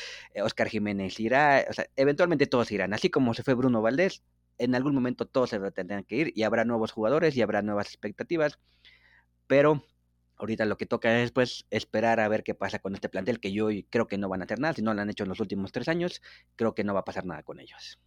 [0.43, 4.23] Oscar eh, Jiménez irá, o sea, eventualmente todos irán, así como se fue Bruno Valdés,
[4.59, 7.89] en algún momento todos se tendrán que ir y habrá nuevos jugadores y habrá nuevas
[7.89, 8.59] expectativas,
[9.47, 9.85] pero
[10.37, 13.53] ahorita lo que toca es pues esperar a ver qué pasa con este plantel que
[13.53, 15.41] yo creo que no van a hacer nada, si no lo han hecho en los
[15.41, 16.23] últimos tres años,
[16.57, 17.99] creo que no va a pasar nada con ellos.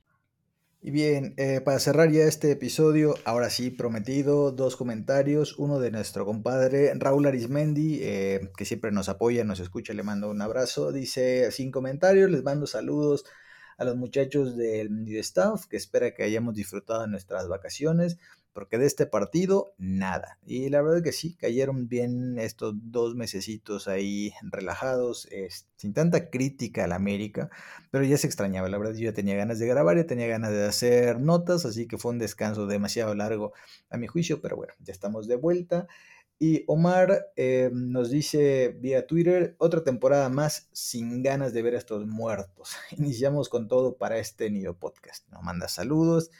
[0.86, 5.58] Y bien, eh, para cerrar ya este episodio, ahora sí, prometido, dos comentarios.
[5.58, 10.30] Uno de nuestro compadre Raúl Arismendi, eh, que siempre nos apoya, nos escucha, le mando
[10.30, 10.92] un abrazo.
[10.92, 13.24] Dice, sin comentarios, les mando saludos
[13.78, 18.18] a los muchachos del staff, que espera que hayamos disfrutado de nuestras vacaciones
[18.54, 20.38] porque de este partido nada.
[20.46, 25.28] Y la verdad es que sí, cayeron bien estos dos mesecitos ahí relajados,
[25.76, 27.50] sin tanta crítica al América,
[27.92, 30.52] pero ya se extrañaba, la verdad yo ya tenía ganas de grabar, ya tenía ganas
[30.52, 33.54] de hacer notas, así que fue un descanso demasiado largo
[33.90, 35.88] a mi juicio, pero bueno, ya estamos de vuelta.
[36.40, 41.78] Y Omar eh, nos dice vía Twitter, otra temporada más sin ganas de ver a
[41.78, 42.76] estos muertos.
[42.98, 45.28] Iniciamos con todo para este Nido Podcast.
[45.30, 46.32] Nos manda saludos.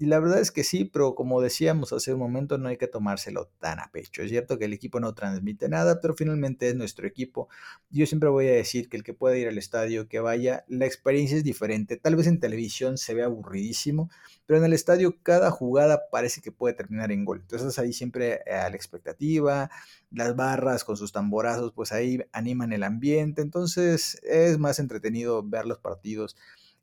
[0.00, 2.86] Y la verdad es que sí, pero como decíamos hace un momento, no hay que
[2.86, 4.22] tomárselo tan a pecho.
[4.22, 7.48] Es cierto que el equipo no transmite nada, pero finalmente es nuestro equipo.
[7.90, 10.86] Yo siempre voy a decir que el que pueda ir al estadio, que vaya, la
[10.86, 11.96] experiencia es diferente.
[11.96, 14.08] Tal vez en televisión se ve aburridísimo,
[14.46, 17.40] pero en el estadio cada jugada parece que puede terminar en gol.
[17.40, 19.68] Entonces ahí siempre a la expectativa,
[20.12, 23.42] las barras con sus tamborazos, pues ahí animan el ambiente.
[23.42, 26.36] Entonces es más entretenido ver los partidos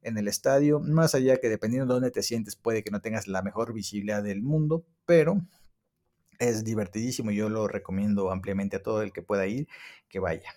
[0.06, 3.28] en el estadio, más allá que dependiendo de dónde te sientes puede que no tengas
[3.28, 5.42] la mejor visibilidad del mundo, pero
[6.40, 9.68] es divertidísimo y yo lo recomiendo ampliamente a todo el que pueda ir
[10.08, 10.54] que vaya.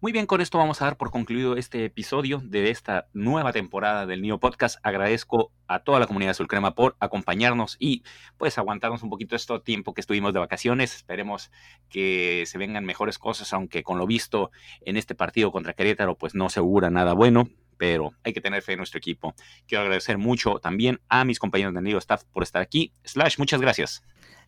[0.00, 4.04] Muy bien, con esto vamos a dar por concluido este episodio de esta nueva temporada
[4.04, 4.78] del Neo Podcast.
[4.82, 8.02] Agradezco a toda la comunidad de Sulcrema por acompañarnos y
[8.36, 10.94] pues aguantarnos un poquito este tiempo que estuvimos de vacaciones.
[10.94, 11.50] Esperemos
[11.88, 14.50] que se vengan mejores cosas, aunque con lo visto
[14.82, 18.62] en este partido contra Querétaro pues no se augura nada bueno pero hay que tener
[18.62, 19.34] fe en nuestro equipo.
[19.66, 22.92] Quiero agradecer mucho también a mis compañeros de Nido Staff por estar aquí.
[23.04, 24.02] Slash, muchas gracias.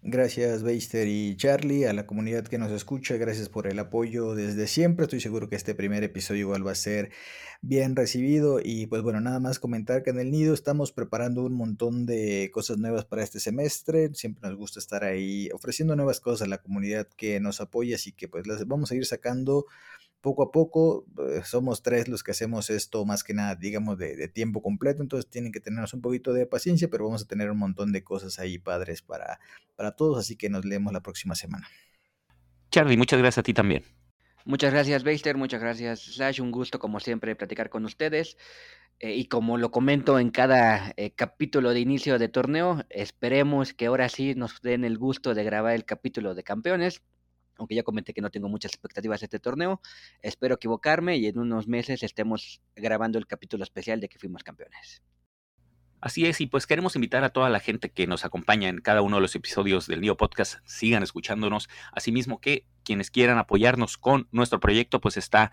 [0.09, 4.69] Gracias Beister y Charlie, a la comunidad que nos escucha, gracias por el apoyo desde
[4.69, 5.05] siempre.
[5.05, 7.11] Estoy seguro que este primer episodio igual va a ser
[7.61, 11.55] bien recibido y pues bueno, nada más comentar que en el nido estamos preparando un
[11.55, 14.15] montón de cosas nuevas para este semestre.
[14.15, 18.13] Siempre nos gusta estar ahí ofreciendo nuevas cosas a la comunidad que nos apoya, así
[18.13, 19.67] que pues las vamos a ir sacando
[20.21, 24.29] poco a poco, eh, somos tres los que hacemos esto más que nada, digamos, de,
[24.29, 27.59] tiempo completo, entonces tienen que tenernos un poquito de paciencia, pero vamos a tener un
[27.59, 29.39] montón de cosas ahí padres para,
[29.77, 31.69] para todos, así que nos leemos la próxima semana.
[32.71, 33.85] Charlie, muchas gracias a ti también.
[34.45, 38.37] Muchas gracias, Beister, muchas gracias, Slash, un gusto como siempre platicar con ustedes.
[38.99, 43.87] Eh, y como lo comento en cada eh, capítulo de inicio de torneo, esperemos que
[43.87, 47.03] ahora sí nos den el gusto de grabar el capítulo de campeones
[47.59, 49.81] aunque ya comenté que no tengo muchas expectativas de este torneo,
[50.23, 55.03] espero equivocarme y en unos meses estemos grabando el capítulo especial de que fuimos campeones.
[56.01, 59.03] Así es, y pues queremos invitar a toda la gente que nos acompaña en cada
[59.03, 64.29] uno de los episodios del Neo Podcast, sigan escuchándonos, asimismo que quienes quieran apoyarnos con
[64.31, 65.51] nuestro proyecto, pues está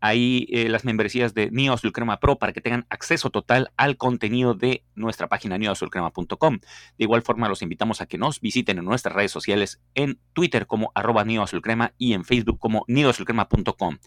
[0.00, 1.76] ahí eh, las membresías de Neo
[2.20, 6.58] Pro para que tengan acceso total al contenido de nuestra página neoazulcrema.com.
[6.60, 10.66] De igual forma, los invitamos a que nos visiten en nuestras redes sociales, en Twitter
[10.66, 11.24] como arroba
[11.98, 13.98] y en Facebook como neoazulcrema.com.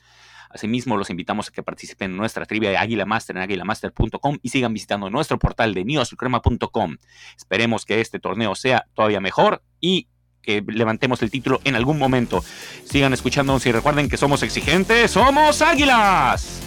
[0.49, 4.49] Asimismo, los invitamos a que participen en nuestra trivia de Águila Master en águilamaster.com y
[4.49, 6.97] sigan visitando nuestro portal de neosulcrema.com.
[7.35, 10.07] Esperemos que este torneo sea todavía mejor y
[10.41, 12.43] que levantemos el título en algún momento.
[12.85, 16.66] Sigan escuchándonos y recuerden que somos exigentes, somos águilas.